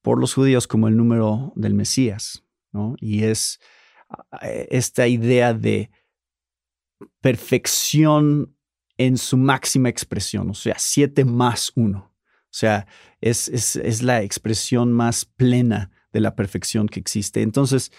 por 0.00 0.18
los 0.18 0.32
judíos 0.32 0.66
como 0.66 0.88
el 0.88 0.96
número 0.96 1.52
del 1.54 1.74
Mesías, 1.74 2.44
¿no? 2.72 2.94
Y 2.98 3.24
es 3.24 3.60
eh, 4.40 4.66
esta 4.70 5.06
idea 5.06 5.52
de 5.52 5.90
perfección 7.20 8.56
en 8.96 9.18
su 9.18 9.36
máxima 9.36 9.88
expresión, 9.88 10.50
o 10.50 10.54
sea, 10.54 10.76
7 10.78 11.24
más 11.24 11.72
1. 11.74 11.98
O 11.98 12.54
sea, 12.54 12.86
es, 13.20 13.48
es, 13.48 14.02
la 14.02 14.22
expresión 14.22 14.92
más 14.92 15.24
plena 15.24 15.90
de 16.12 16.20
la 16.20 16.34
perfección 16.34 16.86
que 16.86 17.00
existe. 17.00 17.42
Entonces, 17.42 17.90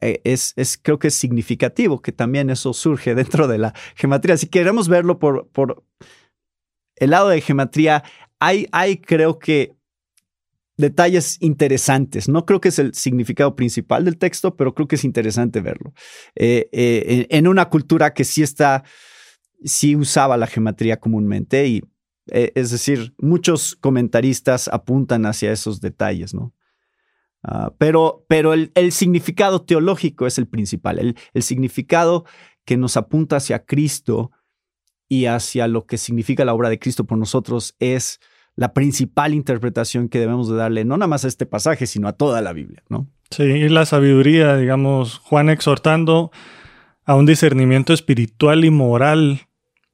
es, 0.00 0.52
es, 0.56 0.78
creo 0.80 0.98
que 0.98 1.08
es 1.08 1.14
significativo 1.14 2.00
que 2.00 2.12
también 2.12 2.50
eso 2.50 2.72
surge 2.72 3.14
dentro 3.16 3.48
de 3.48 3.58
la 3.58 3.74
geometría. 3.94 4.36
Si 4.36 4.46
queremos 4.46 4.88
verlo 4.88 5.18
por, 5.18 5.48
por 5.48 5.84
el 6.96 7.10
lado 7.10 7.28
de 7.28 7.40
geometría, 7.40 8.04
hay, 8.38 8.66
hay 8.72 8.98
creo 8.98 9.38
que 9.38 9.76
detalles 10.76 11.38
interesantes. 11.40 12.28
No 12.28 12.44
creo 12.44 12.60
que 12.60 12.68
es 12.68 12.78
el 12.78 12.94
significado 12.94 13.56
principal 13.56 14.04
del 14.04 14.18
texto, 14.18 14.56
pero 14.56 14.74
creo 14.74 14.88
que 14.88 14.96
es 14.96 15.04
interesante 15.04 15.60
verlo. 15.60 15.92
Eh, 16.34 16.68
eh, 16.72 17.26
en 17.30 17.48
una 17.48 17.68
cultura 17.68 18.12
que 18.12 18.24
sí 18.24 18.42
está, 18.42 18.84
sí 19.64 19.96
usaba 19.96 20.36
la 20.36 20.46
geometría 20.46 20.98
comúnmente 20.98 21.66
y 21.66 21.82
eh, 22.30 22.52
es 22.56 22.70
decir, 22.70 23.14
muchos 23.18 23.76
comentaristas 23.76 24.68
apuntan 24.68 25.26
hacia 25.26 25.52
esos 25.52 25.80
detalles, 25.80 26.34
¿no? 26.34 26.52
Ah, 27.48 27.72
pero 27.78 28.24
pero 28.28 28.54
el, 28.54 28.72
significado 28.90 29.62
teológico 29.62 30.26
es 30.26 30.36
el 30.36 30.48
principal, 30.48 30.98
el, 30.98 31.16
el 31.32 31.42
significado 31.44 32.24
que 32.64 32.76
nos 32.76 32.96
apunta 32.96 33.36
hacia 33.36 33.64
Cristo 33.64 34.32
y 35.08 35.26
hacia 35.26 35.68
lo 35.68 35.86
que 35.86 35.96
significa 35.96 36.44
la 36.44 36.54
obra 36.54 36.68
de 36.68 36.80
Cristo 36.80 37.04
por 37.04 37.18
nosotros 37.18 37.76
es 37.78 38.18
la 38.56 38.74
principal 38.74 39.32
interpretación 39.32 40.08
que 40.08 40.18
debemos 40.18 40.48
de 40.48 40.56
darle, 40.56 40.84
no 40.84 40.96
nada 40.96 41.06
más 41.06 41.24
a 41.24 41.28
este 41.28 41.46
pasaje, 41.46 41.86
sino 41.86 42.08
a 42.08 42.14
toda 42.14 42.42
la 42.42 42.52
Biblia, 42.52 42.82
¿no? 42.88 43.06
Sí, 43.30 43.44
y 43.44 43.68
la 43.68 43.86
sabiduría, 43.86 44.56
digamos, 44.56 45.18
Juan 45.18 45.48
exhortando 45.48 46.32
a 47.04 47.14
un 47.14 47.26
discernimiento 47.26 47.92
espiritual 47.92 48.64
y 48.64 48.70
moral 48.70 49.42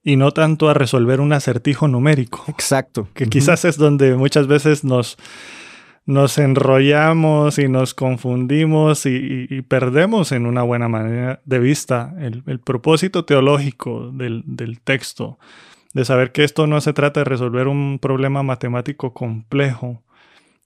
y 0.03 0.17
no 0.17 0.31
tanto 0.31 0.71
a 0.71 0.75
resolver 0.75 1.21
un 1.21 1.35
acertijo 1.35 1.87
numérico. 1.87 2.45
Exacto. 2.49 3.09
Que 3.13 3.27
quizás 3.27 3.67
es 3.67 3.77
donde 3.77 4.17
muchas 4.17 4.47
veces 4.47 4.85
nos, 4.85 5.19
nos 6.05 6.39
enrollamos 6.39 7.59
y 7.59 7.69
nos 7.69 7.95
confundimos 7.95 9.07
y, 9.07 9.63
perdemos 9.69 10.33
en 10.33 10.47
una 10.47 10.63
buena 10.63 10.89
manera 10.89 11.41
de 11.45 11.59
vista 11.59 12.15
el, 12.19 12.43
propósito 12.61 13.25
teológico 13.25 14.11
del, 14.13 14.81
texto. 14.83 15.39
de 15.95 16.05
saber 16.05 16.33
que 16.33 16.45
esto 16.45 16.67
no 16.67 16.81
se 16.81 16.93
trata 16.93 17.21
de 17.21 17.25
resolver 17.25 17.69
un 17.69 17.99
problema 18.01 18.43
matemático 18.43 19.13
complejo, 19.13 20.03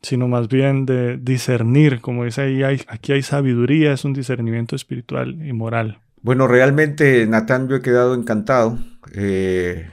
sino 0.03 0.29
más 0.29 0.49
bien 0.49 0.87
de 0.87 1.17
discernir, 1.17 2.01
como 2.01 2.25
dice 2.25 2.43
ahí, 2.43 2.63
aquí 2.87 3.13
hay 3.13 3.23
sabiduría, 3.23 3.93
es 3.93 4.05
un 4.05 4.13
discernimiento 4.13 4.77
espiritual 4.77 5.47
y 5.47 5.53
moral. 5.53 5.99
Bueno, 6.23 6.49
realmente, 6.49 7.27
Natán, 7.27 7.69
yo 7.69 7.77
he 7.77 7.83
quedado 7.83 8.15
encantado. 8.15 8.79
Eh, 9.15 9.89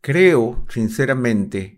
creo, 0.00 0.64
sinceramente, 0.68 1.76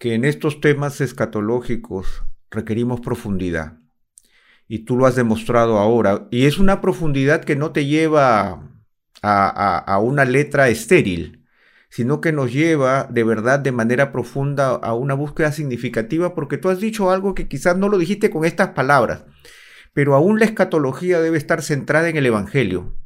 que 0.00 0.14
en 0.14 0.24
estos 0.24 0.60
temas 0.62 1.00
escatológicos 1.02 2.24
requerimos 2.50 3.02
profundidad. 3.02 3.78
Y 4.66 4.80
tú 4.80 4.96
lo 4.96 5.04
has 5.04 5.14
demostrado 5.14 5.78
ahora. 5.78 6.26
Y 6.30 6.46
es 6.46 6.58
una 6.58 6.80
profundidad 6.80 7.44
que 7.44 7.54
no 7.54 7.70
te 7.70 7.84
lleva 7.84 8.66
a 9.22 9.98
una 10.02 10.24
letra 10.24 10.70
estéril, 10.70 11.44
sino 11.90 12.22
que 12.22 12.32
nos 12.32 12.50
lleva 12.50 13.08
de 13.10 13.24
verdad 13.24 13.60
de 13.60 13.72
manera 13.72 14.10
profunda 14.10 14.70
a 14.70 14.94
una 14.94 15.12
búsqueda 15.12 15.52
significativa, 15.52 16.34
porque 16.34 16.56
tú 16.56 16.70
has 16.70 16.80
dicho 16.80 17.10
algo 17.10 17.34
que 17.34 17.46
quizás 17.46 17.76
no 17.76 17.90
lo 17.90 17.98
dijiste 17.98 18.30
con 18.30 18.46
estas 18.46 18.70
palabras, 18.70 19.26
pero 19.92 20.14
aún 20.14 20.38
la 20.38 20.46
escatología 20.46 21.20
debe 21.20 21.36
estar 21.36 21.60
centrada 21.60 22.08
en 22.08 22.16
el 22.16 22.24
Evangelio. 22.24 22.96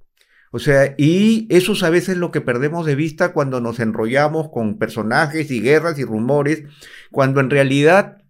O 0.51 0.59
sea, 0.59 0.95
y 0.97 1.47
eso 1.51 1.73
es 1.73 1.83
a 1.83 1.91
veces 1.91 2.17
lo 2.17 2.31
que 2.31 2.41
perdemos 2.41 2.87
de 2.87 2.95
vista 2.95 3.33
cuando 3.33 3.61
nos 3.61 3.81
enrollamos 3.81 4.51
con 4.51 4.79
personajes 4.79 5.51
y 5.51 5.61
guerras 5.61 5.99
y 5.99 6.05
rumores, 6.05 6.65
cuando 7.11 7.41
en 7.41 7.51
realidad 7.51 8.25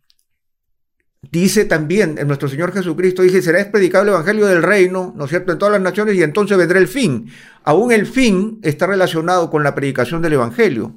Dice 1.31 1.65
también 1.65 2.19
nuestro 2.27 2.49
Señor 2.49 2.73
Jesucristo, 2.73 3.23
dice, 3.23 3.43
será 3.43 3.71
predicado 3.71 4.05
el 4.05 4.11
Evangelio 4.11 4.47
del 4.47 4.63
Reino, 4.63 5.13
¿no 5.17 5.25
es 5.25 5.31
cierto?, 5.31 5.53
en 5.53 5.59
todas 5.59 5.73
las 5.73 5.83
naciones 5.83 6.15
y 6.17 6.23
entonces 6.23 6.57
vendrá 6.57 6.79
el 6.79 6.89
fin. 6.89 7.29
Aún 7.65 7.93
el 7.93 8.07
fin 8.07 8.59
está 8.63 8.87
relacionado 8.87 9.51
con 9.51 9.63
la 9.63 9.75
predicación 9.75 10.23
del 10.23 10.35
Evangelio. 10.35 10.95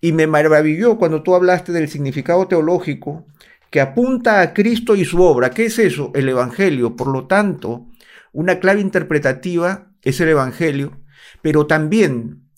Y 0.00 0.12
me 0.12 0.26
maravilló 0.26 0.98
cuando 0.98 1.22
tú 1.22 1.34
hablaste 1.34 1.72
del 1.72 1.88
significado 1.88 2.46
teológico 2.46 3.26
que 3.70 3.80
apunta 3.80 4.42
a 4.42 4.52
Cristo 4.52 4.94
y 4.96 5.04
su 5.04 5.22
obra. 5.22 5.50
¿Qué 5.50 5.66
es 5.66 5.78
eso? 5.78 6.12
El 6.14 6.28
Evangelio. 6.28 6.94
Por 6.94 7.08
lo 7.08 7.26
tanto, 7.26 7.86
una 8.32 8.60
clave 8.60 8.80
interpretativa 8.80 9.88
es 10.04 10.20
el 10.20 10.28
Evangelio, 10.28 11.00
pero 11.42 11.66
también 11.66 12.48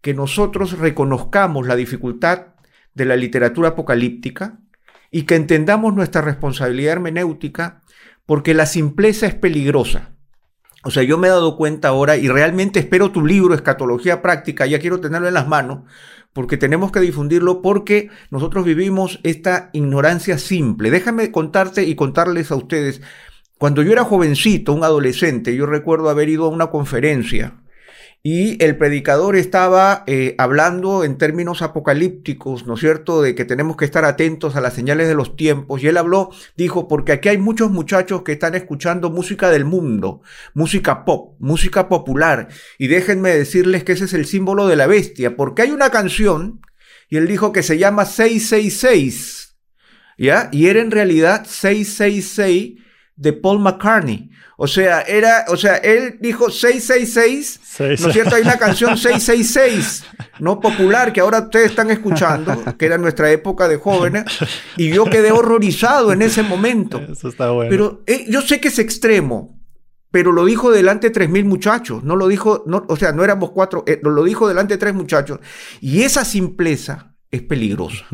que 0.00 0.14
nosotros 0.14 0.78
reconozcamos 0.78 1.66
la 1.66 1.76
dificultad 1.76 2.48
de 2.94 3.04
la 3.04 3.16
literatura 3.16 3.70
apocalíptica, 3.70 4.58
y 5.12 5.22
que 5.22 5.36
entendamos 5.36 5.94
nuestra 5.94 6.22
responsabilidad 6.22 6.94
hermenéutica 6.94 7.82
porque 8.26 8.54
la 8.54 8.66
simpleza 8.66 9.26
es 9.26 9.34
peligrosa. 9.34 10.16
O 10.84 10.90
sea, 10.90 11.04
yo 11.04 11.18
me 11.18 11.28
he 11.28 11.30
dado 11.30 11.56
cuenta 11.56 11.88
ahora 11.88 12.16
y 12.16 12.26
realmente 12.28 12.80
espero 12.80 13.12
tu 13.12 13.24
libro, 13.24 13.54
Escatología 13.54 14.22
Práctica, 14.22 14.66
ya 14.66 14.80
quiero 14.80 15.00
tenerlo 15.00 15.28
en 15.28 15.34
las 15.34 15.46
manos, 15.46 15.82
porque 16.32 16.56
tenemos 16.56 16.90
que 16.90 17.00
difundirlo 17.00 17.62
porque 17.62 18.08
nosotros 18.30 18.64
vivimos 18.64 19.20
esta 19.22 19.70
ignorancia 19.74 20.38
simple. 20.38 20.90
Déjame 20.90 21.30
contarte 21.30 21.84
y 21.84 21.94
contarles 21.94 22.50
a 22.50 22.56
ustedes, 22.56 23.02
cuando 23.62 23.84
yo 23.84 23.92
era 23.92 24.02
jovencito, 24.02 24.72
un 24.72 24.82
adolescente, 24.82 25.54
yo 25.54 25.66
recuerdo 25.66 26.10
haber 26.10 26.28
ido 26.28 26.46
a 26.46 26.48
una 26.48 26.66
conferencia 26.66 27.62
y 28.20 28.60
el 28.60 28.76
predicador 28.76 29.36
estaba 29.36 30.02
eh, 30.08 30.34
hablando 30.36 31.04
en 31.04 31.16
términos 31.16 31.62
apocalípticos, 31.62 32.66
¿no 32.66 32.74
es 32.74 32.80
cierto?, 32.80 33.22
de 33.22 33.36
que 33.36 33.44
tenemos 33.44 33.76
que 33.76 33.84
estar 33.84 34.04
atentos 34.04 34.56
a 34.56 34.60
las 34.60 34.74
señales 34.74 35.06
de 35.06 35.14
los 35.14 35.36
tiempos. 35.36 35.80
Y 35.80 35.86
él 35.86 35.96
habló, 35.96 36.30
dijo, 36.56 36.88
porque 36.88 37.12
aquí 37.12 37.28
hay 37.28 37.38
muchos 37.38 37.70
muchachos 37.70 38.22
que 38.22 38.32
están 38.32 38.56
escuchando 38.56 39.10
música 39.10 39.48
del 39.48 39.64
mundo, 39.64 40.22
música 40.54 41.04
pop, 41.04 41.36
música 41.38 41.88
popular. 41.88 42.48
Y 42.78 42.88
déjenme 42.88 43.30
decirles 43.30 43.84
que 43.84 43.92
ese 43.92 44.06
es 44.06 44.12
el 44.12 44.26
símbolo 44.26 44.66
de 44.66 44.74
la 44.74 44.88
bestia, 44.88 45.36
porque 45.36 45.62
hay 45.62 45.70
una 45.70 45.90
canción, 45.90 46.62
y 47.08 47.16
él 47.16 47.28
dijo 47.28 47.52
que 47.52 47.62
se 47.62 47.78
llama 47.78 48.06
666, 48.06 49.54
¿ya? 50.18 50.48
Y 50.50 50.66
era 50.66 50.80
en 50.80 50.90
realidad 50.90 51.46
666 51.46 52.81
de 53.16 53.32
Paul 53.32 53.60
McCartney. 53.60 54.30
O 54.56 54.68
sea, 54.68 55.02
era, 55.02 55.46
o 55.48 55.56
sea, 55.56 55.76
él 55.76 56.18
dijo 56.20 56.50
666, 56.50 58.00
¿no 58.00 58.08
es 58.08 58.12
cierto? 58.12 58.36
Hay 58.36 58.42
una 58.42 58.58
canción 58.58 58.96
666, 58.96 60.04
¿no? 60.38 60.60
Popular 60.60 61.12
que 61.12 61.20
ahora 61.20 61.40
ustedes 61.40 61.70
están 61.70 61.90
escuchando, 61.90 62.62
que 62.78 62.86
era 62.86 62.98
nuestra 62.98 63.30
época 63.30 63.66
de 63.66 63.78
jóvenes, 63.78 64.24
y 64.76 64.90
yo 64.92 65.06
quedé 65.06 65.32
horrorizado 65.32 66.12
en 66.12 66.22
ese 66.22 66.42
momento. 66.42 66.98
Eso 66.98 67.28
está 67.28 67.50
bueno. 67.50 67.70
Pero 67.70 68.02
eh, 68.06 68.26
yo 68.28 68.40
sé 68.42 68.60
que 68.60 68.68
es 68.68 68.78
extremo, 68.78 69.58
pero 70.12 70.30
lo 70.30 70.44
dijo 70.44 70.70
delante 70.70 71.08
de 71.08 71.14
tres 71.14 71.30
mil 71.30 71.44
muchachos, 71.44 72.04
no 72.04 72.14
lo 72.14 72.28
dijo, 72.28 72.62
no, 72.66 72.84
o 72.88 72.96
sea, 72.96 73.12
no 73.12 73.24
éramos 73.24 73.50
cuatro, 73.50 73.82
eh, 73.86 73.98
lo 74.02 74.22
dijo 74.22 74.46
delante 74.46 74.74
de 74.74 74.78
tres 74.78 74.94
muchachos. 74.94 75.40
Y 75.80 76.02
esa 76.02 76.24
simpleza 76.24 77.16
es 77.30 77.42
peligrosa. 77.42 78.04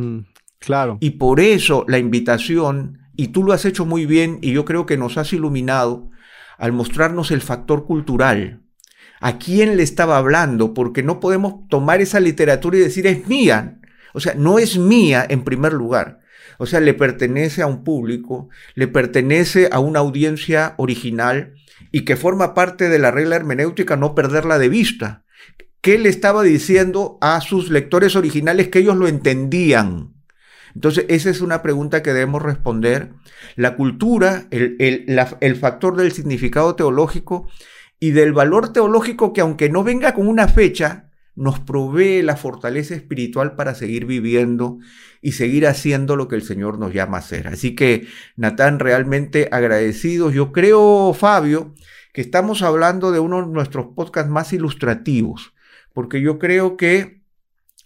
claro. 0.60 0.96
Y 1.00 1.10
por 1.10 1.40
eso 1.40 1.84
la 1.88 1.98
invitación, 1.98 3.00
y 3.18 3.28
tú 3.28 3.42
lo 3.42 3.52
has 3.52 3.64
hecho 3.64 3.84
muy 3.84 4.06
bien, 4.06 4.38
y 4.42 4.52
yo 4.52 4.64
creo 4.64 4.86
que 4.86 4.96
nos 4.96 5.18
has 5.18 5.32
iluminado, 5.32 6.08
al 6.56 6.72
mostrarnos 6.72 7.32
el 7.32 7.40
factor 7.40 7.84
cultural. 7.84 8.62
¿A 9.20 9.38
quién 9.38 9.76
le 9.76 9.82
estaba 9.82 10.18
hablando? 10.18 10.72
Porque 10.72 11.02
no 11.02 11.18
podemos 11.18 11.66
tomar 11.68 12.00
esa 12.00 12.20
literatura 12.20 12.76
y 12.76 12.80
decir 12.80 13.08
es 13.08 13.26
mía. 13.26 13.80
O 14.14 14.20
sea, 14.20 14.34
no 14.34 14.60
es 14.60 14.78
mía 14.78 15.26
en 15.28 15.42
primer 15.42 15.72
lugar. 15.72 16.20
O 16.58 16.66
sea, 16.66 16.78
le 16.78 16.94
pertenece 16.94 17.60
a 17.60 17.66
un 17.66 17.82
público, 17.82 18.50
le 18.76 18.86
pertenece 18.86 19.68
a 19.72 19.80
una 19.80 19.98
audiencia 19.98 20.74
original 20.76 21.54
y 21.90 22.04
que 22.04 22.14
forma 22.14 22.54
parte 22.54 22.88
de 22.88 23.00
la 23.00 23.10
regla 23.10 23.34
hermenéutica 23.34 23.96
no 23.96 24.14
perderla 24.14 24.60
de 24.60 24.68
vista. 24.68 25.24
¿Qué 25.80 25.98
le 25.98 26.08
estaba 26.08 26.44
diciendo 26.44 27.18
a 27.20 27.40
sus 27.40 27.68
lectores 27.68 28.14
originales 28.14 28.68
que 28.68 28.78
ellos 28.78 28.96
lo 28.96 29.08
entendían? 29.08 30.17
Entonces, 30.78 31.06
esa 31.08 31.28
es 31.30 31.40
una 31.40 31.60
pregunta 31.60 32.04
que 32.04 32.12
debemos 32.12 32.40
responder. 32.40 33.10
La 33.56 33.74
cultura, 33.74 34.46
el, 34.52 35.56
factor 35.56 35.96
del 35.96 36.12
significado 36.12 36.76
teológico 36.76 37.48
y 37.98 38.12
del 38.12 38.32
valor 38.32 38.72
teológico 38.72 39.32
que 39.32 39.40
aunque 39.40 39.70
no 39.70 39.82
venga 39.82 40.14
con 40.14 40.28
una 40.28 40.46
fecha, 40.46 41.10
nos 41.34 41.58
provee 41.58 42.22
la 42.22 42.36
fortaleza 42.36 42.94
espiritual 42.94 43.56
para 43.56 43.74
seguir 43.74 44.06
viviendo 44.06 44.78
y 45.20 45.32
seguir 45.32 45.66
haciendo 45.66 46.14
lo 46.14 46.28
que 46.28 46.36
el 46.36 46.42
Señor 46.42 46.78
nos 46.78 46.94
llama 46.94 47.16
a 47.16 47.20
hacer. 47.22 47.48
Así 47.48 47.74
que, 47.74 48.06
Natán, 48.36 48.78
realmente 48.78 49.48
agradecidos. 49.50 50.32
Yo 50.32 50.52
creo, 50.52 51.12
Fabio, 51.12 51.74
que 52.12 52.20
estamos 52.20 52.62
hablando 52.62 53.10
de 53.10 53.18
uno 53.18 53.44
de 53.44 53.52
nuestros 53.52 53.86
podcasts 53.96 54.30
más 54.30 54.52
ilustrativos, 54.52 55.54
porque 55.92 56.20
yo 56.20 56.38
creo 56.38 56.76
que 56.76 57.17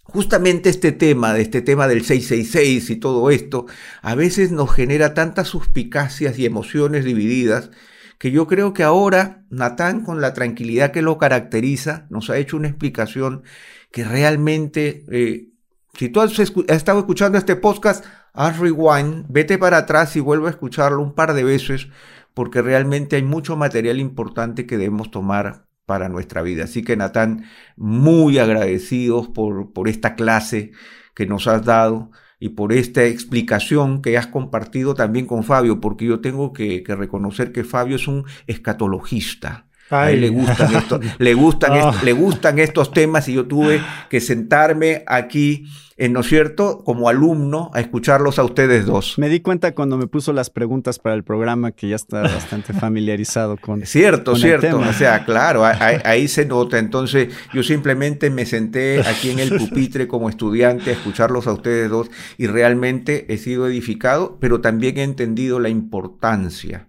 Justamente 0.05 0.69
este 0.69 0.91
tema, 0.91 1.33
de 1.33 1.41
este 1.41 1.61
tema 1.61 1.87
del 1.87 2.03
666 2.03 2.89
y 2.89 2.95
todo 2.97 3.29
esto, 3.29 3.65
a 4.01 4.15
veces 4.15 4.51
nos 4.51 4.71
genera 4.71 5.13
tantas 5.13 5.47
suspicacias 5.47 6.37
y 6.37 6.45
emociones 6.45 7.05
divididas 7.05 7.71
que 8.17 8.31
yo 8.31 8.47
creo 8.47 8.73
que 8.73 8.83
ahora 8.83 9.45
Natán, 9.49 10.03
con 10.03 10.21
la 10.21 10.33
tranquilidad 10.33 10.91
que 10.91 11.01
lo 11.01 11.17
caracteriza, 11.17 12.07
nos 12.09 12.29
ha 12.29 12.37
hecho 12.37 12.57
una 12.57 12.67
explicación 12.69 13.43
que 13.91 14.03
realmente, 14.03 15.05
eh, 15.11 15.49
si 15.97 16.09
tú 16.09 16.21
has, 16.21 16.37
estado 16.39 16.99
escuchando 16.99 17.37
este 17.37 17.55
podcast, 17.55 18.05
haz 18.33 18.59
rewind, 18.59 19.25
vete 19.29 19.57
para 19.57 19.79
atrás 19.79 20.15
y 20.15 20.19
vuelve 20.19 20.47
a 20.47 20.51
escucharlo 20.51 21.01
un 21.01 21.13
par 21.15 21.33
de 21.33 21.43
veces, 21.43 21.87
porque 22.33 22.61
realmente 22.61 23.15
hay 23.15 23.23
mucho 23.23 23.55
material 23.55 23.99
importante 23.99 24.65
que 24.65 24.77
debemos 24.77 25.11
tomar 25.11 25.65
para 25.85 26.09
nuestra 26.09 26.41
vida. 26.41 26.65
Así 26.65 26.83
que 26.83 26.95
Natán, 26.95 27.45
muy 27.75 28.39
agradecidos 28.39 29.27
por, 29.27 29.73
por 29.73 29.87
esta 29.87 30.15
clase 30.15 30.71
que 31.15 31.25
nos 31.25 31.47
has 31.47 31.65
dado 31.65 32.11
y 32.43 32.49
por 32.49 32.73
esta 32.73 33.05
explicación 33.05 34.01
que 34.01 34.17
has 34.17 34.27
compartido 34.27 34.95
también 34.95 35.25
con 35.25 35.45
Fabio, 35.45 35.79
porque 35.79 36.03
yo 36.05 36.19
tengo 36.19 36.51
que, 36.51 36.83
reconocer 36.85 37.53
que 37.53 37.63
Fabio 37.63 37.95
es 37.95 38.05
un 38.05 38.25
escatologista. 38.47 39.69
A 39.93 40.11
él 40.11 40.21
le 40.21 40.29
gustan, 40.29 40.69
le, 41.19 41.33
gustan 41.33 41.71
le 42.03 42.13
gustan 42.13 42.59
estos 42.59 42.91
temas 42.91 43.27
y 43.29 43.33
yo 43.33 43.45
tuve 43.45 43.81
que 44.09 44.19
sentarme 44.19 45.03
aquí 45.07 45.65
¿no 46.09 46.21
es 46.21 46.27
cierto?, 46.27 46.83
como 46.83 47.07
alumno 47.07 47.71
a 47.73 47.79
escucharlos 47.79 48.39
a 48.39 48.43
ustedes 48.43 48.85
dos. 48.85 49.17
Me 49.17 49.29
di 49.29 49.39
cuenta 49.39 49.73
cuando 49.73 49.97
me 49.97 50.07
puso 50.07 50.33
las 50.33 50.49
preguntas 50.49 50.99
para 50.99 51.15
el 51.15 51.23
programa 51.23 51.71
que 51.71 51.87
ya 51.87 51.95
está 51.95 52.21
bastante 52.23 52.73
familiarizado 52.73 53.57
con. 53.57 53.85
Cierto, 53.85 54.35
cierto. 54.35 54.79
O 54.79 54.93
sea, 54.93 55.25
claro, 55.25 55.63
ahí, 55.65 56.27
se 56.27 56.45
nota. 56.45 56.79
Entonces, 56.79 57.29
yo 57.53 57.63
simplemente 57.63 58.29
me 58.29 58.45
senté 58.45 59.01
aquí 59.01 59.29
en 59.29 59.39
el 59.39 59.55
pupitre 59.57 60.07
como 60.07 60.29
estudiante 60.29 60.89
a 60.89 60.93
escucharlos 60.93 61.47
a 61.47 61.53
ustedes 61.53 61.89
dos 61.89 62.09
y 62.37 62.47
realmente 62.47 63.25
he 63.31 63.37
sido 63.37 63.67
edificado, 63.67 64.37
pero 64.39 64.61
también 64.61 64.97
he 64.97 65.03
entendido 65.03 65.59
la 65.59 65.69
importancia 65.69 66.87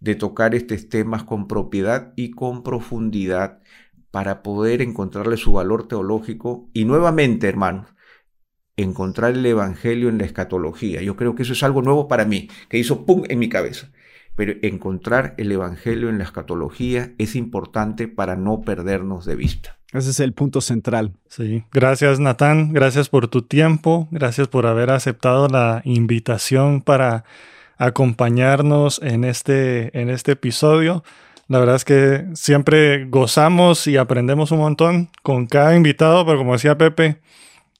de 0.00 0.14
tocar 0.14 0.54
estos 0.54 0.88
temas 0.88 1.24
con 1.24 1.48
propiedad 1.48 2.12
y 2.16 2.30
con 2.30 2.62
profundidad 2.62 3.60
para 4.10 4.42
poder 4.42 4.82
encontrarle 4.82 5.36
su 5.36 5.52
valor 5.52 5.88
teológico. 5.88 6.70
Y 6.72 6.84
nuevamente, 6.84 7.48
hermanos, 7.48 7.88
encontrar 8.76 9.32
el 9.32 9.44
Evangelio 9.44 10.08
en 10.08 10.18
la 10.18 10.24
escatología. 10.24 11.02
Yo 11.02 11.16
creo 11.16 11.34
que 11.34 11.42
eso 11.42 11.52
es 11.52 11.62
algo 11.62 11.82
nuevo 11.82 12.08
para 12.08 12.24
mí, 12.24 12.48
que 12.68 12.78
hizo 12.78 13.04
pum 13.04 13.24
en 13.28 13.38
mi 13.38 13.48
cabeza. 13.48 13.90
Pero 14.34 14.52
encontrar 14.62 15.34
el 15.38 15.50
Evangelio 15.50 16.10
en 16.10 16.18
la 16.18 16.24
escatología 16.24 17.14
es 17.18 17.36
importante 17.36 18.06
para 18.06 18.36
no 18.36 18.60
perdernos 18.60 19.24
de 19.24 19.34
vista. 19.34 19.78
Ese 19.92 20.10
es 20.10 20.20
el 20.20 20.34
punto 20.34 20.60
central. 20.60 21.12
Sí, 21.28 21.64
gracias 21.72 22.20
Natán, 22.20 22.72
gracias 22.72 23.08
por 23.08 23.28
tu 23.28 23.42
tiempo, 23.42 24.08
gracias 24.10 24.48
por 24.48 24.66
haber 24.66 24.90
aceptado 24.90 25.48
la 25.48 25.80
invitación 25.84 26.82
para 26.82 27.24
acompañarnos 27.76 29.00
en 29.02 29.24
este, 29.24 29.98
en 29.98 30.10
este 30.10 30.32
episodio. 30.32 31.04
La 31.48 31.60
verdad 31.60 31.76
es 31.76 31.84
que 31.84 32.26
siempre 32.34 33.04
gozamos 33.06 33.86
y 33.86 33.96
aprendemos 33.96 34.50
un 34.50 34.58
montón 34.58 35.10
con 35.22 35.46
cada 35.46 35.76
invitado, 35.76 36.26
pero 36.26 36.38
como 36.38 36.54
decía 36.54 36.76
Pepe, 36.76 37.20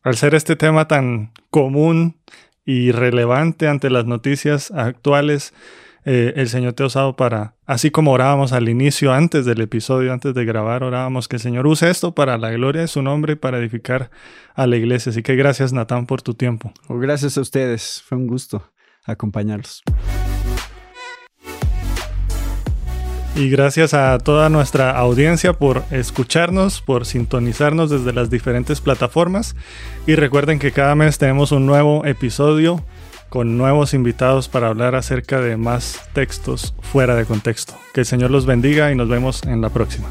al 0.02 0.16
ser 0.16 0.34
este 0.34 0.54
tema 0.54 0.86
tan 0.86 1.32
común 1.50 2.16
y 2.64 2.92
relevante 2.92 3.66
ante 3.66 3.90
las 3.90 4.06
noticias 4.06 4.70
actuales, 4.70 5.52
eh, 6.04 6.34
el 6.36 6.48
Señor 6.48 6.74
te 6.74 6.84
ha 6.84 6.86
usado 6.86 7.16
para, 7.16 7.56
así 7.66 7.90
como 7.90 8.12
orábamos 8.12 8.52
al 8.52 8.68
inicio, 8.68 9.12
antes 9.12 9.44
del 9.44 9.60
episodio, 9.60 10.12
antes 10.12 10.32
de 10.34 10.44
grabar, 10.44 10.84
orábamos 10.84 11.26
que 11.26 11.34
el 11.34 11.42
Señor 11.42 11.66
use 11.66 11.90
esto 11.90 12.14
para 12.14 12.38
la 12.38 12.52
gloria 12.52 12.82
de 12.82 12.88
su 12.88 13.02
nombre 13.02 13.32
y 13.32 13.36
para 13.36 13.58
edificar 13.58 14.10
a 14.54 14.68
la 14.68 14.76
iglesia. 14.76 15.10
Así 15.10 15.24
que 15.24 15.34
gracias, 15.34 15.72
Natán, 15.72 16.06
por 16.06 16.22
tu 16.22 16.34
tiempo. 16.34 16.72
Oh, 16.86 16.98
gracias 16.98 17.36
a 17.36 17.40
ustedes. 17.40 18.04
Fue 18.06 18.16
un 18.16 18.28
gusto 18.28 18.70
acompañarlos. 19.06 19.82
Y 23.36 23.50
gracias 23.50 23.92
a 23.92 24.16
toda 24.16 24.48
nuestra 24.48 24.92
audiencia 24.92 25.52
por 25.52 25.84
escucharnos, 25.90 26.80
por 26.80 27.04
sintonizarnos 27.04 27.90
desde 27.90 28.14
las 28.14 28.30
diferentes 28.30 28.80
plataformas. 28.80 29.56
Y 30.06 30.14
recuerden 30.14 30.58
que 30.58 30.72
cada 30.72 30.94
mes 30.94 31.18
tenemos 31.18 31.52
un 31.52 31.66
nuevo 31.66 32.06
episodio 32.06 32.82
con 33.28 33.58
nuevos 33.58 33.92
invitados 33.92 34.48
para 34.48 34.68
hablar 34.68 34.94
acerca 34.94 35.42
de 35.42 35.58
más 35.58 36.08
textos 36.14 36.74
fuera 36.80 37.14
de 37.14 37.26
contexto. 37.26 37.74
Que 37.92 38.00
el 38.00 38.06
Señor 38.06 38.30
los 38.30 38.46
bendiga 38.46 38.90
y 38.90 38.94
nos 38.94 39.08
vemos 39.08 39.42
en 39.42 39.60
la 39.60 39.68
próxima. 39.68 40.08